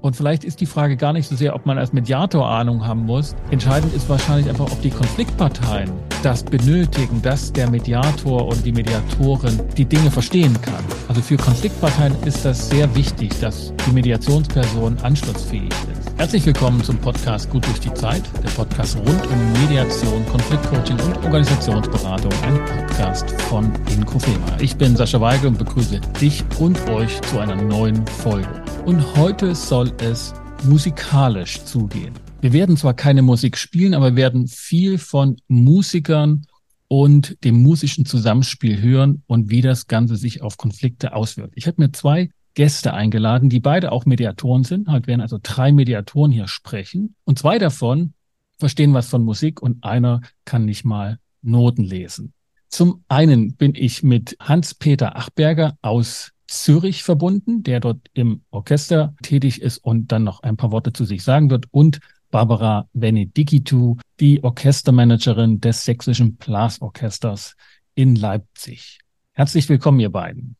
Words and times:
Und 0.00 0.16
vielleicht 0.16 0.44
ist 0.44 0.60
die 0.60 0.66
Frage 0.66 0.96
gar 0.96 1.12
nicht 1.12 1.28
so 1.28 1.34
sehr, 1.34 1.54
ob 1.54 1.66
man 1.66 1.78
als 1.78 1.92
Mediator 1.92 2.48
Ahnung 2.48 2.86
haben 2.86 3.04
muss. 3.04 3.34
Entscheidend 3.50 3.92
ist 3.94 4.08
wahrscheinlich 4.08 4.48
einfach, 4.48 4.66
ob 4.70 4.80
die 4.82 4.90
Konfliktparteien 4.90 5.90
das 6.22 6.42
benötigen, 6.42 7.20
dass 7.22 7.52
der 7.52 7.70
Mediator 7.70 8.46
und 8.46 8.64
die 8.64 8.72
Mediatorin 8.72 9.60
die 9.76 9.84
Dinge 9.84 10.10
verstehen 10.10 10.56
kann. 10.62 10.84
Also 11.08 11.20
für 11.20 11.36
Konfliktparteien 11.36 12.14
ist 12.24 12.44
das 12.44 12.68
sehr 12.68 12.94
wichtig, 12.94 13.38
dass 13.40 13.72
die 13.86 13.92
Mediationsperson 13.92 14.98
anschlussfähig 15.02 15.72
ist. 15.92 15.97
Herzlich 16.18 16.44
willkommen 16.46 16.82
zum 16.82 16.98
Podcast 16.98 17.48
Gut 17.48 17.64
durch 17.64 17.78
die 17.78 17.94
Zeit, 17.94 18.24
der 18.42 18.50
Podcast 18.50 18.96
rund 18.96 19.24
um 19.28 19.52
Mediation, 19.52 20.26
Konfliktcoaching 20.26 20.98
und 20.98 21.16
Organisationsberatung, 21.18 22.32
ein 22.42 22.56
Podcast 22.64 23.30
von 23.42 23.72
Inkofema. 23.92 24.58
Ich 24.60 24.74
bin 24.74 24.96
Sascha 24.96 25.20
Weigel 25.20 25.46
und 25.46 25.58
begrüße 25.58 26.00
dich 26.20 26.42
und 26.58 26.76
euch 26.88 27.20
zu 27.20 27.38
einer 27.38 27.54
neuen 27.54 28.04
Folge. 28.08 28.64
Und 28.84 29.00
heute 29.16 29.54
soll 29.54 29.92
es 30.00 30.34
musikalisch 30.64 31.62
zugehen. 31.62 32.14
Wir 32.40 32.52
werden 32.52 32.76
zwar 32.76 32.94
keine 32.94 33.22
Musik 33.22 33.56
spielen, 33.56 33.94
aber 33.94 34.16
werden 34.16 34.48
viel 34.48 34.98
von 34.98 35.36
Musikern 35.46 36.46
und 36.88 37.44
dem 37.44 37.62
musischen 37.62 38.06
Zusammenspiel 38.06 38.82
hören 38.82 39.22
und 39.28 39.50
wie 39.50 39.60
das 39.60 39.86
Ganze 39.86 40.16
sich 40.16 40.42
auf 40.42 40.56
Konflikte 40.56 41.14
auswirkt. 41.14 41.52
Ich 41.54 41.68
habe 41.68 41.80
mir 41.80 41.92
zwei 41.92 42.30
Gäste 42.58 42.92
eingeladen, 42.92 43.50
die 43.50 43.60
beide 43.60 43.92
auch 43.92 44.04
Mediatoren 44.04 44.64
sind. 44.64 44.88
Heute 44.88 45.06
werden 45.06 45.20
also 45.20 45.38
drei 45.40 45.70
Mediatoren 45.70 46.32
hier 46.32 46.48
sprechen. 46.48 47.14
Und 47.22 47.38
zwei 47.38 47.56
davon 47.56 48.14
verstehen 48.58 48.92
was 48.94 49.08
von 49.08 49.22
Musik 49.22 49.62
und 49.62 49.84
einer 49.84 50.22
kann 50.44 50.64
nicht 50.64 50.84
mal 50.84 51.20
Noten 51.40 51.84
lesen. 51.84 52.32
Zum 52.68 53.04
einen 53.06 53.54
bin 53.54 53.76
ich 53.76 54.02
mit 54.02 54.36
Hans-Peter 54.40 55.14
Achberger 55.14 55.78
aus 55.82 56.32
Zürich 56.48 57.04
verbunden, 57.04 57.62
der 57.62 57.78
dort 57.78 58.00
im 58.12 58.42
Orchester 58.50 59.14
tätig 59.22 59.62
ist 59.62 59.78
und 59.78 60.10
dann 60.10 60.24
noch 60.24 60.42
ein 60.42 60.56
paar 60.56 60.72
Worte 60.72 60.92
zu 60.92 61.04
sich 61.04 61.22
sagen 61.22 61.50
wird 61.50 61.66
und 61.70 62.00
Barbara 62.32 62.88
Benedikitu, 62.92 63.98
die 64.18 64.42
Orchestermanagerin 64.42 65.60
des 65.60 65.84
Sächsischen 65.84 66.34
Blasorchesters 66.34 67.54
in 67.94 68.16
Leipzig. 68.16 68.98
Herzlich 69.30 69.68
willkommen, 69.68 70.00
ihr 70.00 70.10
beiden. 70.10 70.56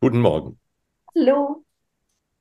Guten 0.00 0.20
Morgen. 0.20 0.60
Hallo. 1.16 1.64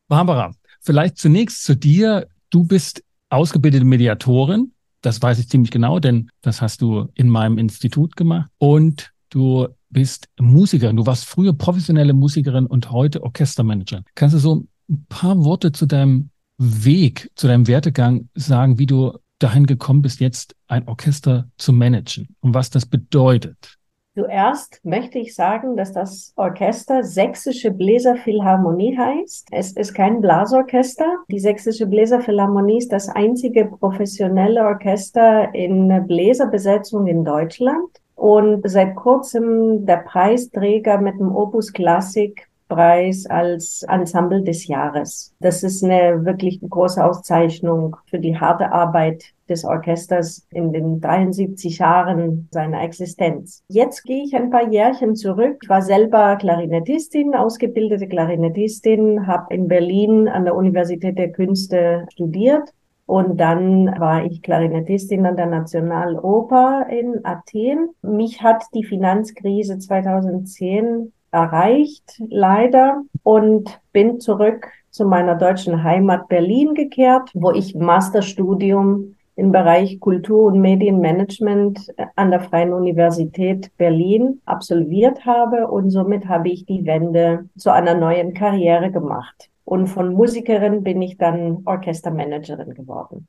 Barbara, 0.07 0.51
vielleicht 0.81 1.17
zunächst 1.17 1.63
zu 1.63 1.75
dir. 1.75 2.27
Du 2.49 2.63
bist 2.63 3.03
ausgebildete 3.29 3.85
Mediatorin. 3.85 4.73
Das 5.01 5.21
weiß 5.21 5.37
ich 5.39 5.49
ziemlich 5.49 5.69
genau, 5.69 5.99
denn 5.99 6.29
das 6.41 6.61
hast 6.61 6.81
du 6.81 7.09
in 7.13 7.29
meinem 7.29 7.57
Institut 7.59 8.15
gemacht. 8.15 8.49
Und 8.57 9.11
du 9.29 9.67
bist 9.89 10.27
Musikerin. 10.39 10.95
Du 10.95 11.05
warst 11.05 11.25
früher 11.25 11.53
professionelle 11.53 12.13
Musikerin 12.13 12.65
und 12.65 12.89
heute 12.91 13.21
Orchestermanager. 13.21 14.03
Kannst 14.15 14.35
du 14.35 14.39
so 14.39 14.65
ein 14.89 15.05
paar 15.07 15.43
Worte 15.43 15.71
zu 15.71 15.85
deinem 15.85 16.31
Weg, 16.57 17.29
zu 17.35 17.47
deinem 17.47 17.67
Werdegang 17.67 18.29
sagen, 18.33 18.79
wie 18.79 18.87
du 18.87 19.17
dahin 19.37 19.67
gekommen 19.67 20.01
bist, 20.01 20.19
jetzt 20.19 20.55
ein 20.67 20.87
Orchester 20.87 21.47
zu 21.57 21.73
managen 21.73 22.35
und 22.39 22.53
was 22.53 22.71
das 22.71 22.87
bedeutet? 22.87 23.77
Zuerst 24.15 24.79
möchte 24.83 25.17
ich 25.17 25.33
sagen, 25.33 25.75
dass 25.75 25.91
das 25.91 26.33
Orchester 26.35 27.03
Sächsische 27.03 27.71
Bläserphilharmonie 27.71 28.95
heißt. 28.95 29.47
Es 29.51 29.71
ist 29.71 29.95
kein 29.95 30.21
Blasorchester. 30.21 31.17
Die 31.31 31.39
Sächsische 31.39 31.87
Bläserphilharmonie 31.87 32.77
ist 32.77 32.91
das 32.91 33.09
einzige 33.09 33.65
professionelle 33.65 34.65
Orchester 34.65 35.53
in 35.55 36.05
Bläserbesetzung 36.05 37.07
in 37.07 37.25
Deutschland 37.25 37.89
und 38.13 38.61
seit 38.69 38.95
kurzem 38.95 39.87
der 39.87 39.97
Preisträger 39.97 40.99
mit 40.99 41.19
dem 41.19 41.35
Opus 41.35 41.73
Classic 41.73 42.47
Preis 42.69 43.25
als 43.25 43.83
Ensemble 43.83 44.43
des 44.43 44.67
Jahres. 44.67 45.33
Das 45.39 45.63
ist 45.63 45.83
eine 45.83 46.23
wirklich 46.23 46.59
große 46.61 47.03
Auszeichnung 47.03 47.95
für 48.05 48.19
die 48.19 48.37
harte 48.37 48.71
Arbeit 48.71 49.32
des 49.53 49.63
Orchesters 49.63 50.45
in 50.51 50.73
den 50.73 50.99
73 50.99 51.77
Jahren 51.77 52.49
seiner 52.51 52.81
Existenz. 52.83 53.63
Jetzt 53.69 54.03
gehe 54.03 54.23
ich 54.23 54.35
ein 54.35 54.49
paar 54.49 54.69
Jährchen 54.69 55.15
zurück. 55.15 55.59
Ich 55.61 55.69
war 55.69 55.81
selber 55.81 56.35
Klarinettistin, 56.37 57.35
ausgebildete 57.35 58.07
Klarinettistin, 58.07 59.27
habe 59.27 59.53
in 59.53 59.67
Berlin 59.67 60.27
an 60.27 60.45
der 60.45 60.55
Universität 60.55 61.17
der 61.17 61.31
Künste 61.31 62.07
studiert 62.11 62.73
und 63.05 63.39
dann 63.39 63.87
war 63.99 64.25
ich 64.25 64.41
Klarinettistin 64.41 65.25
an 65.25 65.35
der 65.35 65.47
Nationaloper 65.47 66.87
in 66.89 67.23
Athen. 67.23 67.89
Mich 68.01 68.41
hat 68.41 68.63
die 68.73 68.83
Finanzkrise 68.83 69.77
2010 69.77 71.11
erreicht, 71.31 72.21
leider, 72.29 73.01
und 73.23 73.81
bin 73.91 74.19
zurück 74.19 74.67
zu 74.89 75.05
meiner 75.05 75.35
deutschen 75.35 75.83
Heimat 75.83 76.29
Berlin 76.29 76.75
gekehrt, 76.75 77.31
wo 77.33 77.51
ich 77.51 77.75
Masterstudium 77.75 79.15
im 79.35 79.51
Bereich 79.51 79.99
Kultur- 79.99 80.45
und 80.45 80.59
Medienmanagement 80.59 81.87
an 82.15 82.31
der 82.31 82.41
Freien 82.41 82.73
Universität 82.73 83.71
Berlin 83.77 84.41
absolviert 84.45 85.25
habe 85.25 85.67
und 85.67 85.89
somit 85.89 86.27
habe 86.27 86.49
ich 86.49 86.65
die 86.65 86.85
Wende 86.85 87.49
zu 87.57 87.71
einer 87.71 87.95
neuen 87.95 88.33
Karriere 88.33 88.91
gemacht. 88.91 89.49
Und 89.65 89.87
von 89.87 90.13
Musikerin 90.13 90.83
bin 90.83 91.01
ich 91.01 91.17
dann 91.17 91.59
Orchestermanagerin 91.65 92.73
geworden. 92.73 93.27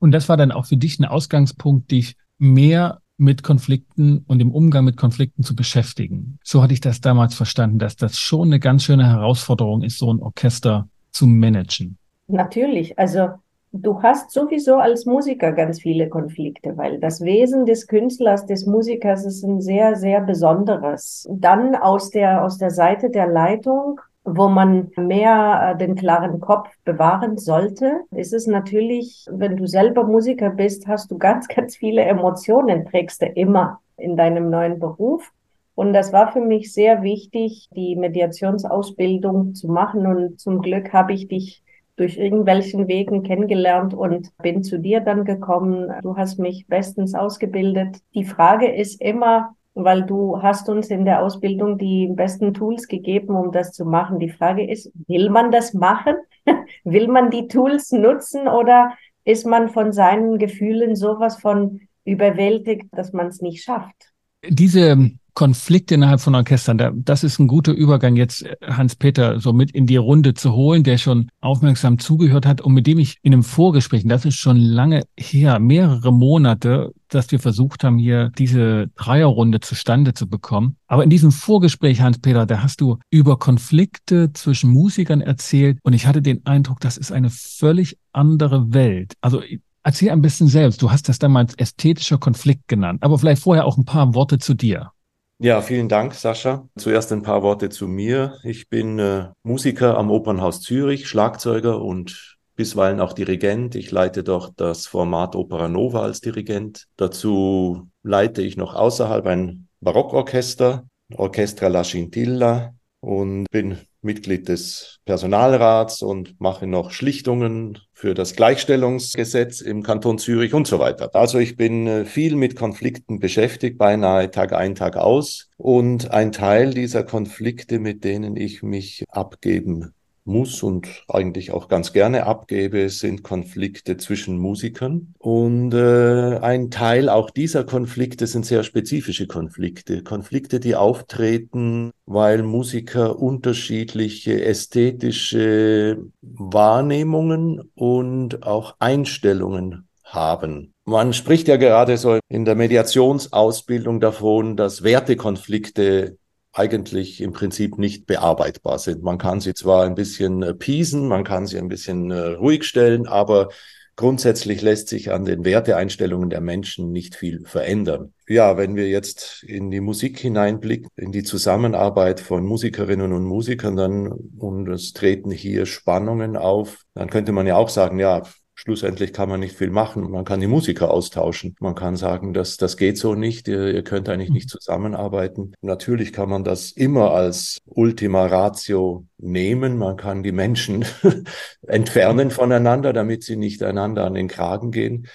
Und 0.00 0.12
das 0.12 0.28
war 0.28 0.36
dann 0.36 0.52
auch 0.52 0.66
für 0.66 0.76
dich 0.76 0.98
ein 0.98 1.04
Ausgangspunkt, 1.04 1.90
dich 1.90 2.16
mehr 2.38 3.00
mit 3.16 3.42
Konflikten 3.42 4.24
und 4.28 4.38
dem 4.38 4.52
Umgang 4.52 4.84
mit 4.84 4.96
Konflikten 4.96 5.42
zu 5.42 5.56
beschäftigen. 5.56 6.38
So 6.44 6.62
hatte 6.62 6.72
ich 6.72 6.80
das 6.80 7.00
damals 7.00 7.34
verstanden, 7.34 7.78
dass 7.78 7.96
das 7.96 8.18
schon 8.18 8.48
eine 8.48 8.60
ganz 8.60 8.84
schöne 8.84 9.08
Herausforderung 9.08 9.82
ist, 9.82 9.98
so 9.98 10.12
ein 10.12 10.20
Orchester 10.20 10.88
zu 11.10 11.26
managen. 11.26 11.98
Natürlich. 12.28 12.96
Also 12.98 13.30
du 13.72 14.02
hast 14.02 14.30
sowieso 14.30 14.76
als 14.76 15.06
Musiker 15.06 15.52
ganz 15.52 15.80
viele 15.80 16.08
Konflikte, 16.08 16.76
weil 16.76 16.98
das 16.98 17.20
Wesen 17.20 17.66
des 17.66 17.86
Künstlers, 17.86 18.46
des 18.46 18.66
Musikers 18.66 19.24
ist 19.24 19.44
ein 19.44 19.60
sehr, 19.60 19.96
sehr 19.96 20.20
besonderes. 20.20 21.28
Dann 21.30 21.74
aus 21.74 22.10
der, 22.10 22.44
aus 22.44 22.58
der 22.58 22.70
Seite 22.70 23.10
der 23.10 23.26
Leitung 23.26 24.00
wo 24.36 24.48
man 24.48 24.90
mehr 24.96 25.72
äh, 25.74 25.78
den 25.78 25.94
klaren 25.94 26.40
Kopf 26.40 26.68
bewahren 26.84 27.38
sollte, 27.38 28.02
ist 28.10 28.32
es 28.32 28.46
natürlich, 28.46 29.24
wenn 29.30 29.56
du 29.56 29.66
selber 29.66 30.04
Musiker 30.04 30.50
bist, 30.50 30.86
hast 30.86 31.10
du 31.10 31.18
ganz, 31.18 31.48
ganz 31.54 31.76
viele 31.76 32.02
Emotionen, 32.02 32.86
trägst 32.86 33.22
du 33.22 33.26
immer 33.26 33.80
in 33.96 34.16
deinem 34.16 34.50
neuen 34.50 34.78
Beruf. 34.78 35.30
Und 35.74 35.92
das 35.92 36.12
war 36.12 36.32
für 36.32 36.40
mich 36.40 36.72
sehr 36.72 37.02
wichtig, 37.02 37.68
die 37.74 37.94
Mediationsausbildung 37.94 39.54
zu 39.54 39.68
machen. 39.68 40.06
Und 40.06 40.40
zum 40.40 40.60
Glück 40.60 40.92
habe 40.92 41.12
ich 41.12 41.28
dich 41.28 41.62
durch 41.98 42.16
irgendwelchen 42.16 42.88
Wegen 42.88 43.22
kennengelernt 43.22 43.92
und 43.92 44.30
bin 44.38 44.62
zu 44.62 44.78
dir 44.78 45.00
dann 45.00 45.24
gekommen. 45.24 45.92
Du 46.02 46.16
hast 46.16 46.38
mich 46.38 46.66
bestens 46.68 47.14
ausgebildet. 47.14 47.98
Die 48.14 48.24
Frage 48.24 48.72
ist 48.72 49.02
immer, 49.02 49.56
weil 49.74 50.04
du 50.04 50.40
hast 50.40 50.68
uns 50.68 50.88
in 50.88 51.04
der 51.04 51.22
Ausbildung 51.22 51.76
die 51.76 52.08
besten 52.08 52.54
Tools 52.54 52.88
gegeben, 52.88 53.34
um 53.36 53.52
das 53.52 53.72
zu 53.72 53.84
machen. 53.84 54.18
Die 54.18 54.30
Frage 54.30 54.68
ist, 54.68 54.92
will 55.06 55.28
man 55.28 55.50
das 55.50 55.74
machen? 55.74 56.14
will 56.84 57.08
man 57.08 57.30
die 57.30 57.48
Tools 57.48 57.92
nutzen 57.92 58.48
oder 58.48 58.92
ist 59.24 59.44
man 59.44 59.68
von 59.68 59.92
seinen 59.92 60.38
Gefühlen 60.38 60.96
sowas 60.96 61.40
von 61.40 61.80
überwältigt, 62.04 62.86
dass 62.92 63.12
man 63.12 63.26
es 63.26 63.42
nicht 63.42 63.62
schafft? 63.62 64.12
Diese 64.46 65.10
Konflikte 65.38 65.94
innerhalb 65.94 66.20
von 66.20 66.34
Orchestern. 66.34 67.04
Das 67.04 67.22
ist 67.22 67.38
ein 67.38 67.46
guter 67.46 67.70
Übergang, 67.70 68.16
jetzt 68.16 68.42
äh, 68.42 68.56
Hans-Peter 68.60 69.38
so 69.38 69.52
mit 69.52 69.70
in 69.70 69.86
die 69.86 69.96
Runde 69.96 70.34
zu 70.34 70.52
holen, 70.52 70.82
der 70.82 70.98
schon 70.98 71.30
aufmerksam 71.40 72.00
zugehört 72.00 72.44
hat 72.44 72.60
und 72.60 72.74
mit 72.74 72.88
dem 72.88 72.98
ich 72.98 73.18
in 73.22 73.32
einem 73.32 73.44
Vorgespräch, 73.44 74.02
das 74.04 74.24
ist 74.24 74.34
schon 74.34 74.56
lange 74.56 75.04
her, 75.16 75.60
mehrere 75.60 76.12
Monate, 76.12 76.92
dass 77.06 77.30
wir 77.30 77.38
versucht 77.38 77.84
haben, 77.84 77.98
hier 77.98 78.32
diese 78.36 78.88
Dreierrunde 78.96 79.60
zustande 79.60 80.12
zu 80.12 80.28
bekommen. 80.28 80.74
Aber 80.88 81.04
in 81.04 81.10
diesem 81.10 81.30
Vorgespräch, 81.30 82.00
Hans-Peter, 82.00 82.44
da 82.44 82.64
hast 82.64 82.80
du 82.80 82.98
über 83.08 83.38
Konflikte 83.38 84.32
zwischen 84.32 84.72
Musikern 84.72 85.20
erzählt 85.20 85.78
und 85.84 85.92
ich 85.92 86.08
hatte 86.08 86.20
den 86.20 86.44
Eindruck, 86.46 86.80
das 86.80 86.96
ist 86.96 87.12
eine 87.12 87.30
völlig 87.30 87.96
andere 88.10 88.74
Welt. 88.74 89.12
Also 89.20 89.40
Erzähl 89.88 90.10
ein 90.10 90.20
bisschen 90.20 90.48
selbst. 90.48 90.82
Du 90.82 90.92
hast 90.92 91.08
das 91.08 91.18
damals 91.18 91.54
ästhetischer 91.54 92.18
Konflikt 92.18 92.68
genannt, 92.68 93.02
aber 93.02 93.18
vielleicht 93.18 93.40
vorher 93.40 93.64
auch 93.64 93.78
ein 93.78 93.86
paar 93.86 94.14
Worte 94.14 94.36
zu 94.36 94.52
dir. 94.52 94.92
Ja, 95.38 95.62
vielen 95.62 95.88
Dank, 95.88 96.12
Sascha. 96.12 96.68
Zuerst 96.76 97.10
ein 97.10 97.22
paar 97.22 97.42
Worte 97.42 97.70
zu 97.70 97.88
mir. 97.88 98.36
Ich 98.44 98.68
bin 98.68 98.98
äh, 98.98 99.28
Musiker 99.44 99.96
am 99.96 100.10
Opernhaus 100.10 100.60
Zürich, 100.60 101.08
Schlagzeuger 101.08 101.80
und 101.80 102.36
bisweilen 102.54 103.00
auch 103.00 103.14
Dirigent. 103.14 103.76
Ich 103.76 103.90
leite 103.90 104.22
dort 104.22 104.52
das 104.60 104.86
Format 104.86 105.34
Opera 105.34 105.68
Nova 105.68 106.02
als 106.02 106.20
Dirigent. 106.20 106.84
Dazu 106.98 107.88
leite 108.02 108.42
ich 108.42 108.58
noch 108.58 108.74
außerhalb 108.74 109.24
ein 109.24 109.68
Barockorchester, 109.80 110.84
Orchestra 111.14 111.68
La 111.68 111.82
Scintilla 111.82 112.74
und 113.00 113.46
bin 113.50 113.78
Mitglied 114.08 114.48
des 114.48 115.00
Personalrats 115.04 116.00
und 116.00 116.40
mache 116.40 116.66
noch 116.66 116.92
Schlichtungen 116.92 117.78
für 117.92 118.14
das 118.14 118.34
Gleichstellungsgesetz 118.34 119.60
im 119.60 119.82
Kanton 119.82 120.18
Zürich 120.18 120.54
und 120.54 120.66
so 120.66 120.78
weiter. 120.78 121.14
Also 121.14 121.38
ich 121.38 121.56
bin 121.56 121.86
äh, 121.86 122.04
viel 122.06 122.34
mit 122.34 122.56
Konflikten 122.56 123.18
beschäftigt, 123.20 123.76
beinahe 123.76 124.30
Tag 124.30 124.54
ein, 124.54 124.74
Tag 124.74 124.96
aus. 124.96 125.50
Und 125.58 126.10
ein 126.10 126.32
Teil 126.32 126.72
dieser 126.72 127.02
Konflikte, 127.04 127.78
mit 127.78 128.04
denen 128.04 128.36
ich 128.36 128.62
mich 128.62 129.04
abgeben 129.10 129.92
muss 130.28 130.62
und 130.62 130.86
eigentlich 131.08 131.50
auch 131.52 131.66
ganz 131.66 131.92
gerne 131.92 132.26
abgebe, 132.26 132.88
sind 132.90 133.24
Konflikte 133.24 133.96
zwischen 133.96 134.38
Musikern. 134.38 135.14
Und 135.18 135.74
äh, 135.74 136.38
ein 136.38 136.70
Teil 136.70 137.08
auch 137.08 137.30
dieser 137.30 137.64
Konflikte 137.64 138.26
sind 138.26 138.46
sehr 138.46 138.62
spezifische 138.62 139.26
Konflikte. 139.26 140.02
Konflikte, 140.04 140.60
die 140.60 140.76
auftreten, 140.76 141.90
weil 142.06 142.42
Musiker 142.42 143.18
unterschiedliche 143.18 144.44
ästhetische 144.44 145.98
Wahrnehmungen 146.20 147.70
und 147.74 148.44
auch 148.44 148.76
Einstellungen 148.78 149.88
haben. 150.04 150.72
Man 150.84 151.12
spricht 151.12 151.48
ja 151.48 151.56
gerade 151.56 151.98
so 151.98 152.18
in 152.28 152.44
der 152.44 152.54
Mediationsausbildung 152.54 154.00
davon, 154.00 154.56
dass 154.56 154.82
Wertekonflikte 154.82 156.16
eigentlich 156.52 157.20
im 157.20 157.32
Prinzip 157.32 157.78
nicht 157.78 158.06
bearbeitbar 158.06 158.78
sind. 158.78 159.02
Man 159.02 159.18
kann 159.18 159.40
sie 159.40 159.54
zwar 159.54 159.84
ein 159.84 159.94
bisschen 159.94 160.42
äh, 160.42 160.54
piesen, 160.54 161.06
man 161.06 161.24
kann 161.24 161.46
sie 161.46 161.58
ein 161.58 161.68
bisschen 161.68 162.10
äh, 162.10 162.18
ruhig 162.18 162.64
stellen, 162.64 163.06
aber 163.06 163.50
grundsätzlich 163.96 164.62
lässt 164.62 164.88
sich 164.88 165.10
an 165.10 165.24
den 165.24 165.44
Werteeinstellungen 165.44 166.30
der 166.30 166.40
Menschen 166.40 166.92
nicht 166.92 167.16
viel 167.16 167.44
verändern. 167.44 168.14
Ja, 168.28 168.56
wenn 168.56 168.76
wir 168.76 168.88
jetzt 168.88 169.42
in 169.42 169.70
die 169.70 169.80
Musik 169.80 170.18
hineinblicken, 170.20 170.88
in 170.96 171.12
die 171.12 171.24
Zusammenarbeit 171.24 172.20
von 172.20 172.44
Musikerinnen 172.44 173.12
und 173.12 173.24
Musikern, 173.24 173.76
dann 173.76 174.12
und 174.38 174.68
es 174.68 174.92
treten 174.92 175.30
hier 175.30 175.66
Spannungen 175.66 176.36
auf, 176.36 176.84
dann 176.94 177.10
könnte 177.10 177.32
man 177.32 177.46
ja 177.46 177.56
auch 177.56 177.68
sagen, 177.68 177.98
ja, 177.98 178.22
Schlussendlich 178.60 179.12
kann 179.12 179.28
man 179.28 179.38
nicht 179.38 179.56
viel 179.56 179.70
machen. 179.70 180.10
Man 180.10 180.24
kann 180.24 180.40
die 180.40 180.48
Musiker 180.48 180.90
austauschen. 180.90 181.54
Man 181.60 181.76
kann 181.76 181.94
sagen, 181.94 182.34
dass 182.34 182.56
das 182.56 182.76
geht 182.76 182.98
so 182.98 183.14
nicht. 183.14 183.46
Ihr, 183.46 183.72
ihr 183.72 183.84
könnt 183.84 184.08
eigentlich 184.08 184.30
nicht 184.30 184.46
mhm. 184.46 184.58
zusammenarbeiten. 184.58 185.54
Natürlich 185.60 186.12
kann 186.12 186.28
man 186.28 186.42
das 186.42 186.72
immer 186.72 187.12
als 187.12 187.60
Ultima 187.66 188.26
Ratio 188.26 189.06
nehmen. 189.16 189.78
Man 189.78 189.96
kann 189.96 190.24
die 190.24 190.32
Menschen 190.32 190.84
entfernen 191.68 192.32
voneinander, 192.32 192.92
damit 192.92 193.22
sie 193.22 193.36
nicht 193.36 193.62
einander 193.62 194.04
an 194.06 194.14
den 194.14 194.26
Kragen 194.26 194.72
gehen. 194.72 195.06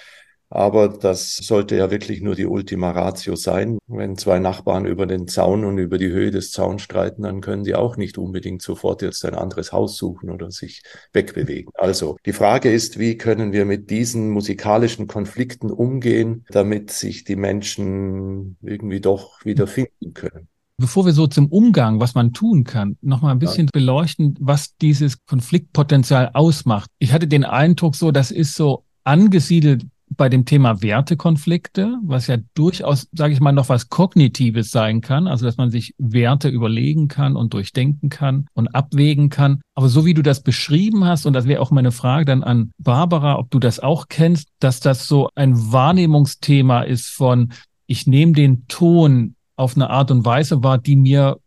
Aber 0.55 0.87
das 0.87 1.37
sollte 1.37 1.75
ja 1.75 1.89
wirklich 1.89 2.21
nur 2.21 2.35
die 2.35 2.45
Ultima 2.45 2.91
Ratio 2.91 3.35
sein. 3.35 3.79
Wenn 3.87 4.17
zwei 4.17 4.37
Nachbarn 4.37 4.85
über 4.85 5.07
den 5.07 5.27
Zaun 5.27 5.65
und 5.65 5.79
über 5.79 5.97
die 5.97 6.11
Höhe 6.11 6.29
des 6.29 6.51
Zauns 6.51 6.83
streiten, 6.83 7.23
dann 7.23 7.41
können 7.41 7.63
sie 7.63 7.73
auch 7.73 7.97
nicht 7.97 8.19
unbedingt 8.19 8.61
sofort 8.61 9.01
jetzt 9.01 9.25
ein 9.25 9.33
anderes 9.33 9.71
Haus 9.71 9.97
suchen 9.97 10.29
oder 10.29 10.51
sich 10.51 10.83
wegbewegen. 11.11 11.71
Also 11.73 12.17
die 12.27 12.33
Frage 12.33 12.71
ist, 12.71 12.99
wie 12.99 13.17
können 13.17 13.51
wir 13.51 13.65
mit 13.65 13.89
diesen 13.89 14.29
musikalischen 14.29 15.07
Konflikten 15.07 15.71
umgehen, 15.71 16.45
damit 16.49 16.91
sich 16.91 17.23
die 17.23 17.35
Menschen 17.35 18.55
irgendwie 18.61 19.01
doch 19.01 19.43
wieder 19.43 19.65
finden 19.65 20.13
können? 20.13 20.49
Bevor 20.77 21.07
wir 21.07 21.13
so 21.13 21.25
zum 21.25 21.47
Umgang, 21.47 21.99
was 21.99 22.13
man 22.13 22.31
tun 22.31 22.63
kann, 22.63 22.97
noch 23.01 23.23
mal 23.23 23.31
ein 23.31 23.39
bisschen 23.39 23.65
ja. 23.65 23.71
beleuchten, 23.73 24.35
was 24.39 24.77
dieses 24.77 25.25
Konfliktpotenzial 25.25 26.29
ausmacht. 26.35 26.91
Ich 26.99 27.11
hatte 27.11 27.27
den 27.27 27.43
Eindruck 27.43 27.95
so, 27.95 28.11
das 28.11 28.29
ist 28.29 28.53
so 28.53 28.85
angesiedelt 29.03 29.85
bei 30.15 30.29
dem 30.29 30.45
Thema 30.45 30.81
Wertekonflikte, 30.81 31.97
was 32.03 32.27
ja 32.27 32.37
durchaus, 32.53 33.07
sage 33.11 33.33
ich 33.33 33.39
mal, 33.39 33.51
noch 33.51 33.69
was 33.69 33.89
Kognitives 33.89 34.71
sein 34.71 35.01
kann, 35.01 35.27
also 35.27 35.45
dass 35.45 35.57
man 35.57 35.71
sich 35.71 35.93
Werte 35.97 36.49
überlegen 36.49 37.07
kann 37.07 37.35
und 37.35 37.53
durchdenken 37.53 38.09
kann 38.09 38.47
und 38.53 38.69
abwägen 38.69 39.29
kann. 39.29 39.61
Aber 39.75 39.89
so 39.89 40.05
wie 40.05 40.13
du 40.13 40.21
das 40.21 40.41
beschrieben 40.41 41.05
hast, 41.05 41.25
und 41.25 41.33
das 41.33 41.47
wäre 41.47 41.61
auch 41.61 41.71
meine 41.71 41.91
Frage 41.91 42.25
dann 42.25 42.43
an 42.43 42.71
Barbara, 42.77 43.37
ob 43.37 43.49
du 43.51 43.59
das 43.59 43.79
auch 43.79 44.07
kennst, 44.09 44.49
dass 44.59 44.79
das 44.79 45.07
so 45.07 45.29
ein 45.35 45.71
Wahrnehmungsthema 45.71 46.81
ist 46.81 47.09
von, 47.09 47.53
ich 47.87 48.07
nehme 48.07 48.33
den 48.33 48.67
Ton 48.67 49.35
auf 49.55 49.75
eine 49.75 49.89
Art 49.89 50.11
und 50.11 50.25
Weise 50.25 50.63
wahr, 50.63 50.77
die 50.77 50.95
mir 50.95 51.37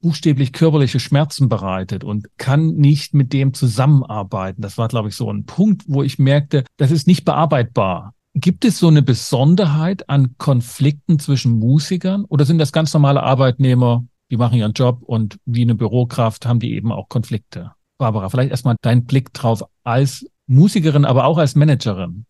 buchstäblich 0.00 0.52
körperliche 0.52 1.00
Schmerzen 1.00 1.48
bereitet 1.48 2.04
und 2.04 2.28
kann 2.36 2.74
nicht 2.74 3.14
mit 3.14 3.32
dem 3.32 3.54
zusammenarbeiten. 3.54 4.62
Das 4.62 4.78
war, 4.78 4.88
glaube 4.88 5.08
ich, 5.08 5.16
so 5.16 5.30
ein 5.30 5.46
Punkt, 5.46 5.82
wo 5.88 6.02
ich 6.02 6.18
merkte, 6.18 6.64
das 6.76 6.90
ist 6.90 7.06
nicht 7.06 7.24
bearbeitbar. 7.24 8.14
Gibt 8.38 8.66
es 8.66 8.78
so 8.78 8.88
eine 8.88 9.00
Besonderheit 9.00 10.10
an 10.10 10.34
Konflikten 10.36 11.18
zwischen 11.18 11.58
Musikern 11.58 12.26
oder 12.26 12.44
sind 12.44 12.58
das 12.58 12.70
ganz 12.70 12.92
normale 12.92 13.22
Arbeitnehmer, 13.22 14.04
die 14.30 14.36
machen 14.36 14.58
ihren 14.58 14.74
Job 14.74 15.00
und 15.00 15.38
wie 15.46 15.62
eine 15.62 15.74
Bürokraft 15.74 16.44
haben 16.44 16.60
die 16.60 16.74
eben 16.74 16.92
auch 16.92 17.08
Konflikte? 17.08 17.72
Barbara, 17.96 18.28
vielleicht 18.28 18.50
erstmal 18.50 18.76
dein 18.82 19.06
Blick 19.06 19.32
drauf 19.32 19.64
als 19.84 20.26
Musikerin, 20.46 21.06
aber 21.06 21.24
auch 21.24 21.38
als 21.38 21.54
Managerin. 21.54 22.26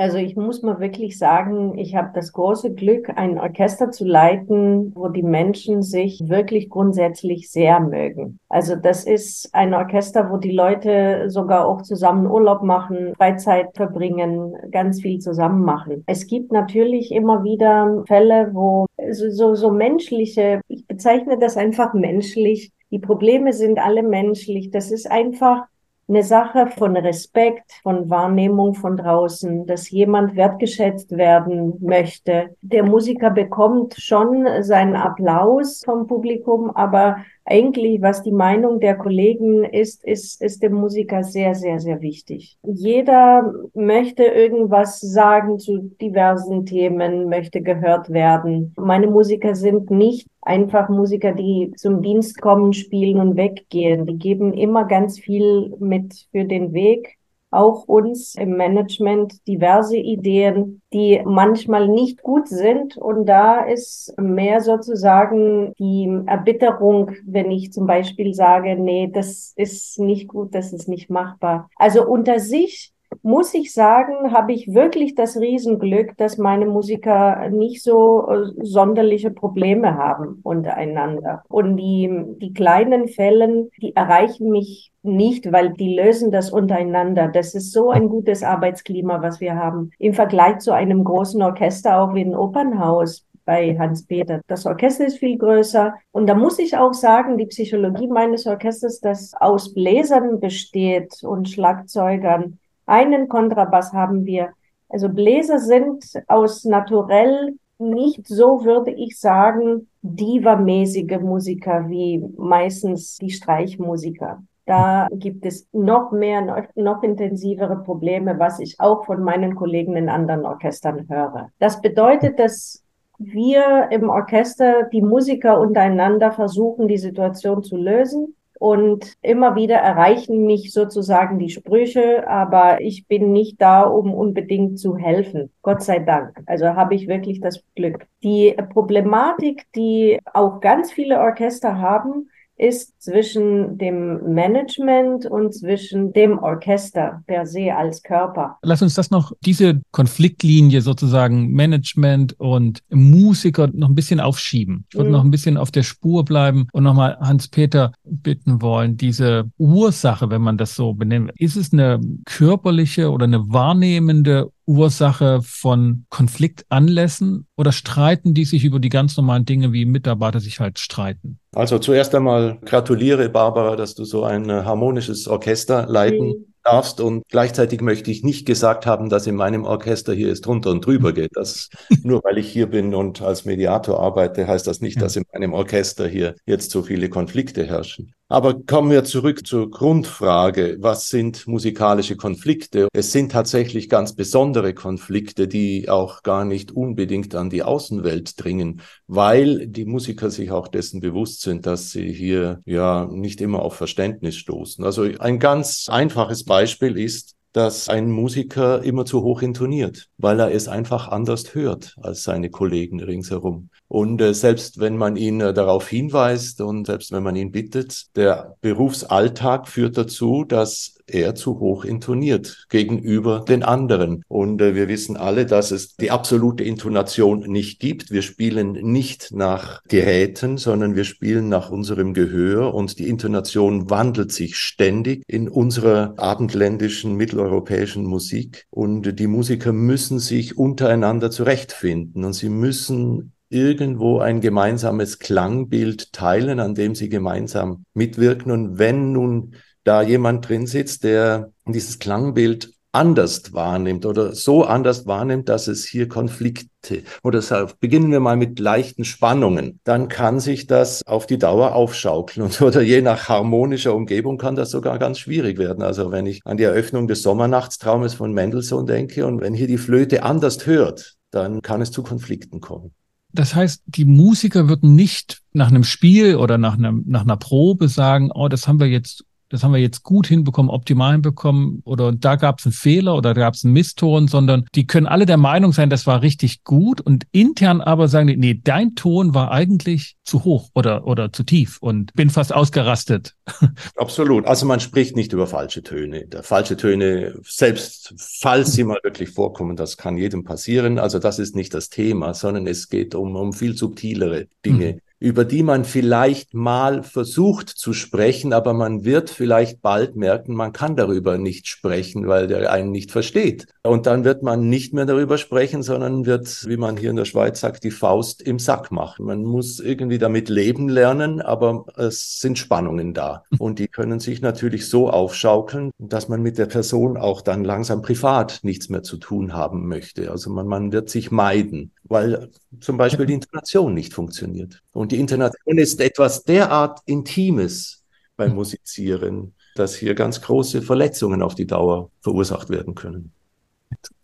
Also 0.00 0.16
ich 0.16 0.34
muss 0.34 0.62
mal 0.62 0.80
wirklich 0.80 1.18
sagen, 1.18 1.76
ich 1.76 1.94
habe 1.94 2.08
das 2.14 2.32
große 2.32 2.72
Glück, 2.72 3.10
ein 3.16 3.38
Orchester 3.38 3.90
zu 3.90 4.06
leiten, 4.06 4.92
wo 4.94 5.08
die 5.08 5.22
Menschen 5.22 5.82
sich 5.82 6.22
wirklich 6.24 6.70
grundsätzlich 6.70 7.50
sehr 7.50 7.80
mögen. 7.80 8.38
Also 8.48 8.76
das 8.76 9.04
ist 9.04 9.50
ein 9.52 9.74
Orchester, 9.74 10.30
wo 10.30 10.38
die 10.38 10.52
Leute 10.52 11.28
sogar 11.28 11.68
auch 11.68 11.82
zusammen 11.82 12.26
Urlaub 12.26 12.62
machen, 12.62 13.12
Freizeit 13.14 13.76
verbringen, 13.76 14.54
ganz 14.70 15.02
viel 15.02 15.18
zusammen 15.18 15.66
machen. 15.66 16.02
Es 16.06 16.26
gibt 16.26 16.50
natürlich 16.50 17.12
immer 17.12 17.44
wieder 17.44 18.02
Fälle, 18.06 18.48
wo 18.54 18.86
so, 19.10 19.28
so, 19.28 19.54
so 19.54 19.70
menschliche, 19.70 20.62
ich 20.68 20.86
bezeichne 20.86 21.38
das 21.38 21.58
einfach 21.58 21.92
menschlich, 21.92 22.72
die 22.90 23.00
Probleme 23.00 23.52
sind 23.52 23.78
alle 23.78 24.02
menschlich. 24.02 24.70
Das 24.70 24.90
ist 24.90 25.10
einfach 25.10 25.66
eine 26.10 26.24
Sache 26.24 26.66
von 26.76 26.96
Respekt, 26.96 27.72
von 27.84 28.10
Wahrnehmung 28.10 28.74
von 28.74 28.96
draußen, 28.96 29.64
dass 29.66 29.90
jemand 29.90 30.34
wertgeschätzt 30.34 31.16
werden 31.16 31.74
möchte. 31.80 32.56
Der 32.62 32.82
Musiker 32.82 33.30
bekommt 33.30 33.94
schon 33.96 34.44
seinen 34.62 34.96
Applaus 34.96 35.82
vom 35.84 36.08
Publikum, 36.08 36.72
aber 36.72 37.18
eigentlich, 37.50 38.00
was 38.00 38.22
die 38.22 38.32
Meinung 38.32 38.80
der 38.80 38.96
Kollegen 38.96 39.64
ist, 39.64 40.04
ist, 40.04 40.40
ist 40.40 40.62
dem 40.62 40.74
Musiker 40.74 41.24
sehr, 41.24 41.54
sehr, 41.54 41.80
sehr 41.80 42.00
wichtig. 42.00 42.56
Jeder 42.62 43.52
möchte 43.74 44.22
irgendwas 44.24 45.00
sagen 45.00 45.58
zu 45.58 45.90
diversen 46.00 46.64
Themen, 46.64 47.28
möchte 47.28 47.60
gehört 47.60 48.10
werden. 48.10 48.72
Meine 48.78 49.08
Musiker 49.08 49.54
sind 49.56 49.90
nicht 49.90 50.28
einfach 50.42 50.88
Musiker, 50.88 51.32
die 51.32 51.72
zum 51.76 52.02
Dienst 52.02 52.40
kommen, 52.40 52.72
spielen 52.72 53.20
und 53.20 53.36
weggehen. 53.36 54.06
Die 54.06 54.16
geben 54.16 54.54
immer 54.54 54.84
ganz 54.84 55.18
viel 55.18 55.74
mit 55.80 56.28
für 56.30 56.44
den 56.44 56.72
Weg 56.72 57.19
auch 57.50 57.84
uns 57.88 58.34
im 58.36 58.56
Management 58.56 59.46
diverse 59.46 59.96
Ideen, 59.96 60.82
die 60.92 61.20
manchmal 61.24 61.88
nicht 61.88 62.22
gut 62.22 62.48
sind. 62.48 62.96
Und 62.96 63.26
da 63.26 63.64
ist 63.64 64.14
mehr 64.18 64.60
sozusagen 64.60 65.74
die 65.78 66.08
Erbitterung, 66.26 67.12
wenn 67.24 67.50
ich 67.50 67.72
zum 67.72 67.86
Beispiel 67.86 68.34
sage, 68.34 68.76
nee, 68.76 69.10
das 69.12 69.52
ist 69.56 69.98
nicht 69.98 70.28
gut, 70.28 70.54
das 70.54 70.72
ist 70.72 70.88
nicht 70.88 71.10
machbar. 71.10 71.68
Also 71.76 72.06
unter 72.06 72.38
sich 72.38 72.92
muss 73.22 73.54
ich 73.54 73.72
sagen, 73.72 74.32
habe 74.32 74.52
ich 74.52 74.72
wirklich 74.72 75.14
das 75.14 75.36
Riesenglück, 75.36 76.16
dass 76.16 76.38
meine 76.38 76.66
Musiker 76.66 77.48
nicht 77.50 77.82
so 77.82 78.28
äh, 78.28 78.52
sonderliche 78.62 79.30
Probleme 79.30 79.96
haben 79.96 80.40
untereinander. 80.42 81.42
Und 81.48 81.76
die, 81.76 82.10
die 82.40 82.52
kleinen 82.52 83.08
Fällen, 83.08 83.70
die 83.80 83.94
erreichen 83.94 84.50
mich 84.50 84.92
nicht, 85.02 85.50
weil 85.52 85.72
die 85.72 85.96
lösen 85.96 86.30
das 86.30 86.50
untereinander. 86.50 87.28
Das 87.28 87.54
ist 87.54 87.72
so 87.72 87.90
ein 87.90 88.08
gutes 88.08 88.42
Arbeitsklima, 88.42 89.22
was 89.22 89.40
wir 89.40 89.56
haben. 89.56 89.90
Im 89.98 90.14
Vergleich 90.14 90.58
zu 90.58 90.72
einem 90.72 91.04
großen 91.04 91.42
Orchester, 91.42 92.00
auch 92.00 92.14
wie 92.14 92.24
ein 92.24 92.36
Opernhaus 92.36 93.26
bei 93.44 93.76
Hans-Peter. 93.76 94.42
Das 94.46 94.64
Orchester 94.64 95.06
ist 95.06 95.18
viel 95.18 95.36
größer. 95.36 95.94
Und 96.12 96.28
da 96.28 96.34
muss 96.34 96.60
ich 96.60 96.76
auch 96.76 96.92
sagen, 96.92 97.36
die 97.36 97.46
Psychologie 97.46 98.06
meines 98.06 98.46
Orchesters, 98.46 99.00
das 99.00 99.32
aus 99.34 99.74
Bläsern 99.74 100.38
besteht 100.38 101.24
und 101.24 101.48
Schlagzeugern, 101.48 102.59
einen 102.90 103.28
Kontrabass 103.28 103.92
haben 103.92 104.24
wir. 104.24 104.50
Also 104.88 105.08
Bläser 105.08 105.58
sind 105.58 106.04
aus 106.26 106.64
naturell 106.64 107.54
nicht 107.78 108.26
so, 108.26 108.64
würde 108.64 108.90
ich 108.90 109.18
sagen, 109.18 109.88
diva-mäßige 110.02 111.20
Musiker 111.20 111.88
wie 111.88 112.22
meistens 112.36 113.16
die 113.16 113.30
Streichmusiker. 113.30 114.42
Da 114.66 115.08
gibt 115.10 115.46
es 115.46 115.66
noch 115.72 116.12
mehr, 116.12 116.68
noch, 116.74 117.02
intensivere 117.02 117.82
Probleme, 117.82 118.38
was 118.38 118.60
ich 118.60 118.78
auch 118.78 119.04
von 119.04 119.22
meinen 119.22 119.54
Kollegen 119.54 119.96
in 119.96 120.08
anderen 120.08 120.44
Orchestern 120.44 121.08
höre. 121.08 121.48
Das 121.58 121.80
bedeutet, 121.80 122.38
dass 122.38 122.84
wir 123.18 123.88
im 123.90 124.08
Orchester, 124.08 124.84
die 124.92 125.02
Musiker 125.02 125.60
untereinander 125.60 126.32
versuchen, 126.32 126.88
die 126.88 126.98
Situation 126.98 127.62
zu 127.62 127.76
lösen 127.76 128.36
und 128.60 129.14
immer 129.22 129.56
wieder 129.56 129.76
erreichen 129.76 130.44
mich 130.44 130.74
sozusagen 130.74 131.38
die 131.38 131.48
Sprüche, 131.48 132.28
aber 132.28 132.82
ich 132.82 133.06
bin 133.08 133.32
nicht 133.32 133.58
da, 133.58 133.84
um 133.84 134.12
unbedingt 134.12 134.78
zu 134.78 134.98
helfen. 134.98 135.50
Gott 135.62 135.82
sei 135.82 135.98
Dank. 135.98 136.38
Also 136.44 136.66
habe 136.66 136.94
ich 136.94 137.08
wirklich 137.08 137.40
das 137.40 137.64
Glück. 137.74 138.06
Die 138.22 138.54
Problematik, 138.74 139.64
die 139.74 140.18
auch 140.34 140.60
ganz 140.60 140.92
viele 140.92 141.20
Orchester 141.20 141.78
haben, 141.80 142.28
ist 142.60 143.02
zwischen 143.02 143.78
dem 143.78 144.34
Management 144.34 145.24
und 145.24 145.54
zwischen 145.54 146.12
dem 146.12 146.38
Orchester 146.38 147.22
per 147.26 147.46
se 147.46 147.74
als 147.74 148.02
Körper. 148.02 148.58
Lass 148.62 148.82
uns 148.82 148.94
das 148.94 149.10
noch, 149.10 149.32
diese 149.40 149.80
Konfliktlinie 149.92 150.82
sozusagen 150.82 151.52
Management 151.52 152.38
und 152.38 152.82
Musiker 152.90 153.68
noch 153.72 153.88
ein 153.88 153.94
bisschen 153.94 154.20
aufschieben. 154.20 154.84
Ich 154.90 154.96
würde 154.96 155.08
mhm. 155.08 155.12
noch 155.12 155.24
ein 155.24 155.30
bisschen 155.30 155.56
auf 155.56 155.70
der 155.70 155.82
Spur 155.82 156.24
bleiben 156.24 156.66
und 156.72 156.84
nochmal 156.84 157.16
Hans-Peter 157.20 157.92
bitten 158.04 158.60
wollen, 158.60 158.98
diese 158.98 159.50
Ursache, 159.56 160.28
wenn 160.28 160.42
man 160.42 160.58
das 160.58 160.76
so 160.76 160.92
benennt, 160.92 161.32
ist 161.36 161.56
es 161.56 161.72
eine 161.72 161.98
körperliche 162.26 163.10
oder 163.10 163.24
eine 163.24 163.48
wahrnehmende 163.48 164.50
Ursache 164.70 165.40
von 165.42 166.06
Konfliktanlässen 166.10 167.48
oder 167.56 167.72
streiten 167.72 168.34
die 168.34 168.44
sich 168.44 168.64
über 168.64 168.78
die 168.78 168.88
ganz 168.88 169.16
normalen 169.16 169.44
Dinge, 169.44 169.72
wie 169.72 169.84
Mitarbeiter 169.84 170.38
sich 170.38 170.60
halt 170.60 170.78
streiten? 170.78 171.40
Also 171.52 171.80
zuerst 171.80 172.14
einmal 172.14 172.60
gratuliere, 172.64 173.28
Barbara, 173.28 173.74
dass 173.74 173.96
du 173.96 174.04
so 174.04 174.22
ein 174.22 174.48
äh, 174.48 174.62
harmonisches 174.62 175.26
Orchester 175.26 175.86
leiten 175.88 176.28
mhm. 176.28 176.54
darfst. 176.62 177.00
Und 177.00 177.24
gleichzeitig 177.28 177.80
möchte 177.80 178.12
ich 178.12 178.22
nicht 178.22 178.46
gesagt 178.46 178.86
haben, 178.86 179.08
dass 179.08 179.26
in 179.26 179.34
meinem 179.34 179.64
Orchester 179.64 180.14
hier 180.14 180.30
es 180.30 180.40
drunter 180.40 180.70
und 180.70 180.86
drüber 180.86 181.12
geht. 181.12 181.30
Das, 181.32 181.68
nur 182.04 182.22
weil 182.22 182.38
ich 182.38 182.48
hier 182.48 182.68
bin 182.68 182.94
und 182.94 183.22
als 183.22 183.44
Mediator 183.44 183.98
arbeite, 183.98 184.46
heißt 184.46 184.68
das 184.68 184.80
nicht, 184.80 185.02
dass 185.02 185.16
in 185.16 185.24
meinem 185.32 185.52
Orchester 185.52 186.06
hier 186.06 186.36
jetzt 186.46 186.70
so 186.70 186.84
viele 186.84 187.08
Konflikte 187.08 187.66
herrschen. 187.66 188.12
Aber 188.32 188.62
kommen 188.62 188.92
wir 188.92 189.02
zurück 189.02 189.44
zur 189.44 189.72
Grundfrage. 189.72 190.76
Was 190.78 191.08
sind 191.08 191.48
musikalische 191.48 192.16
Konflikte? 192.16 192.86
Es 192.92 193.10
sind 193.10 193.32
tatsächlich 193.32 193.88
ganz 193.88 194.14
besondere 194.14 194.72
Konflikte, 194.72 195.48
die 195.48 195.88
auch 195.88 196.22
gar 196.22 196.44
nicht 196.44 196.70
unbedingt 196.70 197.34
an 197.34 197.50
die 197.50 197.64
Außenwelt 197.64 198.40
dringen, 198.42 198.82
weil 199.08 199.66
die 199.66 199.84
Musiker 199.84 200.30
sich 200.30 200.52
auch 200.52 200.68
dessen 200.68 201.00
bewusst 201.00 201.40
sind, 201.40 201.66
dass 201.66 201.90
sie 201.90 202.12
hier 202.12 202.60
ja 202.66 203.08
nicht 203.10 203.40
immer 203.40 203.62
auf 203.62 203.74
Verständnis 203.74 204.36
stoßen. 204.36 204.84
Also 204.84 205.08
ein 205.18 205.40
ganz 205.40 205.88
einfaches 205.88 206.44
Beispiel 206.44 206.96
ist, 206.96 207.34
dass 207.52 207.88
ein 207.88 208.10
Musiker 208.10 208.82
immer 208.82 209.04
zu 209.04 209.22
hoch 209.22 209.42
intoniert, 209.42 210.08
weil 210.18 210.40
er 210.40 210.52
es 210.52 210.68
einfach 210.68 211.08
anders 211.08 211.54
hört 211.54 211.96
als 212.00 212.22
seine 212.22 212.50
Kollegen 212.50 213.00
ringsherum. 213.00 213.70
Und 213.88 214.20
äh, 214.20 214.34
selbst 214.34 214.78
wenn 214.78 214.96
man 214.96 215.16
ihn 215.16 215.40
äh, 215.40 215.52
darauf 215.52 215.88
hinweist 215.88 216.60
und 216.60 216.86
selbst 216.86 217.10
wenn 217.10 217.24
man 217.24 217.34
ihn 217.34 217.50
bittet, 217.50 218.14
der 218.14 218.56
Berufsalltag 218.60 219.66
führt 219.66 219.98
dazu, 219.98 220.44
dass 220.44 220.94
er 221.08 221.34
zu 221.34 221.58
hoch 221.58 221.84
intoniert 221.84 222.66
gegenüber 222.68 223.44
den 223.48 223.62
anderen. 223.62 224.22
Und 224.28 224.62
äh, 224.62 224.74
wir 224.74 224.88
wissen 224.88 225.16
alle, 225.16 225.46
dass 225.46 225.72
es 225.72 225.96
die 225.96 226.10
absolute 226.10 226.64
Intonation 226.64 227.40
nicht 227.40 227.80
gibt. 227.80 228.10
Wir 228.10 228.22
spielen 228.22 228.72
nicht 228.72 229.32
nach 229.32 229.82
Geräten, 229.88 230.56
sondern 230.56 230.94
wir 230.94 231.04
spielen 231.04 231.48
nach 231.48 231.70
unserem 231.70 232.14
Gehör 232.14 232.74
und 232.74 232.98
die 232.98 233.08
Intonation 233.08 233.90
wandelt 233.90 234.32
sich 234.32 234.56
ständig 234.56 235.24
in 235.26 235.48
unserer 235.48 236.14
abendländischen, 236.16 237.16
mitteleuropäischen 237.40 238.04
Musik. 238.04 238.66
Und 238.70 239.18
die 239.18 239.26
Musiker 239.26 239.72
müssen 239.72 240.18
sich 240.18 240.58
untereinander 240.58 241.30
zurechtfinden 241.30 242.24
und 242.24 242.32
sie 242.34 242.48
müssen 242.48 243.32
irgendwo 243.48 244.20
ein 244.20 244.40
gemeinsames 244.40 245.18
Klangbild 245.18 246.12
teilen, 246.12 246.60
an 246.60 246.74
dem 246.74 246.94
sie 246.94 247.08
gemeinsam 247.08 247.84
mitwirken. 247.94 248.52
Und 248.52 248.78
wenn 248.78 249.12
nun 249.12 249.54
da 249.82 250.02
jemand 250.02 250.48
drin 250.48 250.66
sitzt, 250.66 251.04
der 251.04 251.52
dieses 251.66 251.98
Klangbild 251.98 252.72
anders 252.92 253.52
wahrnimmt 253.52 254.04
oder 254.06 254.34
so 254.34 254.64
anders 254.64 255.06
wahrnimmt, 255.06 255.48
dass 255.48 255.68
es 255.68 255.84
hier 255.84 256.08
Konflikte 256.08 257.02
oder 257.22 257.38
deshalb 257.38 257.78
beginnen 257.80 258.10
wir 258.10 258.20
mal 258.20 258.36
mit 258.36 258.58
leichten 258.58 259.04
Spannungen, 259.04 259.80
dann 259.84 260.08
kann 260.08 260.40
sich 260.40 260.66
das 260.66 261.06
auf 261.06 261.26
die 261.26 261.38
Dauer 261.38 261.74
aufschaukeln 261.74 262.46
und 262.46 262.60
oder 262.62 262.82
je 262.82 263.02
nach 263.02 263.28
harmonischer 263.28 263.94
Umgebung 263.94 264.38
kann 264.38 264.56
das 264.56 264.70
sogar 264.70 264.98
ganz 264.98 265.18
schwierig 265.18 265.58
werden. 265.58 265.82
Also 265.82 266.10
wenn 266.10 266.26
ich 266.26 266.40
an 266.44 266.56
die 266.56 266.64
Eröffnung 266.64 267.06
des 267.06 267.22
Sommernachtstraumes 267.22 268.14
von 268.14 268.32
Mendelssohn 268.32 268.86
denke 268.86 269.26
und 269.26 269.40
wenn 269.40 269.54
hier 269.54 269.66
die 269.66 269.78
Flöte 269.78 270.22
anders 270.22 270.66
hört, 270.66 271.16
dann 271.30 271.62
kann 271.62 271.80
es 271.80 271.90
zu 271.90 272.02
Konflikten 272.02 272.60
kommen. 272.60 272.92
Das 273.32 273.54
heißt, 273.54 273.82
die 273.86 274.04
Musiker 274.04 274.68
würden 274.68 274.96
nicht 274.96 275.42
nach 275.52 275.68
einem 275.68 275.84
Spiel 275.84 276.36
oder 276.36 276.58
nach, 276.58 276.76
einem, 276.76 277.04
nach 277.06 277.22
einer 277.22 277.36
Probe 277.36 277.88
sagen, 277.88 278.30
oh, 278.34 278.48
das 278.48 278.66
haben 278.66 278.80
wir 278.80 278.88
jetzt 278.88 279.24
das 279.50 279.62
haben 279.62 279.72
wir 279.72 279.80
jetzt 279.80 280.02
gut 280.04 280.26
hinbekommen, 280.26 280.70
optimal 280.70 281.12
hinbekommen 281.12 281.82
oder 281.84 282.12
da 282.12 282.36
gab 282.36 282.60
es 282.60 282.66
einen 282.66 282.72
Fehler 282.72 283.16
oder 283.16 283.34
da 283.34 283.40
gab 283.40 283.54
es 283.54 283.64
einen 283.64 283.74
Misston, 283.74 284.28
sondern 284.28 284.64
die 284.74 284.86
können 284.86 285.06
alle 285.06 285.26
der 285.26 285.36
Meinung 285.36 285.72
sein, 285.72 285.90
das 285.90 286.06
war 286.06 286.22
richtig 286.22 286.64
gut 286.64 287.00
und 287.00 287.26
intern 287.32 287.80
aber 287.80 288.08
sagen 288.08 288.28
die, 288.28 288.36
nee, 288.36 288.60
dein 288.62 288.94
Ton 288.94 289.34
war 289.34 289.50
eigentlich 289.50 290.16
zu 290.24 290.44
hoch 290.44 290.70
oder, 290.74 291.06
oder 291.06 291.32
zu 291.32 291.42
tief 291.42 291.78
und 291.80 292.12
bin 292.14 292.30
fast 292.30 292.54
ausgerastet. 292.54 293.34
Absolut. 293.96 294.46
Also 294.46 294.66
man 294.66 294.80
spricht 294.80 295.16
nicht 295.16 295.32
über 295.32 295.46
falsche 295.46 295.82
Töne. 295.82 296.26
Falsche 296.42 296.76
Töne, 296.76 297.34
selbst 297.42 298.14
falls 298.16 298.72
sie 298.72 298.84
mal 298.84 299.00
wirklich 299.02 299.30
vorkommen, 299.30 299.74
das 299.76 299.96
kann 299.96 300.16
jedem 300.16 300.44
passieren. 300.44 300.98
Also 300.98 301.18
das 301.18 301.40
ist 301.40 301.56
nicht 301.56 301.74
das 301.74 301.88
Thema, 301.88 302.34
sondern 302.34 302.68
es 302.68 302.88
geht 302.88 303.16
um, 303.16 303.34
um 303.34 303.52
viel 303.52 303.76
subtilere 303.76 304.46
Dinge. 304.64 304.92
Mhm 304.92 305.00
über 305.20 305.44
die 305.44 305.62
man 305.62 305.84
vielleicht 305.84 306.54
mal 306.54 307.02
versucht 307.02 307.68
zu 307.68 307.92
sprechen, 307.92 308.54
aber 308.54 308.72
man 308.72 309.04
wird 309.04 309.28
vielleicht 309.28 309.82
bald 309.82 310.16
merken, 310.16 310.54
man 310.54 310.72
kann 310.72 310.96
darüber 310.96 311.36
nicht 311.36 311.68
sprechen, 311.68 312.26
weil 312.26 312.46
der 312.46 312.72
einen 312.72 312.90
nicht 312.90 313.12
versteht. 313.12 313.66
Und 313.82 314.06
dann 314.06 314.24
wird 314.24 314.42
man 314.42 314.70
nicht 314.70 314.94
mehr 314.94 315.04
darüber 315.04 315.36
sprechen, 315.36 315.82
sondern 315.82 316.24
wird, 316.24 316.66
wie 316.66 316.78
man 316.78 316.96
hier 316.96 317.10
in 317.10 317.16
der 317.16 317.26
Schweiz 317.26 317.60
sagt, 317.60 317.84
die 317.84 317.90
Faust 317.90 318.40
im 318.40 318.58
Sack 318.58 318.90
machen. 318.90 319.26
Man 319.26 319.44
muss 319.44 319.78
irgendwie 319.78 320.18
damit 320.18 320.48
leben 320.48 320.88
lernen, 320.88 321.42
aber 321.42 321.84
es 321.96 322.40
sind 322.40 322.58
Spannungen 322.58 323.12
da. 323.12 323.44
Und 323.58 323.78
die 323.78 323.88
können 323.88 324.20
sich 324.20 324.40
natürlich 324.40 324.88
so 324.88 325.10
aufschaukeln, 325.10 325.90
dass 325.98 326.28
man 326.28 326.40
mit 326.40 326.56
der 326.56 326.66
Person 326.66 327.18
auch 327.18 327.42
dann 327.42 327.62
langsam 327.62 328.00
privat 328.00 328.60
nichts 328.62 328.88
mehr 328.88 329.02
zu 329.02 329.18
tun 329.18 329.52
haben 329.52 329.86
möchte. 329.86 330.30
Also 330.30 330.50
man, 330.50 330.66
man 330.66 330.92
wird 330.92 331.10
sich 331.10 331.30
meiden 331.30 331.92
weil 332.10 332.50
zum 332.80 332.96
Beispiel 332.96 333.24
die 333.24 333.34
Intonation 333.34 333.94
nicht 333.94 334.12
funktioniert. 334.12 334.82
Und 334.92 335.09
die 335.10 335.18
Intonation 335.18 335.78
ist 335.78 336.00
etwas 336.00 336.44
derart 336.44 337.00
Intimes 337.06 338.04
beim 338.36 338.54
Musizieren, 338.54 339.54
dass 339.74 339.94
hier 339.94 340.14
ganz 340.14 340.40
große 340.40 340.82
Verletzungen 340.82 341.42
auf 341.42 341.54
die 341.54 341.66
Dauer 341.66 342.10
verursacht 342.20 342.70
werden 342.70 342.94
können. 342.94 343.32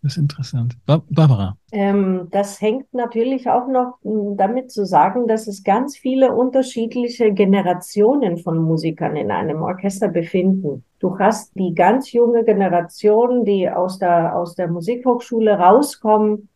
Das 0.01 0.13
ist 0.13 0.17
interessant. 0.17 0.77
Barbara. 0.85 1.57
Ähm, 1.73 2.29
das 2.31 2.61
hängt 2.61 2.93
natürlich 2.93 3.49
auch 3.49 3.67
noch 3.67 3.97
hm, 4.01 4.37
damit 4.37 4.71
zu 4.71 4.85
sagen, 4.85 5.27
dass 5.27 5.47
es 5.47 5.63
ganz 5.63 5.97
viele 5.97 6.33
unterschiedliche 6.33 7.33
Generationen 7.33 8.37
von 8.37 8.57
Musikern 8.59 9.17
in 9.17 9.29
einem 9.29 9.61
Orchester 9.61 10.07
befinden. 10.07 10.85
Du 10.99 11.19
hast 11.19 11.51
die 11.55 11.75
ganz 11.75 12.13
junge 12.13 12.45
Generation, 12.45 13.43
die 13.43 13.69
aus 13.69 13.99
der, 13.99 14.35
aus 14.37 14.55
der 14.55 14.69
Musikhochschule 14.69 15.59
rauskommen 15.59 16.47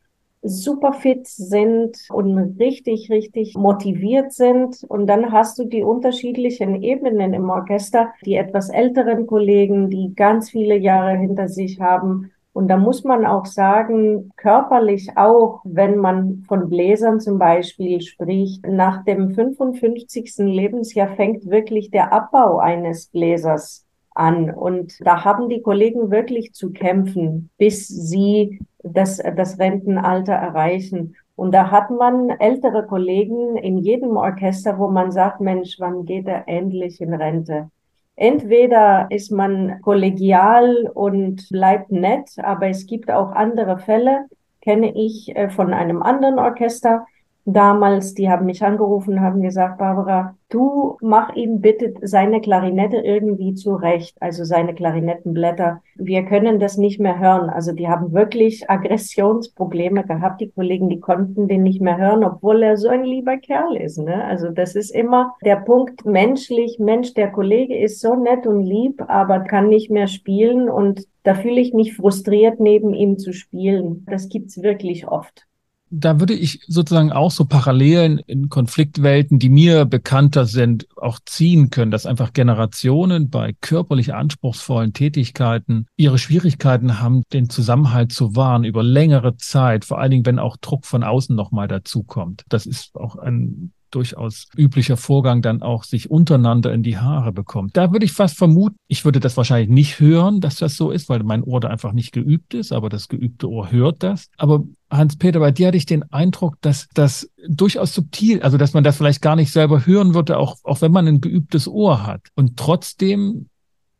super 0.44 0.94
fit 0.94 1.28
sind 1.28 1.98
und 2.10 2.60
richtig, 2.60 3.10
richtig 3.10 3.56
motiviert 3.56 4.34
sind. 4.34 4.84
Und 4.88 5.08
dann 5.08 5.32
hast 5.32 5.60
du 5.60 5.66
die 5.66 5.84
unterschiedlichen 5.84 6.82
Ebenen 6.82 7.34
im 7.34 7.50
Orchester, 7.50 8.14
die 8.26 8.36
etwas 8.36 8.70
älteren 8.70 9.28
Kollegen, 9.28 9.90
die 9.90 10.14
ganz 10.16 10.50
viele 10.50 10.78
Jahre 10.78 11.18
hinter 11.18 11.48
sich 11.48 11.80
haben. 11.80 12.32
Und 12.54 12.68
da 12.68 12.76
muss 12.76 13.04
man 13.06 13.26
auch 13.26 13.46
sagen, 13.46 14.32
körperlich 14.36 15.12
auch, 15.16 15.62
wenn 15.64 15.98
man 15.98 16.44
von 16.48 16.70
Bläsern 16.70 17.22
zum 17.22 17.40
Beispiel 17.40 18.02
spricht, 18.02 18.68
nach 18.68 19.06
dem 19.06 19.34
55. 19.34 20.34
Lebensjahr 20.40 21.16
fängt 21.16 21.50
wirklich 21.50 21.92
der 21.92 22.12
Abbau 22.12 22.58
eines 22.58 23.08
Bläsers 23.08 23.86
an. 24.22 24.52
Und 24.52 25.06
da 25.06 25.26
haben 25.26 25.50
die 25.50 25.62
Kollegen 25.62 26.12
wirklich 26.12 26.54
zu 26.54 26.72
kämpfen, 26.72 27.50
bis 27.58 27.88
sie 27.88 28.60
das, 28.84 29.18
das 29.36 29.60
Rentenalter 29.60 30.34
erreichen. 30.34 31.16
Und 31.36 31.54
da 31.54 31.72
hat 31.72 31.90
man 31.90 32.30
ältere 32.30 32.86
Kollegen 32.86 33.58
in 33.58 33.80
jedem 33.80 34.16
Orchester, 34.16 34.78
wo 34.78 34.88
man 34.88 35.12
sagt, 35.12 35.42
Mensch, 35.42 35.80
wann 35.80 36.06
geht 36.06 36.28
er 36.28 36.48
endlich 36.48 37.02
in 37.02 37.14
Rente? 37.14 37.70
Entweder 38.16 39.08
ist 39.10 39.32
man 39.32 39.82
kollegial 39.82 40.92
und 40.94 41.48
bleibt 41.50 41.92
nett, 41.92 42.30
aber 42.38 42.68
es 42.68 42.86
gibt 42.86 43.10
auch 43.10 43.32
andere 43.32 43.80
Fälle, 43.80 44.26
kenne 44.62 44.94
ich 44.94 45.36
äh, 45.36 45.50
von 45.50 45.74
einem 45.74 46.04
anderen 46.04 46.38
Orchester, 46.38 47.08
damals, 47.46 48.14
die 48.14 48.30
haben 48.30 48.46
mich 48.46 48.64
angerufen, 48.64 49.22
haben 49.22 49.42
gesagt, 49.42 49.78
Barbara, 49.78 50.36
du 50.50 50.98
mach 51.02 51.36
ihm 51.36 51.62
bitte 51.62 51.94
seine 52.02 52.42
Klarinette 52.42 52.98
irgendwie 52.98 53.54
zurecht, 53.54 54.18
also 54.20 54.44
seine 54.44 54.74
Klarinettenblätter. 54.74 55.82
Wir 55.96 56.24
können 56.26 56.60
das 56.60 56.78
nicht 56.78 57.00
mehr 57.00 57.20
hören. 57.20 57.50
Also 57.50 57.72
die 57.72 57.88
haben 57.88 58.14
wirklich 58.14 58.70
Aggressionsprobleme 58.70 60.04
gehabt. 60.04 60.42
Die 60.42 60.52
Kollegen, 60.52 60.90
die 60.90 61.00
konnten 61.00 61.48
den 61.48 61.64
nicht 61.64 61.82
mehr 61.82 61.98
hören, 61.98 62.24
obwohl 62.24 62.62
er 62.64 62.78
so 62.78 62.90
ein 62.90 63.04
lieber 63.04 63.38
Kerl 63.38 63.76
ist. 63.78 63.98
Ne? 63.98 64.24
Also 64.26 64.50
das 64.50 64.76
ist 64.76 64.92
immer 64.92 65.34
der 65.44 65.58
Punkt 65.58 66.06
menschlich. 66.06 66.78
Mensch, 66.80 67.14
der 67.14 67.32
Kollege 67.32 67.78
ist 67.78 68.02
so 68.02 68.16
nett 68.16 68.46
und 68.46 68.62
lieb, 68.64 69.02
aber 69.08 69.40
kann 69.40 69.70
nicht 69.70 69.90
mehr 69.90 70.08
spielen 70.08 70.70
und 70.70 71.08
da 71.24 71.36
fühle 71.36 71.62
ich 71.62 71.74
mich 71.74 71.96
frustriert, 71.96 72.60
neben 72.60 72.94
ihm 72.94 73.18
zu 73.20 73.32
spielen. 73.32 74.06
Das 74.10 74.28
gibt's 74.28 74.62
wirklich 74.64 75.08
oft. 75.08 75.46
Da 75.92 76.20
würde 76.22 76.34
ich 76.34 76.62
sozusagen 76.68 77.12
auch 77.12 77.32
so 77.32 77.46
Parallelen 77.46 78.18
in 78.20 78.48
Konfliktwelten, 78.48 79.40
die 79.40 79.50
mir 79.50 79.86
bekannter 79.86 80.46
sind, 80.46 80.88
auch 80.96 81.20
ziehen 81.26 81.70
können, 81.70 81.92
dass 81.92 82.06
einfach 82.06 82.32
Generationen 82.32 83.30
bei 83.30 83.54
körperlich 83.60 84.14
anspruchsvollen 84.14 84.94
Tätigkeiten 84.94 85.86
ihre 85.98 86.18
Schwierigkeiten 86.18 87.00
haben, 87.02 87.24
den 87.34 87.50
Zusammenhalt 87.50 88.14
zu 88.14 88.38
wahren 88.38 88.64
über 88.64 88.84
längere 88.84 89.36
Zeit, 89.36 89.84
vor 89.84 90.00
allen 90.00 90.12
Dingen, 90.12 90.26
wenn 90.26 90.40
auch 90.40 90.56
Druck 90.58 90.86
von 90.86 91.04
außen 91.04 91.36
nochmal 91.36 91.68
dazukommt. 91.68 92.44
Das 92.48 92.66
ist 92.66 92.96
auch 92.96 93.18
ein 93.18 93.74
durchaus 93.92 94.48
üblicher 94.58 94.98
Vorgang 94.98 95.42
dann 95.42 95.62
auch 95.62 95.84
sich 95.84 96.10
untereinander 96.10 96.74
in 96.74 96.84
die 96.84 96.98
Haare 96.98 97.32
bekommt. 97.32 97.78
Da 97.78 97.92
würde 97.92 98.06
ich 98.06 98.14
fast 98.14 98.38
vermuten, 98.38 98.76
ich 98.88 99.06
würde 99.06 99.20
das 99.20 99.38
wahrscheinlich 99.38 99.70
nicht 99.70 100.00
hören, 100.00 100.42
dass 100.42 100.56
das 100.56 100.76
so 100.76 100.92
ist, 100.92 101.10
weil 101.10 101.24
mein 101.24 101.44
Ohr 101.44 101.60
da 101.60 101.68
einfach 101.70 101.94
nicht 101.94 102.12
geübt 102.12 102.54
ist, 102.54 102.72
aber 102.72 102.90
das 102.90 103.08
geübte 103.08 103.50
Ohr 103.50 103.72
hört 103.72 104.04
das. 104.04 104.30
Aber 104.38 104.64
Hans-Peter, 104.90 105.40
bei 105.40 105.52
dir 105.52 105.68
hatte 105.68 105.78
ich 105.78 105.86
den 105.86 106.04
Eindruck, 106.12 106.56
dass 106.62 106.88
das 106.94 107.30
durchaus 107.48 107.94
subtil, 107.94 108.42
also 108.42 108.58
dass 108.58 108.74
man 108.74 108.84
das 108.84 108.98
vielleicht 108.98 109.22
gar 109.22 109.36
nicht 109.36 109.52
selber 109.52 109.86
hören 109.86 110.14
würde, 110.14 110.38
auch, 110.38 110.58
auch 110.64 110.82
wenn 110.82 110.92
man 110.92 111.08
ein 111.08 111.22
geübtes 111.22 111.68
Ohr 111.68 112.06
hat. 112.06 112.22
Und 112.36 112.58
trotzdem 112.58 113.48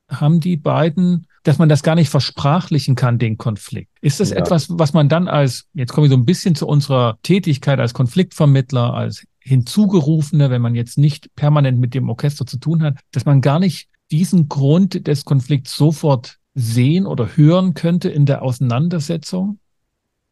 haben 0.10 0.40
die 0.40 0.58
beiden 0.58 1.28
dass 1.44 1.58
man 1.58 1.70
das 1.70 1.84
gar 1.84 1.96
nicht 1.96 2.10
versprachlichen 2.10 2.96
kann, 2.96 3.18
den 3.18 3.38
Konflikt. 3.38 3.92
Ist 4.02 4.20
das 4.20 4.30
ja. 4.30 4.38
etwas, 4.38 4.68
was 4.70 4.94
man 4.94 5.10
dann 5.10 5.28
als, 5.28 5.66
jetzt 5.74 5.92
komme 5.92 6.08
ich 6.08 6.12
so 6.12 6.18
ein 6.18 6.26
bisschen 6.26 6.56
zu 6.56 6.68
unserer 6.68 7.18
Tätigkeit 7.24 7.80
als 7.80 7.94
Konfliktvermittler, 7.94 8.94
als 8.94 9.26
Hinzugerufene, 9.44 10.50
wenn 10.50 10.62
man 10.62 10.76
jetzt 10.76 10.98
nicht 10.98 11.34
permanent 11.36 11.80
mit 11.80 11.94
dem 11.94 12.10
Orchester 12.10 12.46
zu 12.46 12.58
tun 12.58 12.84
hat, 12.84 13.00
dass 13.12 13.26
man 13.26 13.42
gar 13.42 13.60
nicht 13.60 13.90
diesen 14.12 14.50
Grund 14.50 15.08
des 15.08 15.26
Konflikts 15.26 15.76
sofort 15.76 16.38
sehen 16.54 17.06
oder 17.06 17.38
hören 17.38 17.74
könnte 17.74 18.10
in 18.10 18.26
der 18.26 18.42
Auseinandersetzung? 18.42 19.60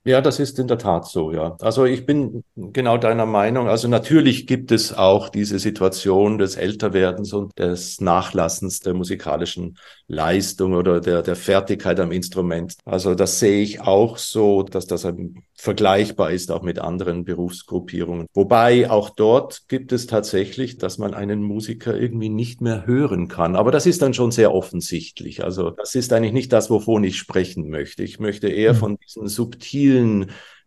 Ja, 0.06 0.22
das 0.22 0.39
ist 0.39 0.58
in 0.60 0.68
der 0.68 0.77
Tat 0.77 1.08
so, 1.08 1.34
ja. 1.34 1.58
Also 1.60 1.84
ich 1.84 2.06
bin 2.06 2.44
genau 2.56 2.98
deiner 2.98 3.25
Meinung. 3.25 3.68
Also 3.68 3.89
natürlich 3.89 4.48
gibt 4.48 4.72
es 4.72 4.94
auch 4.94 5.27
diese 5.27 5.60
Situation 5.60 6.38
des 6.38 6.56
Älterwerdens 6.56 7.34
und 7.34 7.60
des 7.60 8.00
Nachlassens 8.00 8.79
der 8.79 8.94
musikalischen 8.94 9.77
Leistung 10.08 10.74
oder 10.74 11.01
der, 11.01 11.22
der 11.22 11.36
Fertigkeit 11.36 12.00
am 12.00 12.13
Instrument. 12.13 12.75
Also 12.86 13.13
das 13.13 13.39
sehe 13.39 13.62
ich 13.62 13.82
auch 13.82 14.18
so, 14.18 14.63
dass 14.63 14.88
das 14.88 15.06
vergleichbar 15.53 16.32
ist 16.32 16.50
auch 16.50 16.62
mit 16.63 16.79
anderen 16.79 17.25
Berufsgruppierungen. 17.25 18.27
Wobei 18.34 18.89
auch 18.89 19.10
dort 19.10 19.68
gibt 19.68 19.91
es 19.91 20.08
tatsächlich, 20.08 20.77
dass 20.77 20.98
man 20.98 21.13
einen 21.13 21.44
Musiker 21.44 22.00
irgendwie 22.00 22.29
nicht 22.29 22.62
mehr 22.62 22.88
hören 22.88 23.27
kann. 23.27 23.58
Aber 23.58 23.70
das 23.70 23.86
ist 23.86 24.01
dann 24.01 24.13
schon 24.13 24.32
sehr 24.32 24.53
offensichtlich. 24.53 25.44
Also 25.44 25.72
das 25.72 25.94
ist 25.94 26.13
eigentlich 26.13 26.34
nicht 26.34 26.53
das, 26.53 26.70
wovon 26.70 27.03
ich 27.03 27.18
sprechen 27.18 27.70
möchte. 27.70 28.03
Ich 28.03 28.20
möchte 28.20 28.48
eher 28.48 28.72
hm. 28.72 28.77
von 28.77 28.98
diesen 29.06 29.27
subtilen 29.27 29.88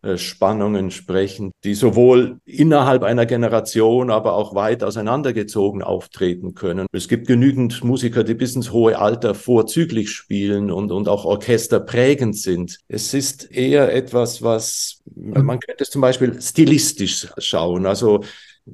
äh, 0.02 0.18
Spannungen 0.18 0.90
sprechen, 0.90 1.52
die 1.62 1.74
sowohl 1.74 2.38
innerhalb 2.44 3.04
einer 3.04 3.24
Generation, 3.24 4.10
aber 4.10 4.34
auch 4.34 4.52
weit 4.52 4.82
auseinandergezogen 4.82 5.80
auftreten 5.80 6.54
können. 6.54 6.88
Es 6.90 7.06
gibt 7.06 7.28
genügend 7.28 7.84
Musiker, 7.84 8.24
die 8.24 8.34
bis 8.34 8.56
ins 8.56 8.72
hohe 8.72 8.98
Alter 8.98 9.36
vorzüglich 9.36 10.10
spielen 10.10 10.72
und, 10.72 10.90
und 10.90 11.08
auch 11.08 11.24
orchesterprägend 11.24 12.36
sind. 12.36 12.78
Es 12.88 13.14
ist 13.14 13.48
eher 13.52 13.94
etwas, 13.94 14.42
was 14.42 15.02
man 15.14 15.60
könnte 15.60 15.84
es 15.84 15.90
zum 15.90 16.00
Beispiel 16.00 16.40
stilistisch 16.42 17.28
schauen. 17.38 17.86
Also 17.86 18.24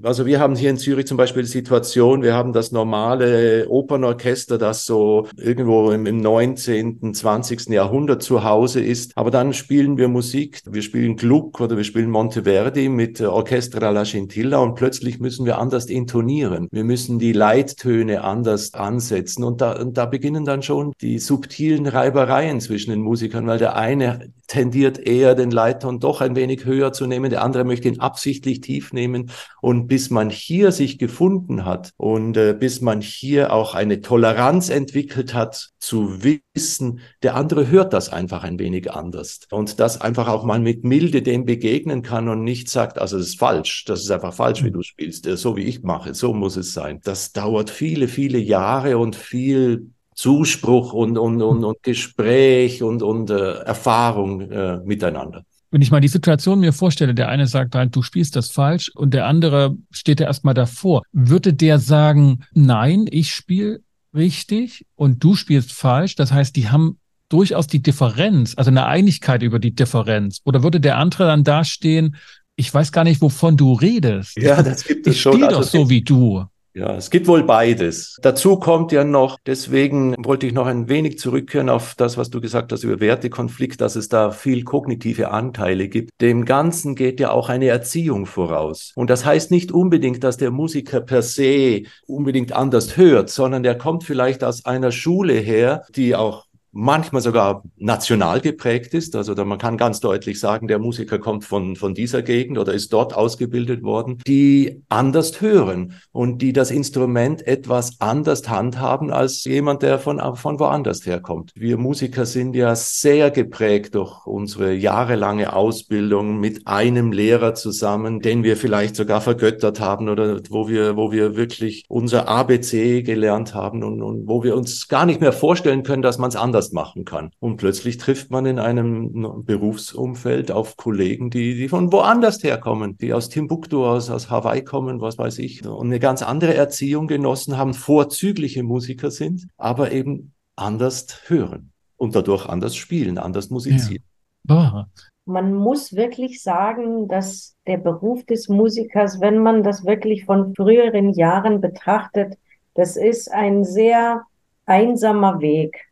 also 0.03 0.27
wir 0.27 0.39
haben 0.39 0.55
hier 0.55 0.69
in 0.69 0.77
Zürich 0.77 1.07
zum 1.07 1.17
Beispiel 1.17 1.43
die 1.43 1.49
Situation, 1.49 2.23
wir 2.23 2.35
haben 2.35 2.53
das 2.53 2.73
normale 2.73 3.69
Opernorchester, 3.69 4.59
das 4.59 4.85
so 4.85 5.27
irgendwo 5.37 5.91
im, 5.93 6.05
im 6.05 6.19
19., 6.19 7.15
20. 7.15 7.69
Jahrhundert 7.69 8.23
zu 8.23 8.45
Hause 8.45 8.81
ist. 8.81 9.13
Aber 9.17 9.31
dann 9.31 9.55
spielen 9.55 9.97
wir 9.97 10.09
Musik, 10.09 10.61
wir 10.69 10.83
spielen 10.83 11.17
Gluck 11.17 11.61
oder 11.61 11.77
wir 11.77 11.85
spielen 11.85 12.11
Monteverdi 12.11 12.91
mit 12.91 13.21
Orchestra 13.23 13.89
alla 13.89 14.05
Scintilla 14.05 14.59
und 14.59 14.75
plötzlich 14.75 15.21
müssen 15.21 15.47
wir 15.47 15.59
anders 15.59 15.87
intonieren. 15.87 16.69
Wir 16.71 16.85
müssen 16.85 17.19
die 17.19 17.33
Leittöne 17.33 18.25
anders 18.25 18.75
ansetzen 18.75 19.43
und 19.43 19.63
da, 19.63 19.81
und 19.81 19.97
da 19.97 20.05
beginnen 20.05 20.45
dann 20.45 20.63
schon 20.63 20.93
die 21.01 21.19
subtilen 21.19 21.87
Reibereien 21.87 22.61
zwischen 22.61 22.91
den 22.91 23.01
Musikern, 23.01 23.47
weil 23.47 23.59
der 23.59 23.77
eine 23.77 24.33
tendiert 24.49 24.99
eher 24.99 25.35
den 25.35 25.51
Leitton 25.51 26.01
doch 26.01 26.21
ein 26.21 26.35
wenig 26.35 26.65
höher 26.65 26.93
zu 26.93 27.07
nehmen, 27.07 27.31
der 27.31 27.43
andere 27.43 27.65
möchte 27.65 27.89
ihn 27.89 28.01
absichtlich 28.01 28.61
tief 28.61 28.93
nehmen 28.93 29.31
und 29.61 29.78
und 29.79 29.87
bis 29.87 30.11
man 30.11 30.29
hier 30.29 30.73
sich 30.73 30.99
gefunden 30.99 31.65
hat 31.65 31.93
und 31.97 32.37
äh, 32.37 32.57
bis 32.59 32.81
man 32.81 33.01
hier 33.01 33.53
auch 33.53 33.77
eine 33.77 34.01
Toleranz 34.01 34.71
entwickelt 34.71 35.35
hat, 35.35 35.71
zu 35.79 36.25
wissen, 36.25 36.99
der 37.23 37.37
andere 37.37 37.69
hört 37.69 37.93
das 37.93 38.09
einfach 38.09 38.43
ein 38.43 38.59
wenig 38.59 38.91
anders. 38.91 39.41
Und 39.53 39.79
das 39.79 40.01
einfach 40.01 40.27
auch 40.27 40.43
mal 40.43 40.59
mit 40.59 40.83
Milde 40.83 41.23
dem 41.23 41.45
begegnen 41.45 42.03
kann 42.03 42.29
und 42.29 42.43
nicht 42.43 42.69
sagt, 42.69 42.99
also 42.99 43.19
das 43.19 43.29
ist 43.29 43.39
falsch, 43.39 43.85
das 43.85 44.01
ist 44.01 44.11
einfach 44.11 44.35
falsch, 44.35 44.65
wie 44.65 44.73
du 44.73 44.83
spielst, 44.83 45.29
äh, 45.29 45.37
so 45.37 45.57
wie 45.57 45.65
ich 45.65 45.85
mache, 45.85 46.13
so 46.13 46.35
muss 46.35 46.57
es 46.57 46.75
sein. 46.75 47.01
Das 47.05 47.33
dauert 47.33 47.71
viele, 47.71 48.09
viele 48.09 48.39
Jahre 48.39 48.99
und 48.99 49.15
viel 49.15 49.93
Zuspruch 50.15 50.93
und, 50.93 51.17
und, 51.19 51.41
und, 51.41 51.63
und 51.63 51.83
Gespräch 51.85 52.83
und, 52.83 53.05
und 53.05 53.31
äh, 53.31 53.61
Erfahrung 53.61 54.41
äh, 54.41 54.79
miteinander 54.79 55.45
wenn 55.71 55.83
ich 55.83 55.91
mal 55.91 56.01
die 56.01 56.09
Situation 56.09 56.61
mir 56.61 56.73
vorstelle, 56.73 57.15
der 57.15 57.29
eine 57.29 57.47
sagt 57.47 57.75
halt, 57.75 57.95
du 57.95 58.03
spielst 58.03 58.37
das 58.37 58.51
falsch 58.51 58.91
und 58.95 59.13
der 59.13 59.27
andere 59.27 59.77
steht 59.91 60.21
ja 60.21 60.27
erstmal 60.27 60.55
davor, 60.55 61.03
würde 61.13 61.53
der 61.53 61.79
sagen, 61.79 62.45
nein, 62.55 63.07
ich 63.11 63.33
spiele 63.35 63.81
richtig 64.15 64.87
und 64.95 65.23
du 65.23 65.35
spielst 65.35 65.73
falsch? 65.73 66.17
Das 66.17 66.33
heißt, 66.33 66.57
die 66.57 66.71
haben 66.71 66.99
durchaus 67.29 67.67
die 67.67 67.83
Differenz, 67.83 68.55
also 68.57 68.71
eine 68.71 68.87
Einigkeit 68.87 69.43
über 69.43 69.59
die 69.59 69.75
Differenz. 69.75 70.41
Oder 70.45 70.63
würde 70.63 70.81
der 70.81 70.97
andere 70.97 71.27
dann 71.27 71.45
dastehen, 71.45 72.17
ich 72.57 72.73
weiß 72.73 72.91
gar 72.91 73.05
nicht, 73.05 73.21
wovon 73.21 73.57
du 73.57 73.75
redest. 73.75 74.37
Ja, 74.37 74.63
das 74.63 74.85
gibt 74.85 75.07
es 75.07 75.15
ich 75.15 75.21
schon. 75.21 75.33
Ich 75.33 75.39
spiele 75.39 75.49
also 75.49 75.61
doch 75.61 75.69
so 75.69 75.91
wie 75.91 76.03
du. 76.03 76.45
Ja, 76.79 76.95
es 76.95 77.11
gibt 77.11 77.27
wohl 77.27 77.43
beides. 77.43 78.17
Dazu 78.23 78.57
kommt 78.57 78.93
ja 78.93 79.03
noch, 79.03 79.41
deswegen 79.45 80.15
wollte 80.25 80.47
ich 80.47 80.53
noch 80.53 80.67
ein 80.67 80.89
wenig 80.89 81.19
zurückkehren 81.19 81.69
auf 81.69 81.97
das, 81.97 82.17
was 82.17 82.31
du 82.31 82.41
gesagt 82.41 82.71
hast 82.71 82.85
über 82.85 83.01
Wertekonflikt, 83.01 83.81
dass 83.81 83.97
es 83.97 84.09
da 84.09 84.31
viel 84.31 84.63
kognitive 84.63 85.33
Anteile 85.33 85.89
gibt. 85.89 86.13
Dem 86.21 86.45
Ganzen 86.45 86.95
geht 86.95 87.19
ja 87.19 87.33
auch 87.33 87.49
eine 87.49 87.67
Erziehung 87.67 88.27
voraus. 88.27 88.93
Und 88.95 89.11
das 89.11 89.25
heißt 89.25 89.51
nicht 89.51 89.73
unbedingt, 89.73 90.23
dass 90.23 90.37
der 90.37 90.53
Musiker 90.53 91.01
per 91.01 91.23
se 91.23 91.83
unbedingt 92.07 92.53
anders 92.53 92.97
hört, 92.97 93.29
sondern 93.29 93.65
der 93.65 93.77
kommt 93.77 94.05
vielleicht 94.05 94.45
aus 94.45 94.65
einer 94.65 94.93
Schule 94.93 95.35
her, 95.35 95.83
die 95.97 96.15
auch 96.15 96.48
manchmal 96.73 97.23
sogar 97.23 97.63
national 97.77 98.41
geprägt 98.41 98.95
ist. 98.95 99.17
Also 99.17 99.35
da 99.35 99.45
man 99.45 99.59
kann 99.59 99.77
ganz 99.77 100.01
deutlich 100.01 100.39
sagen, 100.39 100.69
der 100.69 100.79
Musiker 100.79 101.19
kommt 101.19 101.45
von, 101.45 101.77
von 101.77 101.95
dieser 101.95 102.23
Gegend 102.23 102.59
oder 102.59 102.75
ist 102.75 102.93
dort 102.93 103.15
ausgebildet 103.15 103.83
worden, 103.83 104.19
die 104.27 104.83
anders 104.89 105.41
hören 105.41 105.95
und 106.13 106.43
die 106.43 106.53
das 106.53 106.71
Instrument 106.71 107.47
etwas 107.47 108.01
anders 108.01 108.49
handhaben 108.49 109.11
als 109.11 109.45
jemand, 109.45 109.83
der 109.83 109.99
von, 109.99 110.21
von 110.37 110.61
woanders 110.61 111.07
herkommt. 111.07 111.53
Wir 111.55 111.79
Musiker 111.79 112.27
sind 112.27 112.55
ja 112.55 112.75
sehr 112.75 113.31
geprägt 113.31 113.95
durch 113.95 114.27
unsere 114.27 114.75
jahrelange 114.75 115.53
Ausbildung 115.53 116.39
mit 116.39 116.67
einem 116.67 117.13
Lehrer 117.13 117.55
zusammen, 117.55 118.21
den 118.21 118.43
wir 118.43 118.57
vielleicht 118.57 118.97
sogar 118.97 119.21
vergöttert 119.21 119.81
haben 119.81 120.09
oder 120.09 120.41
wo 120.51 120.69
wir, 120.69 120.97
wo 120.97 121.13
wir 121.13 121.37
wirklich 121.37 121.85
unser 121.89 122.29
ABC 122.29 123.03
gelernt 123.03 123.55
haben 123.55 123.83
und, 123.83 124.03
und 124.03 124.29
wo 124.29 124.43
wir 124.43 124.57
uns 124.57 124.89
gar 124.89 125.07
nicht 125.07 125.21
mehr 125.21 125.33
vorstellen 125.33 125.83
können, 125.83 126.03
dass 126.03 126.19
man 126.19 126.29
es 126.29 126.37
anders 126.37 126.58
anders 126.59 126.73
machen 126.73 127.05
kann. 127.05 127.31
Und 127.39 127.57
plötzlich 127.57 127.99
trifft 127.99 128.31
man 128.31 128.47
in 128.47 128.59
einem 128.59 129.45
Berufsumfeld 129.45 130.51
auf 130.51 130.77
Kollegen, 130.77 131.31
die, 131.31 131.55
die 131.55 131.69
von 131.69 131.93
woanders 131.93 132.43
herkommen, 132.43 132.97
die 132.99 133.13
aus 133.13 133.29
Timbuktu, 133.29 133.85
aus, 133.85 134.11
aus 134.11 134.29
Hawaii 134.29 134.63
kommen, 134.63 135.01
was 135.01 135.19
weiß 135.19 135.39
ich, 135.39 135.67
und 135.67 135.87
eine 135.87 136.01
ganz 136.01 136.23
andere 136.23 136.55
Erziehung 136.55 137.07
genossen 137.07 137.57
haben, 137.57 137.75
vorzügliche 137.75 138.63
Musiker 138.63 139.11
sind, 139.11 139.47
aber 139.57 139.93
eben 139.93 140.33
anders 140.57 141.07
hören 141.27 141.73
und 141.97 142.17
dadurch 142.17 142.47
anders 142.47 142.75
spielen, 142.75 143.19
anders 143.19 143.51
musizieren. 143.51 144.05
Ja. 144.49 144.89
Man 145.27 145.55
muss 145.55 145.95
wirklich 145.95 146.43
sagen, 146.43 147.07
dass 147.07 147.55
der 147.67 147.77
Beruf 147.77 148.25
des 148.25 148.49
Musikers, 148.49 149.21
wenn 149.21 149.39
man 149.39 149.63
das 149.63 149.85
wirklich 149.85 150.25
von 150.25 150.55
früheren 150.55 151.13
Jahren 151.13 151.61
betrachtet, 151.61 152.39
das 152.75 152.97
ist 152.97 153.31
ein 153.31 153.65
sehr 153.65 154.23
einsamer 154.65 155.41
Weg. 155.41 155.88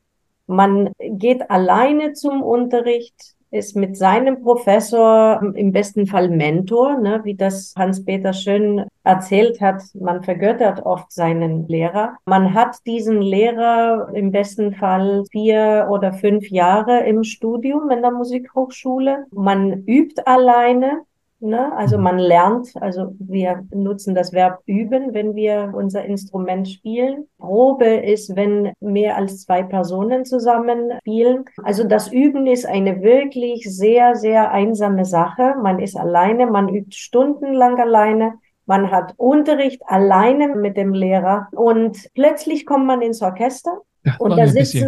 Man 0.47 0.93
geht 0.99 1.51
alleine 1.51 2.13
zum 2.13 2.43
Unterricht, 2.43 3.37
ist 3.51 3.77
mit 3.77 3.97
seinem 3.97 4.43
Professor 4.43 5.41
im 5.55 5.73
besten 5.73 6.07
Fall 6.07 6.29
Mentor, 6.29 6.99
ne, 6.99 7.21
wie 7.25 7.35
das 7.35 7.75
Hans-Peter 7.77 8.33
schön 8.33 8.85
erzählt 9.05 9.61
hat. 9.61 9.83
Man 9.95 10.23
vergöttert 10.23 10.85
oft 10.85 11.11
seinen 11.13 11.67
Lehrer. 11.69 12.17
Man 12.27 12.55
hat 12.55 12.77
diesen 12.87 13.23
Lehrer 13.23 14.09
im 14.15 14.33
besten 14.33 14.75
Fall 14.75 15.25
vier 15.31 15.89
oder 15.91 16.13
fünf 16.13 16.49
Jahre 16.51 17.05
im 17.07 17.23
Studium 17.23 17.91
in 17.91 18.03
der 18.03 18.11
Musikhochschule. 18.11 19.27
Man 19.31 19.85
übt 19.87 20.23
alleine 20.27 21.03
Ne? 21.47 21.73
Also 21.77 21.97
mhm. 21.97 22.05
man 22.05 22.19
lernt, 22.19 22.73
also 22.81 23.15
wir 23.19 23.65
nutzen 23.73 24.15
das 24.15 24.33
Verb 24.33 24.61
üben, 24.67 25.15
wenn 25.15 25.35
wir 25.35 25.73
unser 25.75 26.05
Instrument 26.05 26.69
spielen. 26.69 27.29
Probe 27.39 27.87
ist, 27.87 28.37
wenn 28.37 28.73
mehr 28.81 29.17
als 29.17 29.45
zwei 29.45 29.63
Personen 29.63 30.25
zusammen 30.25 30.93
spielen. 31.01 31.45
Also 31.63 31.85
das 31.85 32.11
Üben 32.13 32.47
ist 32.47 32.67
eine 32.67 33.03
wirklich 33.03 33.65
sehr, 33.65 34.17
sehr 34.17 34.51
einsame 34.51 35.05
Sache. 35.05 35.55
Man 35.63 35.79
ist 35.79 35.97
alleine, 35.97 36.47
man 36.47 36.69
übt 36.69 36.97
stundenlang 36.97 37.79
alleine. 37.79 38.35
Man 38.67 38.91
hat 38.91 39.15
Unterricht 39.17 39.81
alleine 39.87 40.49
mit 40.57 40.77
dem 40.77 40.93
Lehrer 40.93 41.49
und 41.53 42.13
plötzlich 42.15 42.67
kommt 42.67 42.87
man 42.87 43.01
ins 43.01 43.23
Orchester 43.23 43.81
und 44.19 44.37
da, 44.37 44.47
sitzen, 44.47 44.87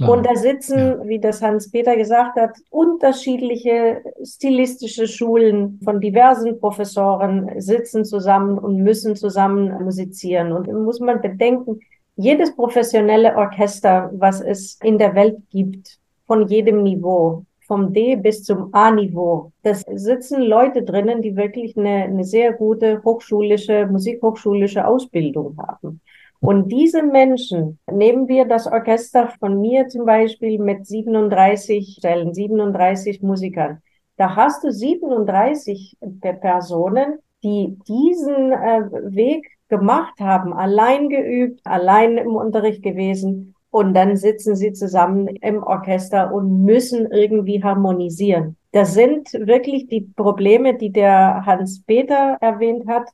und 0.00 0.26
da 0.26 0.36
sitzen, 0.36 0.78
ja. 0.78 1.04
wie 1.06 1.18
das 1.18 1.42
Hans-Peter 1.42 1.96
gesagt 1.96 2.36
hat, 2.36 2.52
unterschiedliche 2.70 4.02
stilistische 4.22 5.08
Schulen 5.08 5.80
von 5.82 6.00
diversen 6.00 6.58
Professoren 6.60 7.50
sitzen 7.60 8.04
zusammen 8.04 8.58
und 8.58 8.82
müssen 8.82 9.16
zusammen 9.16 9.82
musizieren. 9.82 10.52
Und 10.52 10.72
muss 10.84 11.00
man 11.00 11.20
bedenken, 11.20 11.80
jedes 12.16 12.54
professionelle 12.54 13.36
Orchester, 13.36 14.10
was 14.12 14.40
es 14.40 14.78
in 14.82 14.98
der 14.98 15.14
Welt 15.14 15.38
gibt, 15.50 15.98
von 16.26 16.46
jedem 16.48 16.82
Niveau, 16.82 17.44
vom 17.66 17.92
D 17.92 18.16
bis 18.16 18.44
zum 18.44 18.72
A-Niveau. 18.72 19.52
Das 19.62 19.84
sitzen 19.94 20.42
Leute 20.42 20.82
drinnen, 20.82 21.22
die 21.22 21.36
wirklich 21.36 21.76
eine, 21.76 22.04
eine 22.04 22.24
sehr 22.24 22.52
gute 22.52 23.02
hochschulische, 23.04 23.86
musikhochschulische 23.86 24.86
Ausbildung 24.86 25.56
haben. 25.58 26.00
Und 26.44 26.70
diese 26.70 27.02
Menschen, 27.02 27.78
nehmen 27.90 28.28
wir 28.28 28.44
das 28.44 28.66
Orchester 28.66 29.32
von 29.40 29.62
mir 29.62 29.88
zum 29.88 30.04
Beispiel 30.04 30.58
mit 30.58 30.86
37 30.86 31.96
Stellen, 31.98 32.34
37 32.34 33.22
Musikern. 33.22 33.80
Da 34.18 34.36
hast 34.36 34.62
du 34.62 34.70
37 34.70 35.96
Personen, 36.20 37.18
die 37.42 37.78
diesen 37.88 38.52
äh, 38.52 38.82
Weg 39.14 39.46
gemacht 39.70 40.20
haben, 40.20 40.52
allein 40.52 41.08
geübt, 41.08 41.62
allein 41.64 42.18
im 42.18 42.36
Unterricht 42.36 42.82
gewesen. 42.82 43.54
Und 43.70 43.94
dann 43.94 44.18
sitzen 44.18 44.54
sie 44.54 44.74
zusammen 44.74 45.28
im 45.28 45.62
Orchester 45.62 46.30
und 46.30 46.62
müssen 46.62 47.10
irgendwie 47.10 47.64
harmonisieren. 47.64 48.58
Das 48.72 48.92
sind 48.92 49.32
wirklich 49.32 49.86
die 49.86 50.02
Probleme, 50.02 50.76
die 50.76 50.90
der 50.90 51.46
Hans-Peter 51.46 52.36
erwähnt 52.42 52.86
hat. 52.86 53.08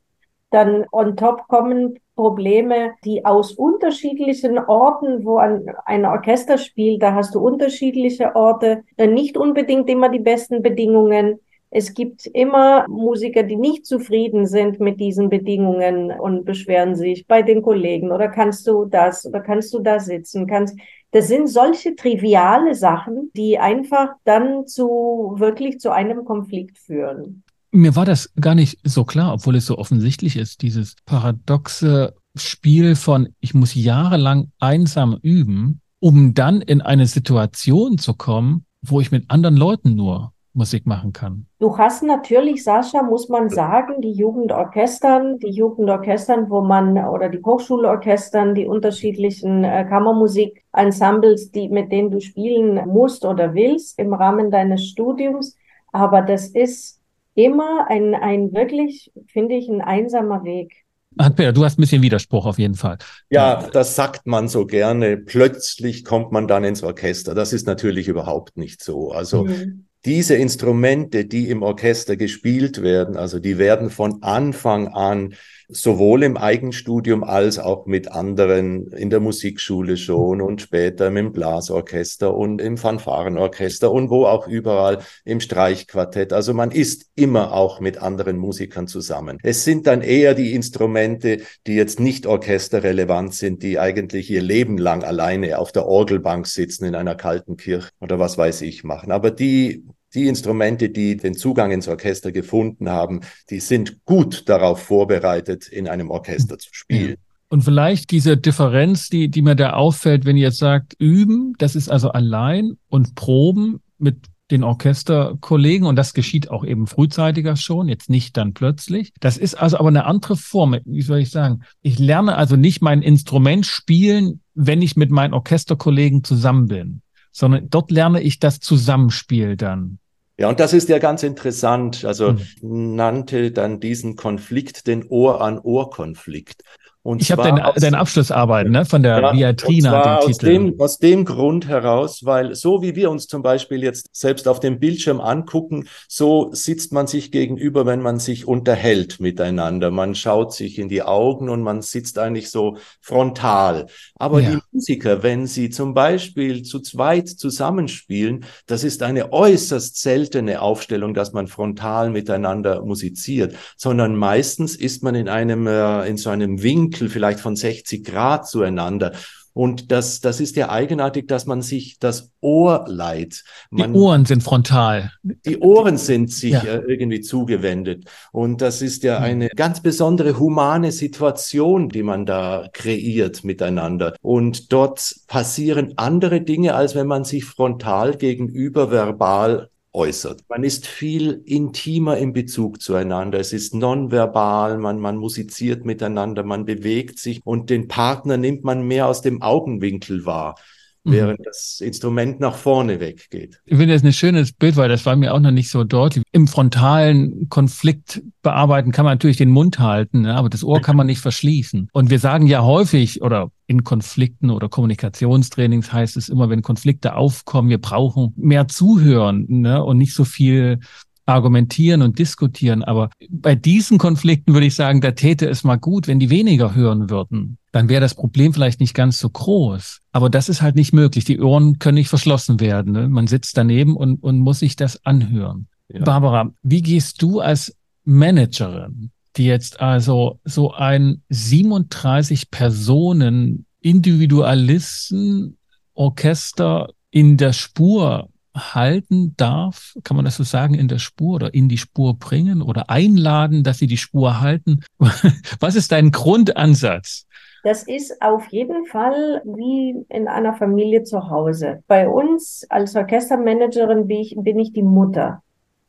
Dann 0.51 0.85
on 0.90 1.16
top 1.16 1.47
kommen 1.47 1.95
Probleme, 2.20 2.92
die 3.02 3.24
aus 3.24 3.52
unterschiedlichen 3.52 4.59
Orten, 4.59 5.24
wo 5.24 5.38
ein, 5.38 5.64
ein 5.87 6.04
Orchester 6.04 6.59
spielt, 6.59 7.00
da 7.02 7.14
hast 7.14 7.35
du 7.35 7.40
unterschiedliche 7.40 8.37
Orte, 8.37 8.83
dann 8.98 9.14
nicht 9.14 9.38
unbedingt 9.38 9.88
immer 9.88 10.11
die 10.11 10.18
besten 10.18 10.61
Bedingungen. 10.61 11.40
Es 11.70 11.94
gibt 11.94 12.26
immer 12.26 12.85
Musiker, 12.88 13.42
die 13.42 13.56
nicht 13.56 13.87
zufrieden 13.87 14.44
sind 14.44 14.80
mit 14.80 15.00
diesen 15.00 15.30
Bedingungen 15.30 16.11
und 16.11 16.44
beschweren 16.44 16.94
sich 16.94 17.26
bei 17.26 17.40
den 17.40 17.62
Kollegen 17.62 18.12
oder 18.12 18.28
kannst 18.28 18.66
du 18.66 18.85
das 18.85 19.24
oder 19.24 19.40
kannst 19.40 19.72
du 19.72 19.78
da 19.78 19.98
sitzen, 19.98 20.46
kannst, 20.46 20.78
das 21.12 21.28
sind 21.28 21.46
solche 21.46 21.96
triviale 21.96 22.74
Sachen, 22.74 23.30
die 23.35 23.59
einfach 23.59 24.11
dann 24.24 24.66
zu 24.66 25.37
wirklich 25.37 25.80
zu 25.80 25.90
einem 25.90 26.26
Konflikt 26.26 26.78
führen. 26.78 27.44
Mir 27.72 27.94
war 27.94 28.04
das 28.04 28.33
gar 28.40 28.54
nicht 28.54 28.78
so 28.83 29.04
klar, 29.04 29.33
obwohl 29.33 29.56
es 29.56 29.66
so 29.66 29.78
offensichtlich 29.78 30.37
ist, 30.37 30.62
dieses 30.62 30.96
paradoxe 31.06 32.14
Spiel 32.35 32.96
von, 32.96 33.28
ich 33.40 33.54
muss 33.54 33.74
jahrelang 33.74 34.50
einsam 34.59 35.18
üben, 35.22 35.80
um 36.00 36.35
dann 36.35 36.62
in 36.62 36.80
eine 36.80 37.06
Situation 37.06 37.98
zu 37.98 38.14
kommen, 38.14 38.64
wo 38.83 39.00
ich 39.00 39.12
mit 39.12 39.30
anderen 39.30 39.56
Leuten 39.56 39.94
nur 39.94 40.33
Musik 40.52 40.85
machen 40.85 41.12
kann. 41.12 41.46
Du 41.61 41.78
hast 41.78 42.02
natürlich, 42.02 42.64
Sascha, 42.64 43.02
muss 43.02 43.28
man 43.28 43.50
sagen, 43.50 44.00
die 44.00 44.12
Jugendorchestern, 44.12 45.38
die 45.38 45.50
Jugendorchestern, 45.50 46.50
wo 46.50 46.61
man 46.61 46.98
oder 46.98 47.28
die 47.28 47.40
Hochschulorchestern, 47.40 48.54
die 48.54 48.66
unterschiedlichen 48.66 49.62
äh, 49.62 49.87
Kammermusikensembles, 49.88 51.52
die 51.52 51.68
mit 51.68 51.92
denen 51.92 52.11
du 52.11 52.20
spielen 52.20 52.88
musst 52.88 53.24
oder 53.24 53.54
willst 53.54 53.98
im 53.98 54.12
Rahmen 54.12 54.50
deines 54.50 54.87
Studiums. 54.87 55.56
Aber 55.92 56.22
das 56.22 56.48
ist 56.48 57.00
immer 57.35 57.87
ein, 57.88 58.14
ein 58.14 58.53
wirklich, 58.53 59.12
finde 59.27 59.55
ich, 59.57 59.69
ein 59.69 59.81
einsamer 59.81 60.45
Weg. 60.45 60.85
Hans-Peter, 61.19 61.53
du 61.53 61.64
hast 61.64 61.79
ein 61.79 61.83
bisschen 61.83 62.03
Widerspruch 62.03 62.47
auf 62.47 62.59
jeden 62.59 62.75
Fall. 62.75 62.99
Ja, 63.31 63.69
das 63.73 63.97
sagt 63.97 64.27
man 64.27 64.49
so 64.49 64.66
gerne. 64.66 65.16
Plötzlich 65.16 66.05
kommt 66.05 66.31
man 66.33 66.47
dann 66.47 66.64
ins 66.64 66.83
Orchester. 66.83 67.35
Das 67.35 67.53
ist 67.53 67.66
natürlich 67.66 68.09
überhaupt 68.09 68.57
nicht 68.57 68.83
so. 68.83 69.11
Also 69.11 69.45
mhm. 69.45 69.87
diese 70.05 70.37
Instrumente, 70.37 71.25
die 71.25 71.49
im 71.49 71.62
Orchester 71.62 72.16
gespielt 72.16 72.83
werden, 72.83 73.16
also 73.16 73.40
die 73.40 73.59
werden 73.59 73.90
von 73.90 74.23
Anfang 74.23 74.88
an 74.88 75.35
sowohl 75.72 76.22
im 76.22 76.37
Eigenstudium 76.37 77.24
als 77.24 77.59
auch 77.59 77.87
mit 77.87 78.11
anderen 78.11 78.88
in 78.92 79.11
der 79.11 79.20
Musikschule 79.20 79.96
schon 79.96 80.40
und 80.40 80.61
später 80.61 81.09
im 81.09 81.33
Blasorchester 81.33 82.35
und 82.35 82.61
im 82.61 82.76
Fanfarenorchester 82.76 83.90
und 83.90 84.11
wo 84.11 84.26
auch 84.26 84.46
überall 84.46 84.98
im 85.24 85.40
Streichquartett. 85.40 86.33
Also 86.33 86.54
man 86.54 86.70
ist 86.70 87.11
immer 87.14 87.52
auch 87.52 87.80
mit 87.80 87.98
anderen 87.98 88.37
Musikern 88.37 88.87
zusammen. 88.87 89.38
Es 89.42 89.64
sind 89.64 89.87
dann 89.87 90.02
eher 90.02 90.35
die 90.35 90.54
Instrumente, 90.54 91.42
die 91.66 91.74
jetzt 91.74 92.00
nicht 92.00 92.26
orchesterrelevant 92.26 93.35
sind, 93.35 93.62
die 93.62 93.78
eigentlich 93.78 94.30
ihr 94.30 94.42
Leben 94.42 94.78
lang 94.78 95.04
alleine 95.04 95.59
auf 95.59 95.72
der 95.72 95.87
Orgelbank 95.87 96.46
sitzen 96.46 96.85
in 96.85 96.94
einer 96.94 97.14
kalten 97.14 97.56
Kirche 97.56 97.90
oder 98.00 98.18
was 98.18 98.38
weiß 98.38 98.62
ich 98.62 98.85
machen. 98.85 99.12
Aber 99.12 99.30
die 99.30 99.85
die 100.14 100.27
Instrumente, 100.27 100.90
die 100.90 101.16
den 101.16 101.35
Zugang 101.35 101.70
ins 101.70 101.88
Orchester 101.88 102.33
gefunden 102.33 102.88
haben, 102.88 103.20
die 103.49 103.61
sind 103.61 104.05
gut 104.05 104.49
darauf 104.49 104.83
vorbereitet, 104.83 105.68
in 105.68 105.88
einem 105.88 106.11
Orchester 106.11 106.59
zu 106.59 106.70
spielen. 106.73 107.16
Und 107.49 107.62
vielleicht 107.62 108.12
diese 108.12 108.37
Differenz, 108.37 109.09
die, 109.09 109.29
die 109.29 109.42
mir 109.42 109.57
da 109.57 109.73
auffällt, 109.73 110.25
wenn 110.25 110.37
ihr 110.37 110.49
jetzt 110.49 110.59
sagt, 110.59 110.94
üben, 110.99 111.55
das 111.59 111.75
ist 111.75 111.90
also 111.90 112.11
allein 112.11 112.77
und 112.88 113.16
proben 113.16 113.81
mit 113.99 114.16
den 114.51 114.64
Orchesterkollegen 114.64 115.87
und 115.87 115.96
das 115.96 116.14
geschieht 116.14 116.51
auch 116.51 116.64
eben 116.64 116.87
frühzeitiger 116.87 117.57
schon, 117.57 117.88
jetzt 117.88 118.11
nicht 118.11 118.37
dann 118.37 118.55
plötzlich. 118.55 119.12
Das 119.20 119.37
ist 119.37 119.55
also 119.55 119.79
aber 119.79 119.88
eine 119.88 120.07
andere 120.07 120.37
Form, 120.37 120.77
wie 120.85 121.03
soll 121.03 121.18
ich 121.18 121.31
sagen? 121.31 121.62
Ich 121.83 121.99
lerne 121.99 122.37
also 122.37 122.57
nicht 122.57 122.83
mein 122.83 123.03
Instrument 123.03 123.66
spielen, 123.66 124.40
wenn 124.55 124.83
ich 124.83 124.96
mit 124.96 125.11
meinen 125.11 125.35
Orchesterkollegen 125.35 126.25
zusammen 126.25 126.66
bin, 126.66 127.03
sondern 127.33 127.69
dort 127.71 127.90
lerne 127.90 128.23
ich 128.23 128.38
das 128.38 128.61
Zusammenspiel 128.61 129.57
dann. 129.57 129.99
Ja, 130.38 130.49
und 130.49 130.59
das 130.59 130.73
ist 130.73 130.88
ja 130.88 130.99
ganz 130.99 131.23
interessant. 131.23 132.05
Also 132.05 132.33
mhm. 132.62 132.95
nannte 132.95 133.51
dann 133.53 133.79
diesen 133.79 134.16
Konflikt 134.16 134.87
den 134.87 135.07
Ohr-an-Ohr-Konflikt. 135.07 136.64
Und 137.03 137.23
ich 137.23 137.33
habe 137.33 137.43
deine, 137.43 137.73
deine 137.77 137.99
Abschlussarbeit 137.99 138.69
ne, 138.69 138.85
von 138.85 139.03
der 139.03 139.21
ja, 139.21 139.33
Viatrina, 139.33 140.03
den 140.03 140.11
aus 140.19 140.27
Titel. 140.27 140.47
Dem, 140.47 140.81
aus 140.81 140.99
dem 140.99 141.25
Grund 141.25 141.67
heraus, 141.67 142.27
weil 142.27 142.55
so 142.55 142.83
wie 142.83 142.95
wir 142.95 143.11
uns 143.11 143.27
zum 143.27 143.43
Beispiel 143.43 143.83
jetzt 143.83 144.09
selbst 144.13 144.47
auf 144.47 144.61
dem 144.61 144.79
Bildschirm 144.79 145.19
angucken, 145.19 145.89
so 146.09 146.51
sitzt 146.53 146.93
man 146.93 147.07
sich 147.07 147.33
gegenüber, 147.33 147.87
wenn 147.87 148.03
man 148.03 148.19
sich 148.19 148.47
unterhält 148.47 149.19
miteinander. 149.19 149.91
Man 149.91 150.15
schaut 150.15 150.53
sich 150.53 150.79
in 150.79 150.91
die 150.91 151.03
Augen 151.03 151.49
und 151.49 151.63
man 151.63 151.81
sitzt 151.81 152.19
eigentlich 152.19 152.51
so 152.51 152.77
frontal. 153.01 153.87
Aber 154.17 154.41
ja. 154.43 154.51
die 154.51 154.59
Musiker, 154.71 155.23
wenn 155.23 155.47
sie 155.47 155.71
zum 155.71 155.95
Beispiel 155.95 156.65
zu 156.65 156.81
zweit 156.81 157.31
zusammenspielen, 157.31 158.45
das 158.67 158.85
ist 158.85 159.03
eine 159.03 159.33
äußerst 159.33 159.99
seltene 159.99 160.61
Aufstellung, 160.61 161.15
dass 161.15 161.33
man 161.33 161.47
frontal 161.47 162.11
miteinander 162.11 162.85
musiziert, 162.85 163.55
sondern 163.79 164.17
meistens 164.17 164.77
ist 164.77 165.03
man 165.03 165.15
in 165.15 165.31
einem, 165.31 165.67
äh, 165.67 166.07
in 166.07 166.19
so 166.19 166.29
einem 166.29 166.63
Winkel 166.63 166.89
Winkel 166.90 167.09
vielleicht 167.09 167.40
von 167.40 167.57
60 167.57 168.05
Grad 168.05 168.48
zueinander. 168.48 169.12
Und 169.53 169.90
das, 169.90 170.20
das 170.20 170.40
ist 170.40 170.55
ja 170.55 170.70
eigenartig, 170.70 171.26
dass 171.26 171.44
man 171.44 171.61
sich 171.61 171.98
das 171.98 172.31
Ohr 172.40 172.85
leiht. 172.87 173.42
Man, 173.70 173.92
die 173.92 173.98
Ohren 173.98 174.24
sind 174.24 174.44
frontal. 174.44 175.11
Die 175.24 175.59
Ohren 175.59 175.98
sind 175.98 176.31
sich 176.31 176.53
ja. 176.53 176.62
Äh, 176.62 176.83
irgendwie 176.87 177.20
zugewendet. 177.20 178.05
Und 178.31 178.62
das 178.62 178.81
ist 178.81 179.03
ja 179.03 179.18
eine 179.18 179.48
ganz 179.48 179.83
besondere 179.83 180.38
humane 180.38 180.92
Situation, 180.92 181.88
die 181.88 182.05
man 182.05 182.26
da 182.26 182.68
kreiert 182.72 183.42
miteinander. 183.42 184.14
Und 184.22 184.72
dort 184.72 185.16
passieren 185.26 185.94
andere 185.96 186.42
Dinge, 186.42 186.76
als 186.76 186.94
wenn 186.94 187.09
man 187.09 187.24
sich 187.24 187.44
frontal 187.44 188.16
gegenüber 188.16 188.92
verbal 188.92 189.68
äußert. 189.92 190.42
Man 190.48 190.64
ist 190.64 190.87
viel 190.87 191.42
intimer 191.44 192.16
im 192.18 192.33
Bezug 192.33 192.81
zueinander. 192.81 193.40
Es 193.40 193.53
ist 193.53 193.74
nonverbal, 193.74 194.79
man, 194.79 195.00
man 195.00 195.16
musiziert 195.16 195.85
miteinander, 195.85 196.44
man 196.44 196.64
bewegt 196.64 197.18
sich 197.18 197.40
und 197.44 197.70
den 197.70 197.88
Partner 197.88 198.37
nimmt 198.37 198.64
man 198.64 198.87
mehr 198.87 199.09
aus 199.09 199.22
dem 199.22 199.42
Augenwinkel 199.42 200.26
wahr. 200.26 200.57
Mhm. 201.05 201.13
während 201.13 201.47
das 201.47 201.81
Instrument 201.81 202.41
nach 202.41 202.57
vorne 202.57 203.01
weggeht. 203.01 203.61
Ich 203.65 203.77
finde 203.77 203.95
das 203.95 204.05
ein 204.05 204.13
schönes 204.13 204.53
Bild, 204.53 204.77
weil 204.77 204.91
das 204.91 205.07
war 205.07 205.17
mir 205.17 205.33
auch 205.33 205.41
noch 205.41 205.51
nicht 205.51 205.71
so 205.71 205.83
deutlich. 205.83 206.25
Im 206.33 206.47
frontalen 206.47 207.49
Konflikt 207.49 208.23
bearbeiten 208.43 208.93
kann 208.93 209.07
man 209.07 209.15
natürlich 209.15 209.39
den 209.39 209.51
Mund 209.51 209.79
halten, 209.79 210.23
ne? 210.23 210.35
aber 210.35 210.51
das 210.51 210.63
Ohr 210.63 210.83
kann 210.83 210.97
man 210.97 211.07
nicht 211.07 211.21
verschließen. 211.21 211.89
Und 211.93 212.11
wir 212.11 212.19
sagen 212.19 212.47
ja 212.47 212.63
häufig 212.63 213.23
oder 213.23 213.51
in 213.67 213.83
Konflikten 213.83 214.51
oder 214.51 214.69
Kommunikationstrainings 214.69 215.91
heißt 215.91 216.19
es 216.19 216.29
immer, 216.29 216.51
wenn 216.51 216.61
Konflikte 216.61 217.17
aufkommen, 217.17 217.71
wir 217.71 217.81
brauchen 217.81 218.35
mehr 218.37 218.69
Zuhören 218.69 219.47
ne? 219.49 219.83
und 219.83 219.97
nicht 219.97 220.13
so 220.13 220.25
viel 220.25 220.81
argumentieren 221.26 222.02
und 222.02 222.18
diskutieren. 222.18 222.83
Aber 222.83 223.11
bei 223.28 223.54
diesen 223.54 223.98
Konflikten 223.98 224.52
würde 224.54 224.66
ich 224.66 224.74
sagen, 224.74 225.00
da 225.00 225.12
täte 225.12 225.48
es 225.48 225.64
mal 225.64 225.76
gut, 225.76 226.09
wenn 226.09 226.18
die 226.18 226.30
weniger 226.30 226.74
hören 226.74 227.11
würden. 227.11 227.59
Dann 227.72 227.88
wäre 227.88 228.00
das 228.00 228.14
Problem 228.14 228.52
vielleicht 228.52 228.80
nicht 228.80 228.94
ganz 228.94 229.18
so 229.18 229.30
groß. 229.30 230.00
Aber 230.12 230.28
das 230.28 230.48
ist 230.48 230.62
halt 230.62 230.74
nicht 230.74 230.92
möglich. 230.92 231.24
Die 231.24 231.40
Ohren 231.40 231.78
können 231.78 231.96
nicht 231.96 232.09
verschlossen 232.09 232.59
werden. 232.61 232.92
Ne? 232.92 233.09
Man 233.09 233.26
sitzt 233.26 233.56
daneben 233.56 233.96
und, 233.96 234.22
und 234.22 234.38
muss 234.38 234.59
sich 234.61 234.76
das 234.76 235.04
anhören. 235.04 235.68
Ja. 235.88 236.04
Barbara, 236.04 236.52
wie 236.62 236.83
gehst 236.83 237.22
du 237.22 237.40
als 237.40 237.76
Managerin, 238.04 239.11
die 239.37 239.44
jetzt 239.44 239.80
also 239.80 240.40
so 240.44 240.72
ein 240.72 241.22
37 241.28 242.50
Personen 242.50 243.66
Individualisten 243.80 245.56
Orchester 245.94 246.88
in 247.11 247.37
der 247.37 247.52
Spur 247.52 248.30
halten 248.55 249.35
darf, 249.37 249.95
kann 250.05 250.17
man 250.17 250.25
das 250.25 250.37
so 250.37 250.43
sagen, 250.43 250.75
in 250.75 250.89
der 250.89 250.99
Spur 250.99 251.37
oder 251.37 251.55
in 251.55 251.69
die 251.69 251.79
Spur 251.79 252.19
bringen 252.19 252.63
oder 252.63 252.91
einladen, 252.91 253.63
dass 253.63 253.79
sie 253.79 253.87
die 253.87 253.97
Spur 253.97 254.41
halten? 254.41 254.81
Was 255.61 255.77
ist 255.77 255.93
dein 255.93 256.11
Grundansatz? 256.11 257.27
Das 257.63 257.83
ist 257.83 258.23
auf 258.23 258.47
jeden 258.51 258.87
Fall 258.87 259.43
wie 259.45 260.05
in 260.09 260.29
einer 260.29 260.55
Familie 260.55 261.05
zu 261.05 261.29
Hause. 261.29 261.83
Bei 261.87 262.09
uns 262.09 262.67
als 262.71 262.97
Orchestermanagerin 262.97 264.07
bin 264.07 264.21
ich, 264.21 264.35
bin 264.37 264.59
ich 264.59 264.73
die 264.73 264.83
Mutter 264.83 265.43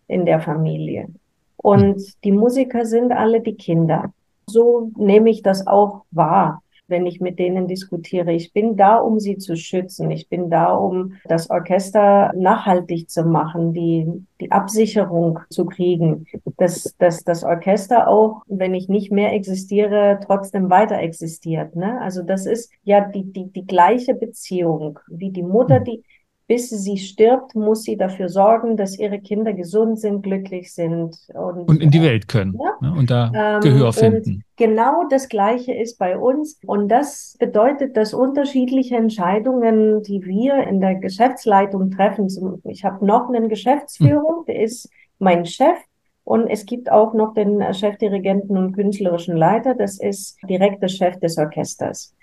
in 0.08 0.26
der 0.26 0.42
Familie. 0.42 1.08
Und 1.56 1.96
hm. 1.96 2.06
die 2.26 2.32
Musiker 2.34 2.86
sind 2.86 3.14
alle 3.14 3.40
die 3.40 3.56
Kinder. 3.56 4.14
So 4.48 4.92
nehme 4.98 5.30
ich 5.30 5.44
das 5.44 5.66
auch 5.66 6.04
wahr 6.12 6.62
wenn 6.92 7.08
ich 7.08 7.20
mit 7.20 7.40
denen 7.40 7.68
diskutiere. 7.68 8.32
Ich 8.34 8.54
bin 8.54 8.78
da, 8.78 8.98
um 8.98 9.20
sie 9.20 9.38
zu 9.38 9.56
schützen. 9.56 10.12
Ich 10.12 10.30
bin 10.30 10.52
da, 10.52 10.74
um 10.74 11.14
das 11.26 11.50
Orchester 11.50 12.32
nachhaltig 12.36 13.10
zu 13.10 13.24
machen, 13.24 13.74
die, 13.74 14.06
die 14.40 14.52
Absicherung 14.52 15.40
zu 15.50 15.66
kriegen, 15.66 16.28
dass, 16.58 16.96
dass 17.00 17.24
das 17.24 17.44
Orchester 17.44 18.08
auch, 18.08 18.44
wenn 18.48 18.76
ich 18.76 18.90
nicht 18.90 19.12
mehr 19.12 19.34
existiere, 19.34 20.20
trotzdem 20.24 20.70
weiter 20.70 21.00
existiert. 21.00 21.76
Ne? 21.76 22.00
Also 22.02 22.22
das 22.22 22.46
ist 22.46 22.72
ja 22.84 23.02
die, 23.02 23.24
die, 23.24 23.52
die 23.52 23.66
gleiche 23.66 24.14
Beziehung, 24.14 25.00
wie 25.08 25.32
die 25.32 25.44
Mutter, 25.44 25.78
hm. 25.78 25.84
die 25.86 26.04
bis 26.48 26.70
sie 26.70 26.98
stirbt, 26.98 27.56
muss 27.56 27.84
sie 27.84 27.96
dafür 27.96 28.28
sorgen, 28.28 28.76
dass 28.76 29.00
ihre 29.00 29.20
Kinder 29.20 29.54
gesund 29.54 30.00
sind, 30.00 30.22
glücklich 30.22 30.74
sind. 30.74 31.16
Und, 31.34 31.70
und 31.70 31.82
in 31.82 31.92
die 31.92 32.02
Welt 32.02 32.28
können 32.28 32.60
ja? 32.62 32.90
ne? 32.90 32.94
und 32.98 33.10
da 33.10 33.32
ähm, 33.34 33.62
Gehör 33.62 33.94
finden. 33.94 34.44
genau 34.58 35.06
das 35.10 35.30
Gleiche 35.30 35.74
ist 35.74 35.98
bei 35.98 36.18
uns. 36.18 36.60
Und 36.66 36.90
das 36.90 37.38
bedeutet, 37.40 37.96
dass 37.96 38.14
unterschiedliche 38.14 38.98
Entscheidungen, 38.98 40.04
die 40.04 40.26
wir 40.26 40.68
in 40.68 40.82
der 40.82 40.96
Geschäftsleitung 40.96 41.92
treffen, 41.92 42.28
ich 42.66 42.84
habe 42.84 43.06
noch 43.06 43.30
einen 43.30 43.48
Geschäftsführer, 43.48 44.40
hm. 44.40 44.46
der 44.48 44.62
ist 44.62 44.90
mein 45.20 45.46
Chef, 45.46 45.78
und 46.24 46.48
es 46.48 46.66
gibt 46.66 46.92
auch 46.92 47.14
noch 47.14 47.34
den 47.34 47.62
Chefdirigenten 47.74 48.56
und 48.58 48.74
künstlerischen 48.74 49.36
Leiter. 49.36 49.74
Das 49.76 50.00
ist 50.00 50.38
direkt 50.48 50.82
der 50.84 50.88
Chef 50.88 51.20
des 51.20 51.38
Orchesters. 51.38 52.14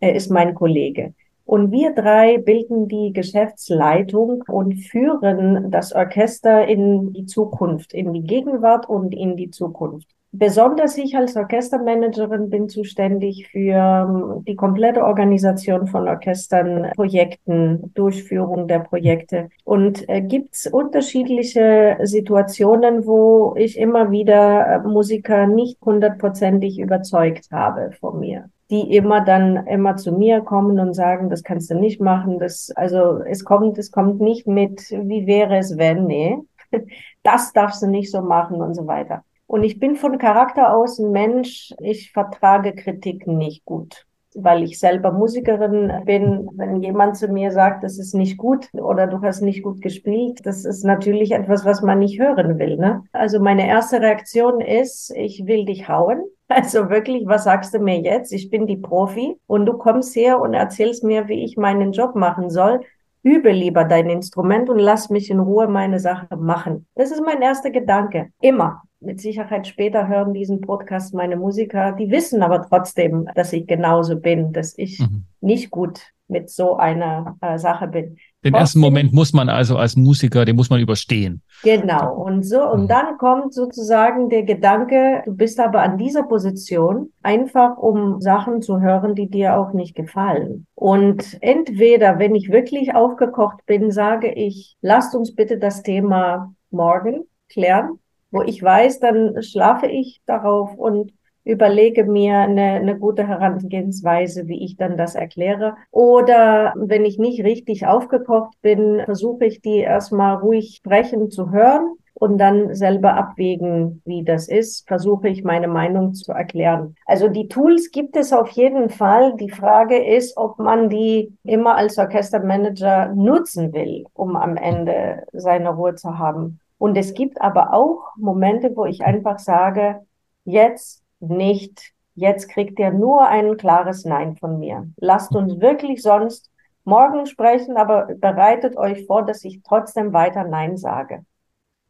Er 0.00 0.14
ist 0.14 0.30
mein 0.30 0.54
Kollege. 0.54 1.12
Und 1.48 1.72
wir 1.72 1.94
drei 1.94 2.36
bilden 2.36 2.88
die 2.88 3.14
Geschäftsleitung 3.14 4.44
und 4.48 4.74
führen 4.74 5.70
das 5.70 5.94
Orchester 5.94 6.68
in 6.68 7.14
die 7.14 7.24
Zukunft, 7.24 7.94
in 7.94 8.12
die 8.12 8.20
Gegenwart 8.20 8.86
und 8.86 9.14
in 9.14 9.34
die 9.38 9.50
Zukunft. 9.50 10.06
Besonders 10.30 10.98
ich 10.98 11.16
als 11.16 11.36
Orchestermanagerin 11.36 12.50
bin 12.50 12.68
zuständig 12.68 13.48
für 13.50 13.72
ähm, 13.72 14.44
die 14.46 14.56
komplette 14.56 15.02
Organisation 15.02 15.86
von 15.86 16.06
Orchestern, 16.06 16.90
Projekten, 16.94 17.94
Durchführung 17.94 18.68
der 18.68 18.80
Projekte. 18.80 19.48
Und 19.64 20.06
äh, 20.06 20.20
gibt 20.20 20.54
es 20.54 20.66
unterschiedliche 20.66 21.96
Situationen, 22.02 23.06
wo 23.06 23.54
ich 23.56 23.78
immer 23.78 24.10
wieder 24.10 24.66
äh, 24.66 24.78
Musiker 24.86 25.46
nicht 25.46 25.80
hundertprozentig 25.80 26.78
überzeugt 26.78 27.48
habe 27.50 27.92
von 27.98 28.20
mir 28.20 28.50
die 28.70 28.94
immer 28.94 29.20
dann 29.20 29.66
immer 29.66 29.96
zu 29.96 30.12
mir 30.12 30.40
kommen 30.42 30.78
und 30.78 30.94
sagen, 30.94 31.30
das 31.30 31.42
kannst 31.42 31.70
du 31.70 31.74
nicht 31.74 32.00
machen. 32.00 32.38
Das, 32.38 32.70
also 32.74 33.18
es 33.18 33.44
kommt, 33.44 33.78
es 33.78 33.90
kommt 33.90 34.20
nicht 34.20 34.46
mit, 34.46 34.90
wie 34.90 35.26
wäre 35.26 35.56
es, 35.58 35.78
wenn, 35.78 36.06
nee, 36.06 36.38
das 37.22 37.52
darfst 37.52 37.82
du 37.82 37.86
nicht 37.86 38.10
so 38.10 38.22
machen 38.22 38.60
und 38.60 38.74
so 38.74 38.86
weiter. 38.86 39.24
Und 39.46 39.64
ich 39.64 39.78
bin 39.78 39.96
von 39.96 40.18
Charakter 40.18 40.74
aus 40.74 40.98
ein 40.98 41.10
Mensch, 41.10 41.74
ich 41.80 42.12
vertrage 42.12 42.74
Kritik 42.74 43.26
nicht 43.26 43.64
gut 43.64 44.06
weil 44.34 44.62
ich 44.62 44.78
selber 44.78 45.12
Musikerin 45.12 45.92
bin, 46.04 46.48
wenn 46.54 46.82
jemand 46.82 47.16
zu 47.16 47.28
mir 47.28 47.50
sagt, 47.50 47.82
das 47.82 47.98
ist 47.98 48.14
nicht 48.14 48.36
gut 48.36 48.68
oder 48.72 49.06
du 49.06 49.20
hast 49.22 49.40
nicht 49.40 49.62
gut 49.62 49.80
gespielt, 49.80 50.44
das 50.44 50.64
ist 50.64 50.84
natürlich 50.84 51.32
etwas, 51.32 51.64
was 51.64 51.82
man 51.82 51.98
nicht 51.98 52.20
hören 52.20 52.58
will. 52.58 52.76
Ne? 52.76 53.02
Also 53.12 53.40
meine 53.40 53.66
erste 53.66 54.00
Reaktion 54.00 54.60
ist, 54.60 55.12
ich 55.16 55.46
will 55.46 55.64
dich 55.64 55.88
hauen. 55.88 56.22
Also 56.48 56.88
wirklich, 56.88 57.26
was 57.26 57.44
sagst 57.44 57.74
du 57.74 57.78
mir 57.78 58.00
jetzt? 58.00 58.32
Ich 58.32 58.48
bin 58.48 58.66
die 58.66 58.78
Profi 58.78 59.36
und 59.46 59.66
du 59.66 59.74
kommst 59.74 60.16
her 60.16 60.40
und 60.40 60.54
erzählst 60.54 61.04
mir, 61.04 61.28
wie 61.28 61.44
ich 61.44 61.58
meinen 61.58 61.92
Job 61.92 62.14
machen 62.14 62.48
soll. 62.48 62.80
Übe 63.22 63.50
lieber 63.50 63.84
dein 63.84 64.08
Instrument 64.08 64.70
und 64.70 64.78
lass 64.78 65.10
mich 65.10 65.30
in 65.30 65.40
Ruhe 65.40 65.68
meine 65.68 66.00
Sache 66.00 66.36
machen. 66.36 66.86
Das 66.94 67.10
ist 67.10 67.22
mein 67.22 67.42
erster 67.42 67.70
Gedanke. 67.70 68.30
Immer. 68.40 68.82
Mit 69.00 69.20
Sicherheit 69.20 69.66
später 69.66 70.08
hören 70.08 70.32
diesen 70.32 70.60
Podcast 70.60 71.14
meine 71.14 71.36
Musiker. 71.36 71.92
Die 71.92 72.10
wissen 72.10 72.42
aber 72.42 72.66
trotzdem, 72.66 73.28
dass 73.34 73.52
ich 73.52 73.66
genauso 73.66 74.18
bin, 74.18 74.52
dass 74.52 74.76
ich 74.76 74.98
mhm. 74.98 75.24
nicht 75.40 75.70
gut 75.70 76.00
mit 76.28 76.50
so 76.50 76.76
einer 76.76 77.36
äh, 77.40 77.58
Sache 77.58 77.88
bin. 77.88 78.16
Den 78.44 78.54
ersten 78.54 78.78
Moment 78.78 79.12
muss 79.12 79.32
man 79.32 79.48
also 79.48 79.76
als 79.76 79.96
Musiker, 79.96 80.44
den 80.44 80.54
muss 80.54 80.70
man 80.70 80.80
überstehen. 80.80 81.42
Genau. 81.64 82.14
Und 82.14 82.44
so, 82.44 82.62
und 82.70 82.82
mhm. 82.82 82.88
dann 82.88 83.18
kommt 83.18 83.52
sozusagen 83.52 84.28
der 84.28 84.44
Gedanke, 84.44 85.22
du 85.26 85.34
bist 85.34 85.58
aber 85.58 85.82
an 85.82 85.98
dieser 85.98 86.22
Position 86.22 87.12
einfach, 87.22 87.76
um 87.76 88.20
Sachen 88.20 88.62
zu 88.62 88.80
hören, 88.80 89.16
die 89.16 89.28
dir 89.28 89.58
auch 89.58 89.72
nicht 89.72 89.96
gefallen. 89.96 90.66
Und 90.76 91.36
entweder, 91.40 92.20
wenn 92.20 92.36
ich 92.36 92.50
wirklich 92.50 92.94
aufgekocht 92.94 93.66
bin, 93.66 93.90
sage 93.90 94.32
ich, 94.32 94.76
lasst 94.82 95.16
uns 95.16 95.34
bitte 95.34 95.58
das 95.58 95.82
Thema 95.82 96.54
morgen 96.70 97.24
klären, 97.48 97.98
wo 98.30 98.42
ich 98.42 98.62
weiß, 98.62 99.00
dann 99.00 99.42
schlafe 99.42 99.86
ich 99.86 100.20
darauf 100.26 100.76
und 100.76 101.12
überlege 101.48 102.04
mir 102.04 102.38
eine, 102.38 102.74
eine 102.74 102.98
gute 102.98 103.26
Herangehensweise, 103.26 104.46
wie 104.48 104.62
ich 104.64 104.76
dann 104.76 104.96
das 104.98 105.14
erkläre. 105.14 105.76
Oder 105.90 106.74
wenn 106.76 107.04
ich 107.04 107.18
nicht 107.18 107.42
richtig 107.42 107.86
aufgekocht 107.86 108.60
bin, 108.60 109.00
versuche 109.04 109.46
ich 109.46 109.62
die 109.62 109.78
erstmal 109.78 110.36
ruhig 110.36 110.76
sprechen 110.76 111.30
zu 111.30 111.50
hören 111.50 111.94
und 112.12 112.36
dann 112.38 112.74
selber 112.74 113.14
abwägen, 113.14 114.02
wie 114.04 114.24
das 114.24 114.48
ist, 114.48 114.86
versuche 114.86 115.28
ich 115.28 115.42
meine 115.42 115.68
Meinung 115.68 116.12
zu 116.12 116.32
erklären. 116.32 116.96
Also 117.06 117.28
die 117.28 117.48
Tools 117.48 117.92
gibt 117.92 118.16
es 118.16 118.32
auf 118.32 118.50
jeden 118.50 118.90
Fall. 118.90 119.34
Die 119.36 119.50
Frage 119.50 120.04
ist, 120.04 120.36
ob 120.36 120.58
man 120.58 120.90
die 120.90 121.32
immer 121.44 121.76
als 121.76 121.96
Orchestermanager 121.96 123.14
nutzen 123.14 123.72
will, 123.72 124.04
um 124.12 124.36
am 124.36 124.56
Ende 124.56 125.22
seine 125.32 125.70
Ruhe 125.70 125.94
zu 125.94 126.18
haben. 126.18 126.60
Und 126.76 126.96
es 126.96 127.14
gibt 127.14 127.40
aber 127.40 127.72
auch 127.72 128.12
Momente, 128.16 128.72
wo 128.74 128.84
ich 128.84 129.02
einfach 129.02 129.38
sage, 129.38 130.00
jetzt 130.44 131.02
nicht, 131.20 131.92
jetzt 132.14 132.48
kriegt 132.48 132.78
ihr 132.78 132.92
nur 132.92 133.28
ein 133.28 133.56
klares 133.56 134.04
Nein 134.04 134.36
von 134.36 134.58
mir. 134.58 134.88
Lasst 134.96 135.34
uns 135.34 135.60
wirklich 135.60 136.02
sonst 136.02 136.50
morgen 136.84 137.26
sprechen, 137.26 137.76
aber 137.76 138.08
bereitet 138.16 138.76
euch 138.76 139.06
vor, 139.06 139.24
dass 139.24 139.44
ich 139.44 139.60
trotzdem 139.62 140.12
weiter 140.12 140.44
Nein 140.44 140.76
sage. 140.76 141.24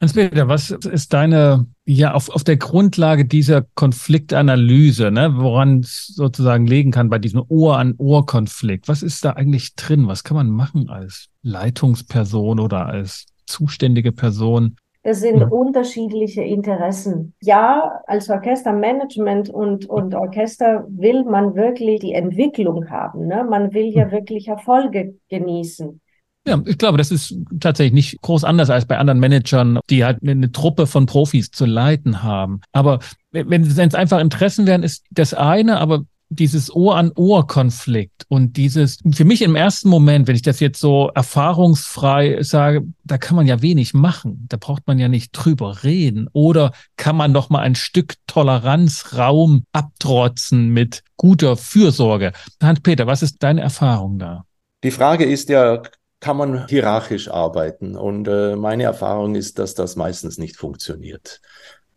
Hans-Peter, 0.00 0.46
was 0.46 0.70
ist 0.70 1.12
deine, 1.12 1.66
ja, 1.84 2.14
auf, 2.14 2.28
auf 2.28 2.44
der 2.44 2.56
Grundlage 2.56 3.24
dieser 3.24 3.62
Konfliktanalyse, 3.74 5.10
ne, 5.10 5.32
woran 5.34 5.80
es 5.80 6.06
sozusagen 6.14 6.68
legen 6.68 6.92
kann 6.92 7.10
bei 7.10 7.18
diesem 7.18 7.42
Ohr-an-Ohr-Konflikt? 7.48 8.86
Was 8.86 9.02
ist 9.02 9.24
da 9.24 9.32
eigentlich 9.32 9.74
drin? 9.74 10.06
Was 10.06 10.22
kann 10.22 10.36
man 10.36 10.50
machen 10.50 10.88
als 10.88 11.30
Leitungsperson 11.42 12.60
oder 12.60 12.86
als 12.86 13.26
zuständige 13.46 14.12
Person? 14.12 14.76
Das 15.08 15.20
sind 15.20 15.38
mhm. 15.38 15.50
unterschiedliche 15.50 16.42
Interessen. 16.42 17.32
Ja, 17.40 18.02
als 18.06 18.28
Orchestermanagement 18.28 19.48
und, 19.48 19.86
und 19.86 20.14
Orchester 20.14 20.84
will 20.90 21.24
man 21.24 21.54
wirklich 21.54 22.00
die 22.00 22.12
Entwicklung 22.12 22.90
haben. 22.90 23.26
Ne? 23.26 23.42
Man 23.48 23.72
will 23.72 23.86
ja 23.86 24.04
mhm. 24.04 24.10
wirklich 24.10 24.48
Erfolge 24.48 25.14
genießen. 25.30 26.02
Ja, 26.46 26.60
ich 26.66 26.76
glaube, 26.76 26.98
das 26.98 27.10
ist 27.10 27.34
tatsächlich 27.58 27.94
nicht 27.94 28.20
groß 28.20 28.44
anders 28.44 28.68
als 28.68 28.84
bei 28.84 28.98
anderen 28.98 29.18
Managern, 29.18 29.80
die 29.88 30.04
halt 30.04 30.18
eine 30.22 30.52
Truppe 30.52 30.86
von 30.86 31.06
Profis 31.06 31.50
zu 31.52 31.64
leiten 31.64 32.22
haben. 32.22 32.60
Aber 32.72 32.98
wenn 33.32 33.62
es 33.62 33.94
einfach 33.94 34.20
Interessen 34.20 34.66
wären, 34.66 34.82
ist 34.82 35.06
das 35.10 35.32
eine, 35.32 35.80
aber 35.80 36.02
dieses 36.30 36.74
Ohr-an-Ohr-Konflikt 36.74 38.24
und 38.28 38.56
dieses, 38.56 38.98
für 39.12 39.24
mich 39.24 39.42
im 39.42 39.56
ersten 39.56 39.88
Moment, 39.88 40.28
wenn 40.28 40.36
ich 40.36 40.42
das 40.42 40.60
jetzt 40.60 40.80
so 40.80 41.10
erfahrungsfrei 41.14 42.42
sage, 42.42 42.82
da 43.04 43.18
kann 43.18 43.36
man 43.36 43.46
ja 43.46 43.62
wenig 43.62 43.94
machen. 43.94 44.46
Da 44.48 44.56
braucht 44.58 44.86
man 44.86 44.98
ja 44.98 45.08
nicht 45.08 45.32
drüber 45.32 45.82
reden. 45.82 46.28
Oder 46.32 46.72
kann 46.96 47.16
man 47.16 47.32
noch 47.32 47.50
mal 47.50 47.60
ein 47.60 47.74
Stück 47.74 48.14
Toleranzraum 48.26 49.64
abtrotzen 49.72 50.68
mit 50.68 51.02
guter 51.16 51.56
Fürsorge? 51.56 52.32
Hans-Peter, 52.62 53.06
was 53.06 53.22
ist 53.22 53.42
deine 53.42 53.62
Erfahrung 53.62 54.18
da? 54.18 54.44
Die 54.84 54.90
Frage 54.90 55.24
ist 55.24 55.48
ja, 55.48 55.82
kann 56.20 56.36
man 56.36 56.66
hierarchisch 56.68 57.30
arbeiten. 57.30 57.96
Und 57.96 58.28
äh, 58.28 58.56
meine 58.56 58.84
Erfahrung 58.84 59.34
ist, 59.34 59.58
dass 59.58 59.74
das 59.74 59.96
meistens 59.96 60.38
nicht 60.38 60.56
funktioniert. 60.56 61.40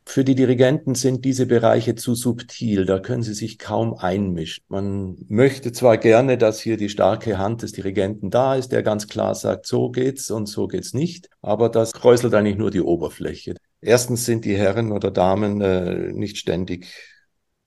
Für 0.05 0.23
die 0.23 0.35
Dirigenten 0.35 0.95
sind 0.95 1.23
diese 1.25 1.45
Bereiche 1.45 1.95
zu 1.95 2.15
subtil, 2.15 2.85
da 2.85 2.99
können 2.99 3.23
sie 3.23 3.33
sich 3.33 3.59
kaum 3.59 3.93
einmischen. 3.93 4.63
Man 4.67 5.17
möchte 5.29 5.71
zwar 5.71 5.97
gerne, 5.97 6.37
dass 6.37 6.59
hier 6.59 6.75
die 6.75 6.89
starke 6.89 7.37
Hand 7.37 7.61
des 7.61 7.71
Dirigenten 7.71 8.29
da 8.29 8.55
ist, 8.55 8.71
der 8.71 8.83
ganz 8.83 9.07
klar 9.07 9.35
sagt, 9.35 9.67
so 9.67 9.89
geht's 9.89 10.31
und 10.31 10.47
so 10.47 10.67
geht's 10.67 10.93
nicht, 10.93 11.29
aber 11.41 11.69
das 11.69 11.93
kräuselt 11.93 12.33
eigentlich 12.33 12.57
nur 12.57 12.71
die 12.71 12.81
Oberfläche. 12.81 13.55
Erstens 13.79 14.25
sind 14.25 14.45
die 14.45 14.57
Herren 14.57 14.91
oder 14.91 15.11
Damen 15.11 15.61
äh, 15.61 16.11
nicht 16.11 16.37
ständig 16.37 16.87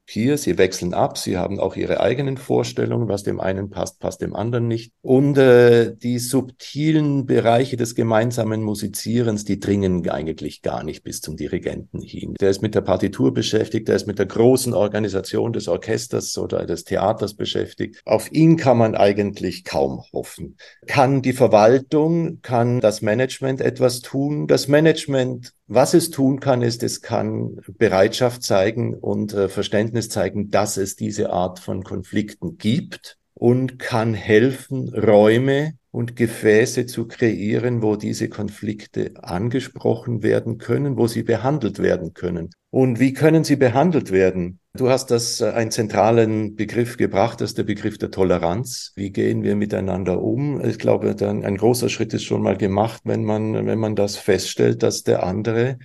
hier, 0.07 0.37
sie 0.37 0.59
wechseln 0.59 0.93
ab, 0.93 1.17
sie 1.17 1.39
haben 1.39 1.59
auch 1.59 1.77
ihre 1.77 2.01
eigenen 2.01 2.37
Vorstellungen, 2.37 3.09
was 3.09 3.23
dem 3.23 3.41
einen 3.41 3.71
passt, 3.71 4.01
passt 4.01 4.21
dem 4.21 4.35
anderen 4.35 4.69
nicht. 4.69 4.93
Und 5.01 5.39
äh, 5.39 5.95
die 5.97 6.19
subtilen 6.19 7.27
Bereiche 7.27 7.77
des 7.77 7.95
gemeinsamen 7.95 8.63
Musizierens, 8.63 9.45
die 9.45 9.59
dringen 9.59 10.09
eigentlich 10.09 10.63
gar 10.63 10.85
nicht 10.85 11.05
bis 11.05 11.21
zum 11.21 11.37
Dirigenten 11.37 12.03
hin. 12.03 12.35
Der 12.41 12.51
ist 12.51 12.61
mit 12.61 12.75
der 12.75 12.83
Partitur 12.83 13.33
beschäftigt, 13.33 13.89
der 13.89 13.97
ist 13.97 14.07
mit 14.07 14.19
der 14.19 14.27
großen 14.27 14.75
Organisation 14.75 15.53
des 15.53 15.69
Orchesters 15.69 16.37
oder 16.37 16.67
des 16.67 16.85
Theaters 16.85 17.35
beschäftigt. 17.35 18.03
Auf 18.05 18.31
ihn 18.31 18.57
kann 18.57 18.77
man 18.77 18.95
eigentlich 18.95 19.65
kaum 19.65 20.03
hoffen. 20.13 20.57
Kann 20.87 21.23
die 21.23 21.33
Verwaltung, 21.33 22.41
kann 22.43 22.81
das 22.81 23.01
Management 23.01 23.61
etwas 23.61 24.01
tun? 24.01 24.47
Das 24.47 24.69
Management 24.69 25.55
was 25.67 25.95
es 25.95 26.11
tun 26.11 26.41
kann, 26.41 26.63
ist, 26.63 26.83
es 26.83 27.01
kann 27.01 27.57
Bereitschaft 27.79 28.43
zeigen 28.43 28.95
und 28.95 29.33
äh, 29.33 29.49
Verständnis 29.49 30.09
zeigen, 30.09 30.51
dass 30.51 30.77
es 30.77 30.97
diese 30.97 31.31
Art 31.31 31.59
von 31.59 31.85
Konflikten 31.85 32.59
gibt 32.59 33.19
und 33.35 33.79
kann 33.79 34.15
helfen, 34.15 34.89
Räume 34.95 35.75
und 35.91 36.17
Gefäße 36.17 36.87
zu 36.87 37.07
kreieren, 37.07 37.83
wo 37.83 37.97
diese 37.97 38.29
Konflikte 38.29 39.13
angesprochen 39.23 40.23
werden 40.23 40.59
können, 40.59 40.97
wo 40.97 41.07
sie 41.07 41.23
behandelt 41.23 41.79
werden 41.79 42.15
können. 42.15 42.51
Und 42.71 43.01
wie 43.01 43.13
können 43.13 43.45
sie 43.45 43.57
behandelt 43.57 44.11
werden? 44.11 44.59
Du 44.77 44.91
hast 44.91 45.13
das 45.13 45.41
äh, 45.41 45.51
einen 45.51 45.71
zentralen 45.71 46.57
Begriff 46.57 46.97
gebracht, 46.97 47.41
das 47.41 47.51
ist 47.51 47.59
der 47.59 47.63
Begriff 47.63 47.97
der 47.97 48.11
Toleranz. 48.11 48.93
Wie 48.97 49.11
gehen 49.13 49.45
wir 49.45 49.55
miteinander 49.55 50.21
um? 50.21 50.61
Ich 50.65 50.79
glaube, 50.79 51.15
dann 51.15 51.45
ein 51.45 51.57
großer 51.57 51.89
Schritt 51.89 52.13
ist 52.13 52.25
schon 52.25 52.43
mal 52.43 52.57
gemacht, 52.57 53.03
wenn 53.05 53.25
man, 53.25 53.67
wenn 53.67 53.79
man 53.79 53.95
das 53.95 54.17
feststellt, 54.17 54.83
dass 54.83 55.05
der 55.05 55.23
andere 55.23 55.79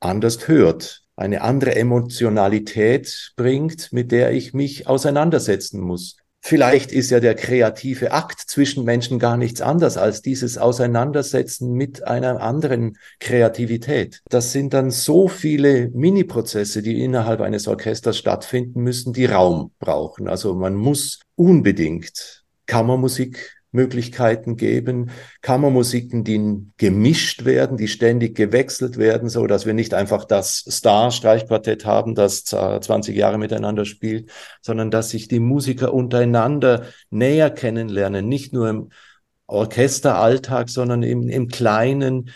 anders 0.00 0.48
hört, 0.48 1.02
eine 1.16 1.42
andere 1.42 1.74
Emotionalität 1.76 3.32
bringt, 3.36 3.92
mit 3.92 4.10
der 4.10 4.32
ich 4.32 4.54
mich 4.54 4.86
auseinandersetzen 4.86 5.80
muss. 5.80 6.16
Vielleicht 6.42 6.90
ist 6.90 7.10
ja 7.10 7.20
der 7.20 7.34
kreative 7.34 8.12
Akt 8.12 8.40
zwischen 8.40 8.84
Menschen 8.84 9.18
gar 9.18 9.36
nichts 9.36 9.60
anderes 9.60 9.96
als 9.98 10.22
dieses 10.22 10.56
Auseinandersetzen 10.56 11.72
mit 11.72 12.06
einer 12.06 12.40
anderen 12.40 12.96
Kreativität. 13.20 14.22
Das 14.30 14.52
sind 14.52 14.72
dann 14.72 14.90
so 14.90 15.28
viele 15.28 15.90
Mini-Prozesse, 15.90 16.82
die 16.82 17.04
innerhalb 17.04 17.40
eines 17.42 17.68
Orchesters 17.68 18.16
stattfinden 18.16 18.82
müssen, 18.82 19.12
die 19.12 19.26
Raum 19.26 19.72
brauchen. 19.78 20.28
Also 20.28 20.54
man 20.54 20.74
muss 20.74 21.20
unbedingt 21.36 22.42
Kammermusik 22.66 23.59
Möglichkeiten 23.72 24.56
geben, 24.56 25.10
Kammermusiken, 25.42 26.24
die 26.24 26.66
gemischt 26.76 27.44
werden, 27.44 27.76
die 27.76 27.88
ständig 27.88 28.36
gewechselt 28.36 28.96
werden, 28.96 29.28
so 29.28 29.46
dass 29.46 29.66
wir 29.66 29.74
nicht 29.74 29.94
einfach 29.94 30.24
das 30.24 30.64
Star-Streichquartett 30.68 31.84
haben, 31.84 32.14
das 32.14 32.44
20 32.44 33.16
Jahre 33.16 33.38
miteinander 33.38 33.84
spielt, 33.84 34.30
sondern 34.60 34.90
dass 34.90 35.10
sich 35.10 35.28
die 35.28 35.40
Musiker 35.40 35.94
untereinander 35.94 36.86
näher 37.10 37.50
kennenlernen, 37.50 38.28
nicht 38.28 38.52
nur 38.52 38.68
im 38.68 38.90
Orchesteralltag, 39.46 40.68
sondern 40.70 41.02
im, 41.02 41.28
im 41.28 41.48
Kleinen, 41.48 42.30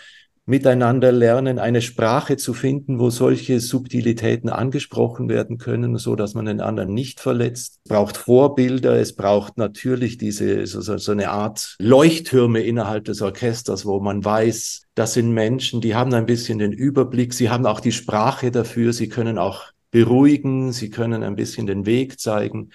miteinander 0.47 1.11
lernen, 1.11 1.57
eine 1.57 1.81
Sprache 1.81 2.37
zu 2.37 2.53
finden, 2.53 2.99
wo 2.99 3.09
solche 3.09 3.59
Subtilitäten 3.59 4.49
angesprochen 4.49 5.27
werden 5.27 5.57
können, 5.57 5.97
so 5.97 6.15
dass 6.15 6.35
man 6.35 6.45
den 6.45 6.61
anderen 6.61 6.93
nicht 6.93 7.19
verletzt. 7.19 7.79
Es 7.83 7.89
braucht 7.89 8.17
Vorbilder, 8.17 8.99
es 8.99 9.15
braucht 9.15 9.57
natürlich 9.57 10.17
diese 10.17 10.67
so, 10.67 10.97
so 10.97 11.11
eine 11.11 11.31
Art 11.31 11.75
Leuchttürme 11.79 12.61
innerhalb 12.61 13.05
des 13.05 13.21
Orchesters, 13.23 13.85
wo 13.85 13.99
man 13.99 14.23
weiß, 14.23 14.83
das 14.93 15.13
sind 15.13 15.31
Menschen, 15.31 15.81
die 15.81 15.95
haben 15.95 16.13
ein 16.13 16.27
bisschen 16.27 16.59
den 16.59 16.73
Überblick, 16.73 17.33
sie 17.33 17.49
haben 17.49 17.65
auch 17.65 17.79
die 17.79 17.91
Sprache 17.91 18.51
dafür, 18.51 18.93
sie 18.93 19.09
können 19.09 19.39
auch 19.39 19.63
beruhigen, 19.89 20.71
sie 20.73 20.91
können 20.91 21.23
ein 21.23 21.35
bisschen 21.35 21.65
den 21.65 21.87
Weg 21.87 22.19
zeigen. 22.19 22.69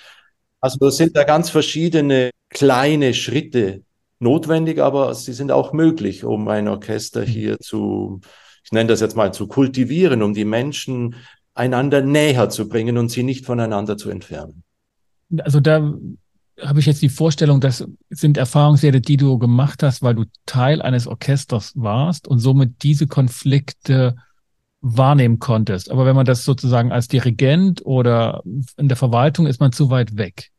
Also 0.60 0.86
es 0.88 0.96
sind 0.96 1.16
da 1.16 1.22
ganz 1.24 1.50
verschiedene 1.50 2.30
kleine 2.48 3.14
Schritte, 3.14 3.82
notwendig, 4.20 4.80
aber 4.80 5.14
sie 5.14 5.32
sind 5.32 5.50
auch 5.50 5.72
möglich, 5.72 6.24
um 6.24 6.46
ein 6.48 6.68
Orchester 6.68 7.22
mhm. 7.22 7.26
hier 7.26 7.58
zu, 7.58 8.20
ich 8.64 8.72
nenne 8.72 8.88
das 8.88 9.00
jetzt 9.00 9.16
mal, 9.16 9.32
zu 9.32 9.48
kultivieren, 9.48 10.22
um 10.22 10.34
die 10.34 10.44
Menschen 10.44 11.16
einander 11.54 12.02
näher 12.02 12.48
zu 12.48 12.68
bringen 12.68 12.96
und 12.96 13.10
sie 13.10 13.22
nicht 13.22 13.44
voneinander 13.44 13.96
zu 13.96 14.10
entfernen. 14.10 14.62
Also 15.38 15.60
da 15.60 15.94
habe 16.60 16.80
ich 16.80 16.86
jetzt 16.86 17.02
die 17.02 17.08
Vorstellung, 17.08 17.60
das 17.60 17.86
sind 18.10 18.36
Erfahrungswerte, 18.36 19.00
die 19.00 19.16
du 19.16 19.38
gemacht 19.38 19.82
hast, 19.82 20.02
weil 20.02 20.14
du 20.14 20.24
Teil 20.46 20.82
eines 20.82 21.06
Orchesters 21.06 21.72
warst 21.74 22.28
und 22.28 22.38
somit 22.38 22.82
diese 22.82 23.06
Konflikte 23.06 24.16
wahrnehmen 24.82 25.38
konntest. 25.38 25.90
Aber 25.90 26.06
wenn 26.06 26.16
man 26.16 26.26
das 26.26 26.44
sozusagen 26.44 26.92
als 26.92 27.08
Dirigent 27.08 27.84
oder 27.84 28.42
in 28.76 28.88
der 28.88 28.96
Verwaltung 28.96 29.46
ist 29.46 29.60
man 29.60 29.72
zu 29.72 29.90
weit 29.90 30.16
weg. 30.16 30.50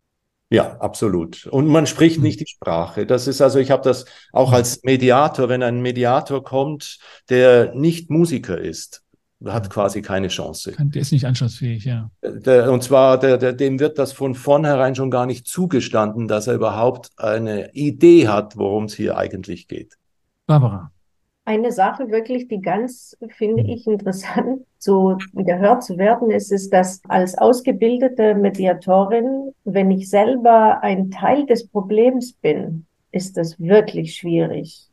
Ja, 0.51 0.75
absolut. 0.79 1.47
Und 1.47 1.67
man 1.67 1.87
spricht 1.87 2.17
hm. 2.17 2.23
nicht 2.23 2.41
die 2.41 2.47
Sprache. 2.47 3.05
Das 3.05 3.27
ist 3.27 3.41
also, 3.41 3.57
ich 3.57 3.71
habe 3.71 3.83
das 3.83 4.05
auch 4.33 4.49
hm. 4.49 4.55
als 4.55 4.83
Mediator, 4.83 5.47
wenn 5.47 5.63
ein 5.63 5.81
Mediator 5.81 6.43
kommt, 6.43 6.99
der 7.29 7.73
nicht 7.73 8.09
Musiker 8.09 8.59
ist, 8.59 9.01
hat 9.45 9.69
quasi 9.69 10.01
keine 10.01 10.27
Chance. 10.27 10.73
Der 10.77 11.01
ist 11.01 11.13
nicht 11.13 11.25
anschlussfähig, 11.25 11.85
ja. 11.85 12.11
Der, 12.21 12.71
und 12.71 12.83
zwar, 12.83 13.17
der, 13.17 13.37
der, 13.37 13.53
dem 13.53 13.79
wird 13.79 13.97
das 13.97 14.11
von 14.11 14.35
vornherein 14.35 14.93
schon 14.93 15.09
gar 15.09 15.25
nicht 15.25 15.47
zugestanden, 15.47 16.27
dass 16.27 16.47
er 16.47 16.55
überhaupt 16.55 17.09
eine 17.17 17.73
Idee 17.73 18.27
hat, 18.27 18.57
worum 18.57 18.85
es 18.85 18.93
hier 18.93 19.17
eigentlich 19.17 19.69
geht. 19.69 19.95
Barbara. 20.45 20.91
Eine 21.43 21.71
Sache 21.71 22.11
wirklich, 22.11 22.47
die 22.47 22.61
ganz, 22.61 23.17
finde 23.29 23.63
ich, 23.63 23.87
interessant 23.87 24.63
zu 24.77 25.17
gehört 25.33 25.83
zu 25.83 25.97
werden, 25.97 26.29
ist, 26.29 26.51
ist, 26.51 26.71
dass 26.71 27.01
als 27.07 27.37
ausgebildete 27.37 28.35
Mediatorin, 28.35 29.53
wenn 29.63 29.91
ich 29.91 30.09
selber 30.09 30.83
ein 30.83 31.09
Teil 31.09 31.45
des 31.45 31.67
Problems 31.67 32.33
bin, 32.33 32.85
ist 33.11 33.37
es 33.37 33.59
wirklich 33.59 34.15
schwierig, 34.15 34.87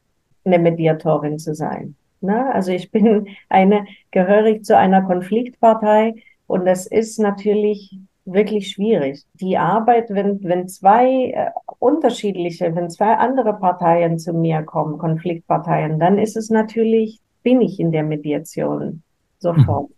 eine 0.44 0.58
Mediatorin 0.58 1.38
zu 1.38 1.54
sein. 1.54 1.96
Ne? 2.20 2.52
Also 2.52 2.72
ich 2.72 2.90
bin 2.90 3.28
eine, 3.48 3.86
gehörig 4.10 4.64
zu 4.64 4.76
einer 4.76 5.02
Konfliktpartei 5.02 6.14
und 6.46 6.64
das 6.64 6.86
ist 6.86 7.18
natürlich 7.18 7.98
wirklich 8.32 8.70
schwierig. 8.70 9.24
Die 9.34 9.58
Arbeit, 9.58 10.10
wenn, 10.10 10.42
wenn 10.44 10.68
zwei 10.68 11.30
äh, 11.30 11.50
unterschiedliche, 11.78 12.74
wenn 12.74 12.90
zwei 12.90 13.14
andere 13.14 13.54
Parteien 13.54 14.18
zu 14.18 14.32
mir 14.32 14.62
kommen, 14.62 14.98
Konfliktparteien, 14.98 15.98
dann 15.98 16.18
ist 16.18 16.36
es 16.36 16.50
natürlich, 16.50 17.20
bin 17.42 17.60
ich 17.60 17.80
in 17.80 17.92
der 17.92 18.02
Mediation 18.02 19.02
sofort. 19.38 19.90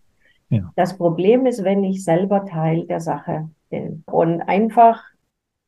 Mhm. 0.49 0.57
Ja. 0.57 0.73
Das 0.77 0.97
Problem 0.97 1.47
ist, 1.47 1.65
wenn 1.65 1.85
ich 1.85 2.05
selber 2.05 2.45
Teil 2.45 2.87
der 2.87 3.01
Sache 3.01 3.49
bin. 3.69 4.03
Und 4.07 4.43
einfach 4.43 5.03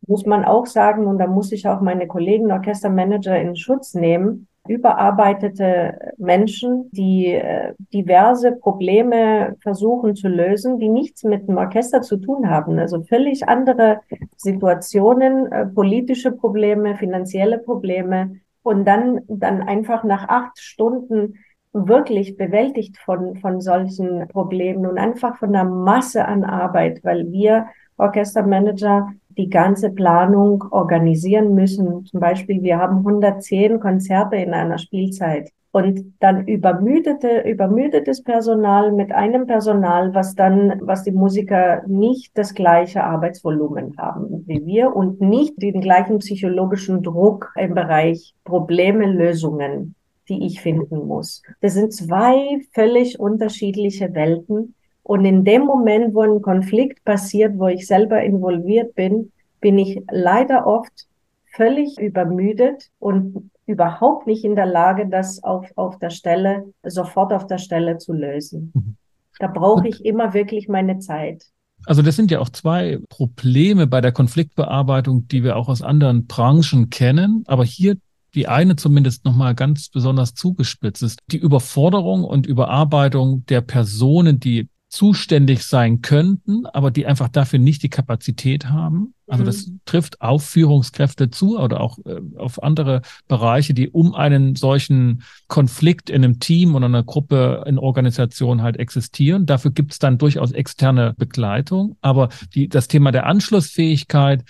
muss 0.06 0.26
man 0.26 0.44
auch 0.44 0.66
sagen, 0.66 1.06
und 1.06 1.18
da 1.18 1.26
muss 1.26 1.52
ich 1.52 1.68
auch 1.68 1.80
meine 1.80 2.06
Kollegen 2.06 2.50
Orchestermanager 2.50 3.40
in 3.40 3.56
Schutz 3.56 3.94
nehmen, 3.94 4.48
überarbeitete 4.68 6.14
Menschen, 6.18 6.88
die 6.92 7.34
äh, 7.34 7.74
diverse 7.92 8.52
Probleme 8.52 9.56
versuchen 9.60 10.14
zu 10.14 10.28
lösen, 10.28 10.78
die 10.78 10.88
nichts 10.88 11.24
mit 11.24 11.48
dem 11.48 11.56
Orchester 11.56 12.02
zu 12.02 12.16
tun 12.16 12.48
haben. 12.48 12.78
Also 12.78 13.02
völlig 13.02 13.48
andere 13.48 14.00
Situationen, 14.36 15.50
äh, 15.50 15.66
politische 15.66 16.30
Probleme, 16.30 16.96
finanzielle 16.96 17.58
Probleme. 17.58 18.36
Und 18.62 18.84
dann, 18.84 19.22
dann 19.26 19.62
einfach 19.62 20.04
nach 20.04 20.28
acht 20.28 20.58
Stunden 20.60 21.34
wirklich 21.72 22.36
bewältigt 22.36 22.98
von, 22.98 23.36
von 23.36 23.60
solchen 23.60 24.28
Problemen 24.28 24.86
und 24.86 24.98
einfach 24.98 25.38
von 25.38 25.52
der 25.52 25.64
Masse 25.64 26.24
an 26.26 26.44
Arbeit, 26.44 27.00
weil 27.02 27.32
wir 27.32 27.66
Orchestermanager 27.96 29.12
die 29.36 29.48
ganze 29.48 29.90
Planung 29.90 30.64
organisieren 30.70 31.54
müssen. 31.54 32.04
Zum 32.06 32.20
Beispiel, 32.20 32.62
wir 32.62 32.78
haben 32.78 32.98
110 32.98 33.80
Konzerte 33.80 34.36
in 34.36 34.54
einer 34.54 34.78
Spielzeit 34.78 35.50
und 35.72 36.14
dann 36.20 36.46
übermüdete, 36.46 37.40
übermüdetes 37.48 38.22
Personal 38.22 38.92
mit 38.92 39.10
einem 39.10 39.46
Personal, 39.46 40.14
was 40.14 40.34
dann, 40.34 40.80
was 40.82 41.02
die 41.02 41.12
Musiker 41.12 41.82
nicht 41.86 42.36
das 42.36 42.54
gleiche 42.54 43.02
Arbeitsvolumen 43.02 43.96
haben 43.96 44.44
wie 44.46 44.64
wir 44.66 44.94
und 44.94 45.20
nicht 45.20 45.54
den 45.60 45.80
gleichen 45.80 46.18
psychologischen 46.18 47.02
Druck 47.02 47.52
im 47.56 47.74
Bereich 47.74 48.34
Probleme, 48.44 49.06
Lösungen, 49.06 49.94
die 50.28 50.44
ich 50.46 50.60
finden 50.60 51.06
muss. 51.06 51.42
Das 51.62 51.72
sind 51.72 51.94
zwei 51.94 52.60
völlig 52.72 53.18
unterschiedliche 53.18 54.14
Welten 54.14 54.74
und 55.02 55.24
in 55.24 55.44
dem 55.44 55.62
Moment, 55.62 56.14
wo 56.14 56.22
ein 56.22 56.42
Konflikt 56.42 57.04
passiert, 57.04 57.58
wo 57.58 57.68
ich 57.68 57.86
selber 57.86 58.22
involviert 58.22 58.94
bin, 58.94 59.32
bin 59.60 59.78
ich 59.78 60.02
leider 60.10 60.66
oft 60.66 61.06
völlig 61.54 61.98
übermüdet 61.98 62.90
und 62.98 63.50
überhaupt 63.66 64.26
nicht 64.26 64.44
in 64.44 64.56
der 64.56 64.66
Lage, 64.66 65.08
das 65.08 65.42
auf, 65.42 65.70
auf 65.76 65.98
der 65.98 66.10
Stelle, 66.10 66.72
sofort 66.82 67.32
auf 67.32 67.46
der 67.46 67.58
Stelle 67.58 67.98
zu 67.98 68.12
lösen. 68.12 68.72
Mhm. 68.74 68.96
Da 69.38 69.48
brauche 69.48 69.88
ich 69.88 70.04
immer 70.04 70.34
wirklich 70.34 70.68
meine 70.68 70.98
Zeit. 70.98 71.44
Also 71.86 72.02
das 72.02 72.14
sind 72.14 72.30
ja 72.30 72.38
auch 72.38 72.48
zwei 72.48 73.00
Probleme 73.08 73.86
bei 73.86 74.00
der 74.00 74.12
Konfliktbearbeitung, 74.12 75.26
die 75.28 75.42
wir 75.42 75.56
auch 75.56 75.68
aus 75.68 75.82
anderen 75.82 76.26
Branchen 76.26 76.90
kennen. 76.90 77.42
Aber 77.46 77.64
hier 77.64 77.96
die 78.34 78.48
eine 78.48 78.76
zumindest 78.76 79.24
nochmal 79.24 79.54
ganz 79.54 79.88
besonders 79.88 80.34
zugespitzt 80.34 81.02
ist. 81.02 81.18
Die 81.30 81.38
Überforderung 81.38 82.24
und 82.24 82.46
Überarbeitung 82.46 83.44
der 83.46 83.60
Personen, 83.60 84.40
die 84.40 84.68
zuständig 84.92 85.64
sein 85.64 86.02
könnten, 86.02 86.66
aber 86.66 86.90
die 86.90 87.06
einfach 87.06 87.28
dafür 87.28 87.58
nicht 87.58 87.82
die 87.82 87.88
Kapazität 87.88 88.66
haben. 88.68 89.14
Also 89.26 89.42
das 89.42 89.66
mhm. 89.66 89.80
trifft 89.86 90.20
auf 90.20 90.44
Führungskräfte 90.44 91.30
zu 91.30 91.58
oder 91.58 91.80
auch 91.80 91.98
äh, 92.04 92.20
auf 92.36 92.62
andere 92.62 93.00
Bereiche, 93.26 93.72
die 93.72 93.88
um 93.88 94.14
einen 94.14 94.54
solchen 94.54 95.22
Konflikt 95.48 96.10
in 96.10 96.22
einem 96.22 96.40
Team 96.40 96.74
oder 96.74 96.84
einer 96.84 97.04
Gruppe 97.04 97.64
in 97.66 97.78
Organisation 97.78 98.60
halt 98.60 98.76
existieren. 98.76 99.46
Dafür 99.46 99.70
gibt 99.70 99.92
es 99.92 99.98
dann 99.98 100.18
durchaus 100.18 100.52
externe 100.52 101.14
Begleitung. 101.16 101.96
Aber 102.02 102.28
die, 102.54 102.68
das 102.68 102.86
Thema 102.86 103.12
der 103.12 103.24
Anschlussfähigkeit, 103.24 104.44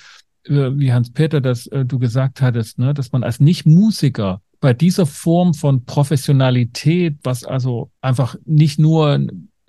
äh, 0.46 0.70
wie 0.74 0.92
Hans-Peter 0.92 1.40
das 1.40 1.68
äh, 1.68 1.84
du 1.84 2.00
gesagt 2.00 2.42
hattest, 2.42 2.80
ne, 2.80 2.94
dass 2.94 3.12
man 3.12 3.22
als 3.22 3.38
Nicht-Musiker 3.38 4.42
bei 4.58 4.74
dieser 4.74 5.06
Form 5.06 5.54
von 5.54 5.84
Professionalität, 5.84 7.18
was 7.22 7.44
also 7.44 7.92
einfach 8.00 8.34
nicht 8.44 8.80
nur 8.80 9.24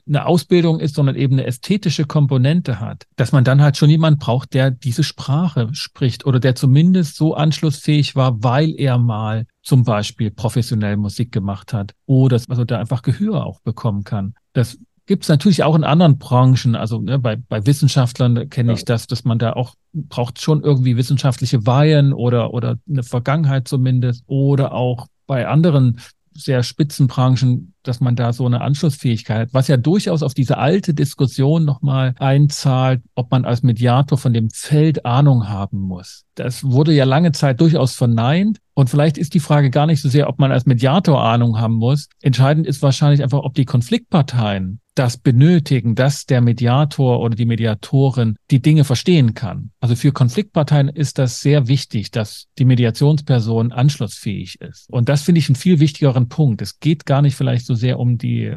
eine 0.07 0.25
Ausbildung 0.25 0.79
ist, 0.79 0.95
sondern 0.95 1.15
eben 1.15 1.33
eine 1.33 1.45
ästhetische 1.45 2.05
Komponente 2.05 2.79
hat, 2.79 3.05
dass 3.15 3.31
man 3.31 3.43
dann 3.43 3.61
halt 3.61 3.77
schon 3.77 3.89
jemand 3.89 4.19
braucht, 4.19 4.53
der 4.53 4.71
diese 4.71 5.03
Sprache 5.03 5.69
spricht 5.73 6.25
oder 6.25 6.39
der 6.39 6.55
zumindest 6.55 7.15
so 7.15 7.35
anschlussfähig 7.35 8.15
war, 8.15 8.43
weil 8.43 8.73
er 8.77 8.97
mal 8.97 9.45
zum 9.61 9.83
Beispiel 9.83 10.31
professionell 10.31 10.97
Musik 10.97 11.31
gemacht 11.31 11.73
hat 11.73 11.93
oder 12.05 12.41
also 12.49 12.65
da 12.65 12.79
einfach 12.79 13.01
Gehör 13.01 13.45
auch 13.45 13.61
bekommen 13.61 14.03
kann. 14.03 14.33
Das 14.51 14.77
gibt 15.05 15.23
es 15.23 15.29
natürlich 15.29 15.63
auch 15.63 15.75
in 15.75 15.83
anderen 15.83 16.17
Branchen. 16.17 16.75
Also 16.75 16.99
ne, 16.99 17.19
bei, 17.19 17.35
bei 17.35 17.65
Wissenschaftlern 17.65 18.49
kenne 18.49 18.71
ja. 18.71 18.77
ich 18.77 18.85
das, 18.85 19.07
dass 19.07 19.23
man 19.23 19.39
da 19.39 19.53
auch 19.53 19.75
braucht 19.93 20.41
schon 20.41 20.63
irgendwie 20.63 20.97
wissenschaftliche 20.97 21.65
Weihen 21.65 22.13
oder, 22.13 22.53
oder 22.53 22.77
eine 22.89 23.03
Vergangenheit 23.03 23.67
zumindest 23.67 24.23
oder 24.27 24.73
auch 24.73 25.07
bei 25.25 25.47
anderen 25.47 25.99
sehr 26.35 26.63
Spitzenbranchen, 26.63 27.73
dass 27.83 27.99
man 27.99 28.15
da 28.15 28.33
so 28.33 28.45
eine 28.45 28.61
Anschlussfähigkeit 28.61 29.39
hat, 29.39 29.53
was 29.53 29.67
ja 29.67 29.77
durchaus 29.77 30.23
auf 30.23 30.33
diese 30.33 30.57
alte 30.57 30.93
Diskussion 30.93 31.65
nochmal 31.65 32.15
einzahlt, 32.19 33.01
ob 33.15 33.31
man 33.31 33.45
als 33.45 33.63
Mediator 33.63 34.17
von 34.17 34.33
dem 34.33 34.49
Feld 34.49 35.05
Ahnung 35.05 35.49
haben 35.49 35.79
muss. 35.79 36.25
Das 36.35 36.63
wurde 36.63 36.93
ja 36.93 37.05
lange 37.05 37.31
Zeit 37.31 37.61
durchaus 37.61 37.93
verneint. 37.93 38.59
Und 38.75 38.89
vielleicht 38.89 39.17
ist 39.17 39.33
die 39.33 39.39
Frage 39.39 39.69
gar 39.69 39.85
nicht 39.85 40.01
so 40.01 40.09
sehr, 40.09 40.27
ob 40.29 40.39
man 40.39 40.51
als 40.51 40.65
Mediator 40.65 41.23
Ahnung 41.23 41.59
haben 41.59 41.75
muss. 41.75 42.07
Entscheidend 42.21 42.65
ist 42.65 42.81
wahrscheinlich 42.81 43.21
einfach, 43.21 43.39
ob 43.39 43.53
die 43.53 43.65
Konfliktparteien 43.65 44.79
das 44.95 45.17
benötigen, 45.17 45.95
dass 45.95 46.25
der 46.25 46.41
Mediator 46.41 47.19
oder 47.19 47.35
die 47.35 47.45
Mediatorin 47.45 48.35
die 48.51 48.61
Dinge 48.61 48.83
verstehen 48.83 49.33
kann. 49.33 49.71
Also 49.79 49.95
für 49.95 50.11
Konfliktparteien 50.11 50.89
ist 50.89 51.17
das 51.17 51.41
sehr 51.41 51.67
wichtig, 51.67 52.11
dass 52.11 52.47
die 52.59 52.65
Mediationsperson 52.65 53.71
anschlussfähig 53.71 54.61
ist. 54.61 54.89
Und 54.89 55.09
das 55.09 55.23
finde 55.23 55.39
ich 55.39 55.49
einen 55.49 55.55
viel 55.55 55.79
wichtigeren 55.79 56.29
Punkt. 56.29 56.61
Es 56.61 56.79
geht 56.79 57.05
gar 57.05 57.21
nicht 57.21 57.35
vielleicht 57.35 57.65
so 57.65 57.73
sehr 57.73 57.99
um 57.99 58.17
die 58.17 58.55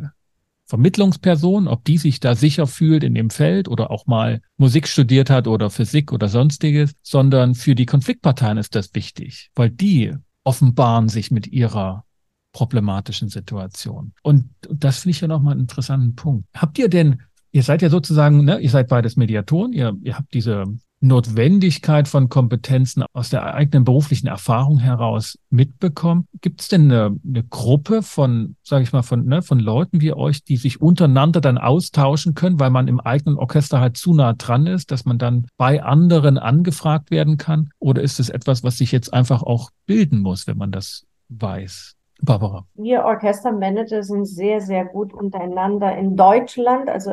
Vermittlungsperson, 0.67 1.69
ob 1.69 1.85
die 1.85 1.99
sich 1.99 2.21
da 2.21 2.35
sicher 2.35 2.67
fühlt 2.67 3.05
in 3.05 3.15
dem 3.15 3.31
Feld 3.31 3.69
oder 3.69 3.91
auch 3.91 4.07
mal 4.07 4.41
Musik 4.57 4.89
studiert 4.89 5.31
hat 5.31 5.47
oder 5.47 5.71
Physik 5.71 6.13
oder 6.13 6.29
sonstiges, 6.29 6.93
sondern 7.03 7.55
für 7.55 7.75
die 7.75 7.87
Konfliktparteien 7.87 8.59
ist 8.59 8.75
das 8.75 8.95
wichtig, 8.95 9.51
weil 9.55 9.71
die 9.71 10.15
offenbaren 10.45 11.09
sich 11.09 11.31
mit 11.31 11.47
ihrer 11.47 12.05
problematischen 12.53 13.29
Situation. 13.29 14.13
Und 14.23 14.49
das 14.61 15.01
finde 15.01 15.11
ich 15.11 15.21
ja 15.21 15.29
nochmal 15.29 15.53
einen 15.53 15.63
interessanten 15.63 16.15
Punkt. 16.15 16.47
Habt 16.55 16.79
ihr 16.79 16.89
denn, 16.89 17.23
ihr 17.53 17.63
seid 17.63 17.83
ja 17.83 17.91
sozusagen, 17.91 18.45
ne, 18.45 18.59
ihr 18.59 18.71
seid 18.71 18.89
beides 18.89 19.17
Mediatoren, 19.17 19.73
ihr, 19.73 19.95
ihr 20.03 20.17
habt 20.17 20.33
diese 20.35 20.65
Notwendigkeit 21.01 22.09
von 22.09 22.29
Kompetenzen 22.29 23.05
aus 23.13 23.29
der 23.29 23.55
eigenen 23.55 23.85
beruflichen 23.85 24.27
Erfahrung 24.29 24.79
heraus 24.79 25.39
mitbekommen. 25.51 26.27
Gibt 26.41 26.63
es 26.63 26.69
denn 26.69 26.91
eine, 26.91 27.17
eine, 27.27 27.45
Gruppe 27.45 28.03
von, 28.03 28.57
sage 28.63 28.83
ich 28.83 28.93
mal, 28.93 29.03
von, 29.03 29.27
ne, 29.27 29.43
von 29.43 29.61
Leuten 29.61 30.01
wie 30.01 30.15
euch, 30.15 30.43
die 30.43 30.57
sich 30.57 30.81
untereinander 30.81 31.41
dann 31.41 31.59
austauschen 31.59 32.35
können, 32.35 32.59
weil 32.59 32.71
man 32.71 32.89
im 32.89 33.01
eigenen 33.01 33.37
Orchester 33.39 33.81
halt 33.81 33.97
zu 33.97 34.15
nah 34.15 34.33
dran 34.33 34.67
ist, 34.67 34.91
dass 34.91 35.05
man 35.05 35.19
dann 35.19 35.47
bei 35.59 35.83
anderen 35.83 36.39
angefragt 36.39 37.11
werden 37.11 37.37
kann? 37.37 37.71
Oder 37.79 38.03
ist 38.03 38.19
es 38.19 38.31
etwas, 38.31 38.65
was 38.65 38.79
sich 38.79 38.91
jetzt 38.91 39.13
einfach 39.13 39.43
auch 39.43 39.71
bilden 39.87 40.21
muss, 40.21 40.47
wenn 40.47 40.57
man 40.57 40.73
das 40.73 41.07
weiß? 41.29 41.97
Barbara. 42.23 42.67
Wir 42.75 43.05
Orchestermanager 43.05 44.03
sind 44.03 44.25
sehr, 44.25 44.63
sehr 44.63 44.87
gut 44.87 45.13
untereinander 45.13 45.97
in 45.97 46.17
Deutschland. 46.17 46.89
Also 46.89 47.13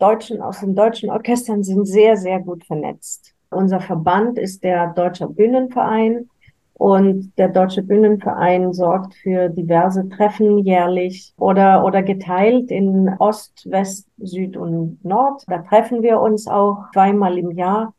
Deutschen 0.00 0.40
aus 0.40 0.60
den 0.60 0.74
deutschen 0.74 1.10
Orchestern 1.10 1.62
sind 1.62 1.86
sehr, 1.86 2.16
sehr 2.16 2.40
gut 2.40 2.64
vernetzt. 2.64 3.34
Unser 3.50 3.80
Verband 3.80 4.38
ist 4.38 4.64
der 4.64 4.92
Deutsche 4.94 5.28
Bühnenverein 5.28 6.28
und 6.72 7.32
der 7.36 7.48
Deutsche 7.48 7.82
Bühnenverein 7.82 8.72
sorgt 8.72 9.14
für 9.14 9.50
diverse 9.50 10.08
Treffen 10.08 10.58
jährlich 10.60 11.34
oder, 11.36 11.84
oder 11.84 12.02
geteilt 12.02 12.70
in 12.70 13.14
Ost, 13.18 13.70
West, 13.70 14.08
Süd 14.16 14.56
und 14.56 15.04
Nord. 15.04 15.44
Da 15.46 15.58
treffen 15.58 16.02
wir 16.02 16.20
uns 16.20 16.46
auch 16.46 16.90
zweimal 16.94 17.36
im 17.36 17.50
Jahr 17.50 17.92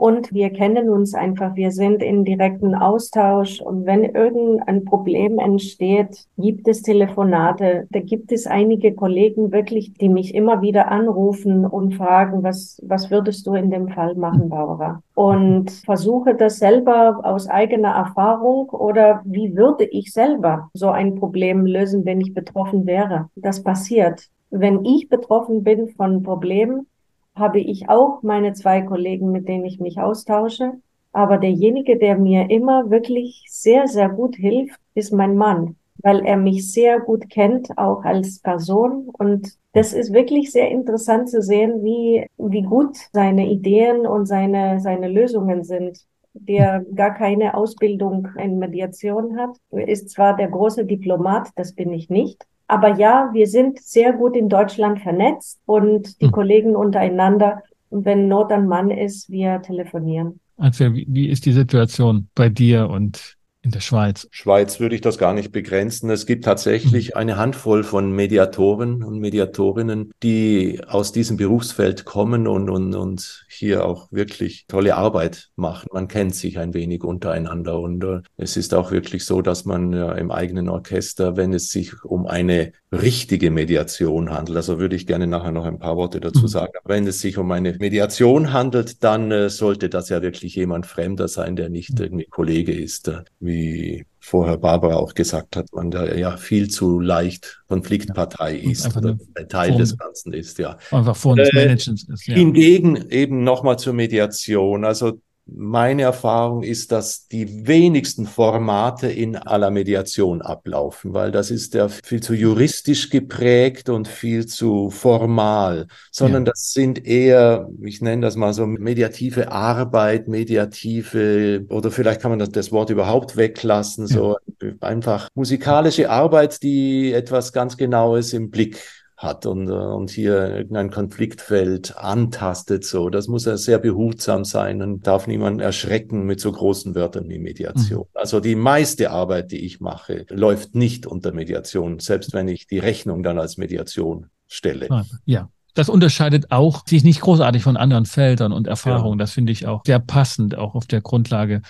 und 0.00 0.32
wir 0.32 0.48
kennen 0.48 0.88
uns 0.88 1.12
einfach, 1.14 1.56
wir 1.56 1.72
sind 1.72 2.02
in 2.02 2.24
direkten 2.24 2.74
Austausch 2.74 3.60
und 3.60 3.84
wenn 3.84 4.04
irgendein 4.04 4.86
Problem 4.86 5.38
entsteht, 5.38 6.24
gibt 6.38 6.66
es 6.68 6.80
Telefonate. 6.80 7.86
Da 7.90 8.00
gibt 8.00 8.32
es 8.32 8.46
einige 8.46 8.94
Kollegen 8.94 9.52
wirklich, 9.52 9.92
die 9.92 10.08
mich 10.08 10.34
immer 10.34 10.62
wieder 10.62 10.90
anrufen 10.90 11.66
und 11.66 11.96
fragen, 11.96 12.42
was, 12.42 12.80
was 12.82 13.10
würdest 13.10 13.46
du 13.46 13.52
in 13.52 13.70
dem 13.70 13.88
Fall 13.88 14.14
machen, 14.14 14.48
Barbara? 14.48 15.02
Und 15.14 15.70
versuche 15.70 16.34
das 16.34 16.58
selber 16.58 17.20
aus 17.22 17.46
eigener 17.46 17.90
Erfahrung 17.90 18.70
oder 18.70 19.20
wie 19.26 19.54
würde 19.54 19.84
ich 19.84 20.14
selber 20.14 20.70
so 20.72 20.88
ein 20.88 21.16
Problem 21.16 21.66
lösen, 21.66 22.06
wenn 22.06 22.22
ich 22.22 22.32
betroffen 22.32 22.86
wäre? 22.86 23.28
Das 23.36 23.62
passiert. 23.62 24.30
Wenn 24.48 24.82
ich 24.86 25.10
betroffen 25.10 25.62
bin 25.62 25.90
von 25.90 26.22
Problemen, 26.22 26.86
habe 27.34 27.60
ich 27.60 27.88
auch 27.88 28.22
meine 28.22 28.52
zwei 28.52 28.82
Kollegen, 28.82 29.30
mit 29.32 29.48
denen 29.48 29.64
ich 29.64 29.80
mich 29.80 29.98
austausche. 30.00 30.74
Aber 31.12 31.38
derjenige, 31.38 31.98
der 31.98 32.16
mir 32.16 32.50
immer 32.50 32.90
wirklich 32.90 33.44
sehr, 33.48 33.88
sehr 33.88 34.08
gut 34.08 34.36
hilft, 34.36 34.78
ist 34.94 35.12
mein 35.12 35.36
Mann, 35.36 35.76
weil 35.98 36.24
er 36.24 36.36
mich 36.36 36.72
sehr 36.72 37.00
gut 37.00 37.28
kennt, 37.30 37.76
auch 37.78 38.04
als 38.04 38.38
Person. 38.40 39.08
Und 39.12 39.56
das 39.72 39.92
ist 39.92 40.12
wirklich 40.12 40.52
sehr 40.52 40.70
interessant 40.70 41.28
zu 41.28 41.42
sehen, 41.42 41.82
wie, 41.82 42.26
wie 42.38 42.62
gut 42.62 42.96
seine 43.12 43.50
Ideen 43.50 44.06
und 44.06 44.26
seine, 44.26 44.80
seine 44.80 45.08
Lösungen 45.08 45.64
sind. 45.64 45.98
Der 46.32 46.84
gar 46.94 47.14
keine 47.14 47.54
Ausbildung 47.54 48.28
in 48.38 48.60
Mediation 48.60 49.36
hat, 49.36 49.56
ist 49.72 50.10
zwar 50.10 50.36
der 50.36 50.48
große 50.48 50.84
Diplomat, 50.84 51.48
das 51.56 51.74
bin 51.74 51.92
ich 51.92 52.08
nicht, 52.08 52.46
aber 52.70 52.96
ja, 52.96 53.30
wir 53.32 53.46
sind 53.46 53.80
sehr 53.80 54.12
gut 54.12 54.36
in 54.36 54.48
Deutschland 54.48 55.00
vernetzt 55.00 55.60
und 55.66 56.20
die 56.20 56.26
hm. 56.26 56.32
Kollegen 56.32 56.76
untereinander. 56.76 57.62
Und 57.88 58.04
wenn 58.04 58.28
Not 58.28 58.52
an 58.52 58.68
Mann 58.68 58.90
ist, 58.90 59.28
wir 59.30 59.60
telefonieren. 59.62 60.38
Also 60.56 60.94
wie, 60.94 61.06
wie 61.08 61.28
ist 61.28 61.46
die 61.46 61.52
Situation 61.52 62.28
bei 62.34 62.48
dir 62.48 62.88
und 62.88 63.36
in 63.62 63.72
der 63.72 63.80
Schweiz? 63.80 64.26
Schweiz 64.30 64.80
würde 64.80 64.94
ich 64.94 65.02
das 65.02 65.18
gar 65.18 65.34
nicht 65.34 65.52
begrenzen. 65.52 66.08
Es 66.10 66.24
gibt 66.24 66.44
tatsächlich 66.44 67.10
mhm. 67.10 67.16
eine 67.16 67.36
Handvoll 67.36 67.84
von 67.84 68.10
Mediatoren 68.12 69.02
und 69.04 69.18
Mediatorinnen, 69.18 70.12
die 70.22 70.80
aus 70.86 71.12
diesem 71.12 71.36
Berufsfeld 71.36 72.04
kommen 72.04 72.46
und, 72.46 72.70
und, 72.70 72.94
und 72.94 73.44
hier 73.48 73.84
auch 73.84 74.10
wirklich 74.10 74.64
tolle 74.66 74.96
Arbeit 74.96 75.50
machen. 75.56 75.88
Man 75.92 76.08
kennt 76.08 76.34
sich 76.34 76.58
ein 76.58 76.72
wenig 76.72 77.04
untereinander 77.04 77.78
und 77.78 78.02
äh, 78.02 78.20
es 78.38 78.56
ist 78.56 78.72
auch 78.72 78.92
wirklich 78.92 79.26
so, 79.26 79.42
dass 79.42 79.66
man 79.66 79.92
äh, 79.92 80.18
im 80.18 80.30
eigenen 80.30 80.68
Orchester, 80.68 81.36
wenn 81.36 81.52
es 81.52 81.70
sich 81.70 82.02
um 82.04 82.26
eine 82.26 82.72
richtige 82.92 83.50
Mediation 83.50 84.30
handelt, 84.30 84.56
also 84.56 84.80
würde 84.80 84.96
ich 84.96 85.06
gerne 85.06 85.26
nachher 85.26 85.52
noch 85.52 85.64
ein 85.64 85.78
paar 85.78 85.96
Worte 85.96 86.18
dazu 86.18 86.42
mhm. 86.42 86.48
sagen, 86.48 86.72
aber 86.82 86.94
wenn 86.94 87.06
es 87.06 87.20
sich 87.20 87.38
um 87.38 87.50
eine 87.52 87.76
Mediation 87.78 88.52
handelt, 88.52 89.04
dann 89.04 89.30
äh, 89.30 89.48
sollte 89.48 89.88
das 89.88 90.08
ja 90.08 90.22
wirklich 90.22 90.56
jemand 90.56 90.86
Fremder 90.86 91.28
sein, 91.28 91.54
der 91.54 91.68
nicht 91.68 91.98
mhm. 91.98 92.04
irgendwie 92.04 92.24
Kollege 92.24 92.72
ist. 92.72 93.06
Äh, 93.08 93.22
wie 93.50 94.06
vorher 94.20 94.58
Barbara 94.58 94.96
auch 94.96 95.14
gesagt 95.14 95.56
hat, 95.56 95.66
man 95.72 95.90
da 95.90 96.14
ja 96.14 96.36
viel 96.36 96.68
zu 96.68 97.00
leicht 97.00 97.62
Konfliktpartei 97.68 98.56
ja, 98.56 98.70
ist 98.70 98.96
oder 98.96 99.18
ein 99.34 99.48
Teil 99.48 99.76
des 99.76 99.96
Ganzen 99.96 100.32
ist, 100.32 100.58
ja. 100.58 100.78
Einfach 100.90 101.16
Form 101.16 101.36
des 101.36 101.50
äh, 101.50 101.54
Managements 101.56 102.08
ist, 102.08 102.26
ja. 102.26 102.34
Hingegen 102.34 103.08
eben 103.10 103.42
nochmal 103.42 103.78
zur 103.78 103.94
Mediation. 103.94 104.84
Also 104.84 105.20
meine 105.54 106.02
Erfahrung 106.02 106.62
ist, 106.62 106.92
dass 106.92 107.26
die 107.28 107.66
wenigsten 107.66 108.26
Formate 108.26 109.08
in 109.08 109.36
aller 109.36 109.70
Mediation 109.70 110.42
ablaufen, 110.42 111.14
weil 111.14 111.32
das 111.32 111.50
ist 111.50 111.74
ja 111.74 111.88
viel 111.88 112.22
zu 112.22 112.34
juristisch 112.34 113.10
geprägt 113.10 113.88
und 113.88 114.08
viel 114.08 114.46
zu 114.46 114.90
formal, 114.90 115.86
sondern 116.10 116.44
ja. 116.44 116.52
das 116.52 116.70
sind 116.70 117.06
eher, 117.06 117.68
ich 117.82 118.00
nenne 118.00 118.22
das 118.22 118.36
mal 118.36 118.52
so 118.52 118.66
mediative 118.66 119.50
Arbeit, 119.50 120.28
mediative, 120.28 121.66
oder 121.68 121.90
vielleicht 121.90 122.20
kann 122.20 122.30
man 122.30 122.38
das, 122.38 122.50
das 122.50 122.72
Wort 122.72 122.90
überhaupt 122.90 123.36
weglassen, 123.36 124.06
ja. 124.06 124.14
so 124.14 124.36
einfach 124.80 125.28
musikalische 125.34 126.10
Arbeit, 126.10 126.62
die 126.62 127.12
etwas 127.12 127.52
ganz 127.52 127.76
Genaues 127.76 128.32
im 128.32 128.50
Blick 128.50 128.80
hat 129.20 129.44
und, 129.44 129.68
äh, 129.68 129.72
und 129.72 130.10
hier 130.10 130.56
irgendein 130.56 130.90
Konfliktfeld 130.90 131.96
antastet. 131.98 132.84
So, 132.84 133.10
das 133.10 133.28
muss 133.28 133.46
er 133.46 133.58
sehr 133.58 133.78
behutsam 133.78 134.46
sein 134.46 134.80
und 134.80 135.06
darf 135.06 135.26
niemand 135.26 135.60
erschrecken 135.60 136.24
mit 136.24 136.40
so 136.40 136.50
großen 136.50 136.94
Wörtern 136.94 137.28
wie 137.28 137.38
Mediation. 137.38 138.06
Mhm. 138.12 138.18
Also 138.18 138.40
die 138.40 138.54
meiste 138.54 139.10
Arbeit, 139.10 139.52
die 139.52 139.64
ich 139.64 139.78
mache, 139.78 140.24
läuft 140.30 140.74
nicht 140.74 141.06
unter 141.06 141.32
Mediation, 141.32 141.98
selbst 141.98 142.32
wenn 142.32 142.48
ich 142.48 142.66
die 142.66 142.78
Rechnung 142.78 143.22
dann 143.22 143.38
als 143.38 143.58
Mediation 143.58 144.30
stelle. 144.48 144.88
Ja. 145.26 145.50
Das 145.74 145.88
unterscheidet 145.88 146.50
auch 146.50 146.84
sich 146.86 147.04
nicht 147.04 147.20
großartig 147.20 147.62
von 147.62 147.76
anderen 147.76 148.06
Feldern 148.06 148.52
und 148.52 148.66
Erfahrungen. 148.66 149.18
Ja. 149.18 149.24
Das 149.24 149.32
finde 149.32 149.52
ich 149.52 149.66
auch 149.66 149.82
sehr 149.86 150.00
passend, 150.00 150.56
auch 150.56 150.74
auf 150.74 150.86
der 150.86 151.00
Grundlage 151.00 151.62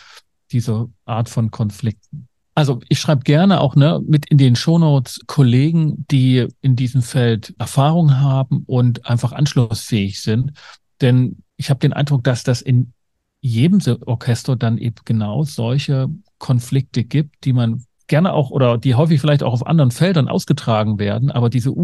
dieser 0.52 0.88
Art 1.04 1.28
von 1.28 1.50
Konflikten. 1.50 2.29
Also 2.60 2.78
ich 2.90 3.00
schreibe 3.00 3.22
gerne 3.22 3.58
auch 3.58 3.74
ne, 3.74 4.02
mit 4.06 4.26
in 4.26 4.36
den 4.36 4.54
Shownotes 4.54 5.20
Kollegen, 5.26 6.04
die 6.10 6.46
in 6.60 6.76
diesem 6.76 7.00
Feld 7.00 7.54
Erfahrung 7.58 8.20
haben 8.20 8.64
und 8.66 9.06
einfach 9.06 9.32
anschlussfähig 9.32 10.20
sind. 10.20 10.52
Denn 11.00 11.38
ich 11.56 11.70
habe 11.70 11.80
den 11.80 11.94
Eindruck, 11.94 12.22
dass 12.22 12.44
das 12.44 12.60
in 12.60 12.92
jedem 13.40 13.80
Orchester 14.04 14.56
dann 14.56 14.76
eben 14.76 14.96
genau 15.06 15.42
solche 15.44 16.08
Konflikte 16.36 17.02
gibt, 17.02 17.46
die 17.46 17.54
man 17.54 17.82
gerne 18.08 18.34
auch 18.34 18.50
oder 18.50 18.76
die 18.76 18.94
häufig 18.94 19.22
vielleicht 19.22 19.42
auch 19.42 19.54
auf 19.54 19.66
anderen 19.66 19.90
Feldern 19.90 20.28
ausgetragen 20.28 20.98
werden. 20.98 21.30
Aber 21.30 21.48
diese 21.48 21.74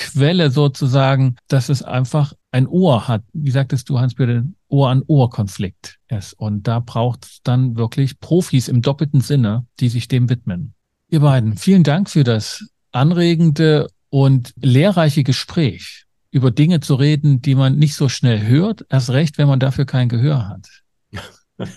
Ursprungsquelle 0.00 0.50
sozusagen, 0.50 1.36
dass 1.48 1.68
es 1.68 1.82
einfach 1.82 2.34
ein 2.52 2.66
Ohr 2.66 3.08
hat. 3.08 3.22
Wie 3.32 3.50
sagtest 3.50 3.88
du, 3.88 3.98
Hans-Peter, 3.98 4.44
Ohr-an-Ohr-Konflikt 4.68 5.98
ist. 6.08 6.32
Und 6.34 6.66
da 6.66 6.80
braucht 6.80 7.24
es 7.24 7.40
dann 7.42 7.76
wirklich 7.76 8.18
Profis 8.20 8.68
im 8.68 8.82
doppelten 8.82 9.20
Sinne, 9.20 9.66
die 9.78 9.88
sich 9.88 10.08
dem 10.08 10.28
widmen. 10.28 10.74
Ihr 11.08 11.20
beiden, 11.20 11.56
vielen 11.56 11.84
Dank 11.84 12.08
für 12.10 12.24
das 12.24 12.68
anregende 12.92 13.88
und 14.10 14.52
lehrreiche 14.60 15.22
Gespräch 15.22 16.06
über 16.32 16.50
Dinge 16.50 16.80
zu 16.80 16.94
reden, 16.94 17.42
die 17.42 17.54
man 17.54 17.76
nicht 17.76 17.94
so 17.94 18.08
schnell 18.08 18.46
hört, 18.46 18.86
erst 18.88 19.10
recht, 19.10 19.36
wenn 19.38 19.48
man 19.48 19.58
dafür 19.58 19.84
kein 19.84 20.08
Gehör 20.08 20.48
hat. 20.48 20.68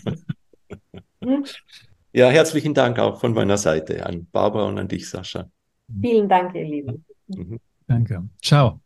Ja, 2.16 2.30
herzlichen 2.30 2.76
Dank 2.76 3.00
auch 3.00 3.20
von 3.20 3.34
meiner 3.34 3.58
Seite 3.58 4.06
an 4.06 4.28
Barbara 4.32 4.68
und 4.68 4.78
an 4.78 4.88
dich, 4.88 5.10
Sascha. 5.10 5.50
Vielen 6.00 6.30
Dank, 6.30 6.54
ihr 6.54 6.64
Lieben. 6.64 7.04
Mhm. 7.28 7.60
Danke. 7.88 8.28
Ciao. 8.42 8.82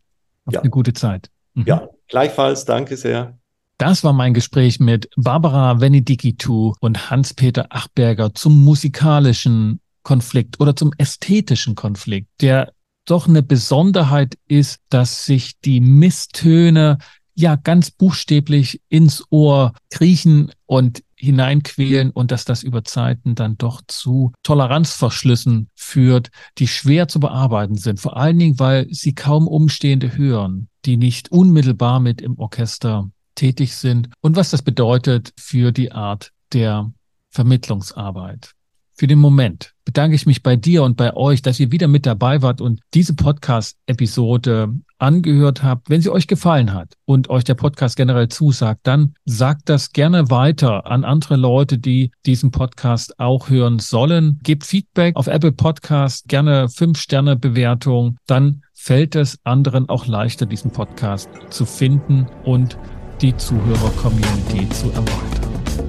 Auf 0.45 0.53
ja. 0.53 0.61
eine 0.61 0.69
gute 0.69 0.93
Zeit. 0.93 1.29
Mhm. 1.53 1.65
Ja, 1.65 1.87
gleichfalls. 2.07 2.65
Danke 2.65 2.97
sehr. 2.97 3.37
Das 3.77 4.03
war 4.03 4.13
mein 4.13 4.33
Gespräch 4.33 4.79
mit 4.79 5.09
Barbara 5.17 5.79
Venedikitu 5.79 6.73
und 6.79 7.11
Hans-Peter 7.11 7.67
Achberger 7.69 8.33
zum 8.33 8.63
musikalischen 8.63 9.79
Konflikt 10.01 10.59
oder 10.59 10.75
zum 10.75 10.93
ästhetischen 10.97 11.75
Konflikt, 11.75 12.29
der 12.41 12.71
doch 13.05 13.27
eine 13.27 13.43
Besonderheit 13.43 14.37
ist, 14.47 14.79
dass 14.89 15.25
sich 15.25 15.59
die 15.59 15.79
Misstöne 15.79 16.97
ja 17.35 17.55
ganz 17.55 17.91
buchstäblich 17.91 18.81
ins 18.89 19.23
Ohr 19.29 19.73
kriechen 19.91 20.51
und 20.65 21.03
hineinquälen 21.17 22.11
und 22.11 22.31
dass 22.31 22.45
das 22.45 22.63
über 22.63 22.83
Zeiten 22.83 23.35
dann 23.35 23.57
doch 23.57 23.81
zu 23.87 24.31
Toleranzverschlüssen 24.43 25.69
führt, 25.75 26.29
die 26.57 26.67
schwer 26.67 27.07
zu 27.07 27.19
bearbeiten 27.19 27.75
sind. 27.75 27.99
Vor 27.99 28.17
allen 28.17 28.39
Dingen, 28.39 28.59
weil 28.59 28.87
sie 28.91 29.15
kaum 29.15 29.47
Umstehende 29.47 30.15
hören, 30.15 30.69
die 30.85 30.97
nicht 30.97 31.31
unmittelbar 31.31 31.99
mit 31.99 32.21
im 32.21 32.37
Orchester 32.37 33.09
tätig 33.35 33.75
sind 33.75 34.09
und 34.21 34.35
was 34.35 34.51
das 34.51 34.61
bedeutet 34.61 35.33
für 35.37 35.71
die 35.71 35.91
Art 35.91 36.31
der 36.53 36.91
Vermittlungsarbeit. 37.29 38.53
Für 38.93 39.05
den 39.05 39.19
Moment 39.19 39.73
bedanke 39.85 40.15
ich 40.15 40.25
mich 40.25 40.41
bei 40.41 40.55
dir 40.55 40.81
und 40.81 40.97
bei 40.97 41.15
euch, 41.15 41.43
dass 41.43 41.59
ihr 41.59 41.71
wieder 41.71 41.87
mit 41.87 42.07
dabei 42.07 42.41
wart 42.41 42.61
und 42.61 42.81
diese 42.95 43.13
Podcast-Episode 43.13 44.73
angehört 44.99 45.63
habt. 45.63 45.89
Wenn 45.89 46.01
sie 46.01 46.09
euch 46.09 46.27
gefallen 46.27 46.73
hat 46.73 46.93
und 47.05 47.29
euch 47.29 47.43
der 47.43 47.55
Podcast 47.55 47.95
generell 47.95 48.27
zusagt, 48.27 48.81
dann 48.83 49.13
sagt 49.25 49.69
das 49.69 49.91
gerne 49.91 50.29
weiter 50.29 50.87
an 50.87 51.03
andere 51.03 51.35
Leute, 51.35 51.77
die 51.77 52.11
diesen 52.25 52.51
Podcast 52.51 53.19
auch 53.19 53.49
hören 53.49 53.79
sollen. 53.79 54.39
Gebt 54.43 54.65
Feedback 54.65 55.15
auf 55.15 55.27
Apple 55.27 55.51
Podcast, 55.51 56.27
gerne 56.27 56.69
fünf 56.69 56.99
Sterne 56.99 57.35
Bewertung. 57.35 58.17
Dann 58.27 58.61
fällt 58.73 59.15
es 59.15 59.39
anderen 59.43 59.89
auch 59.89 60.07
leichter, 60.07 60.45
diesen 60.45 60.71
Podcast 60.71 61.29
zu 61.49 61.65
finden 61.65 62.27
und 62.43 62.77
die 63.21 63.35
Zuhörer-Community 63.35 64.69
zu 64.69 64.89
erweitern. 64.91 65.36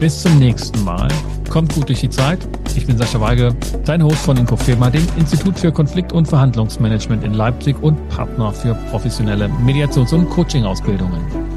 Bis 0.00 0.22
zum 0.22 0.38
nächsten 0.38 0.84
Mal. 0.84 1.08
Kommt 1.50 1.74
gut 1.74 1.88
durch 1.88 2.00
die 2.00 2.10
Zeit. 2.10 2.38
Ich 2.76 2.86
bin 2.86 2.96
Sascha 2.96 3.20
Weige, 3.20 3.54
dein 3.84 4.02
Host 4.02 4.18
von 4.18 4.36
Infofirma, 4.36 4.90
dem 4.90 5.06
Institut 5.16 5.58
für 5.58 5.72
Konflikt- 5.72 6.12
und 6.12 6.26
Verhandlungsmanagement 6.26 7.24
in 7.24 7.34
Leipzig 7.34 7.76
und 7.82 8.08
Partner 8.08 8.52
für 8.52 8.74
professionelle 8.90 9.48
Mediations- 9.48 10.12
und 10.14 10.30
Coaching-Ausbildungen. 10.30 11.47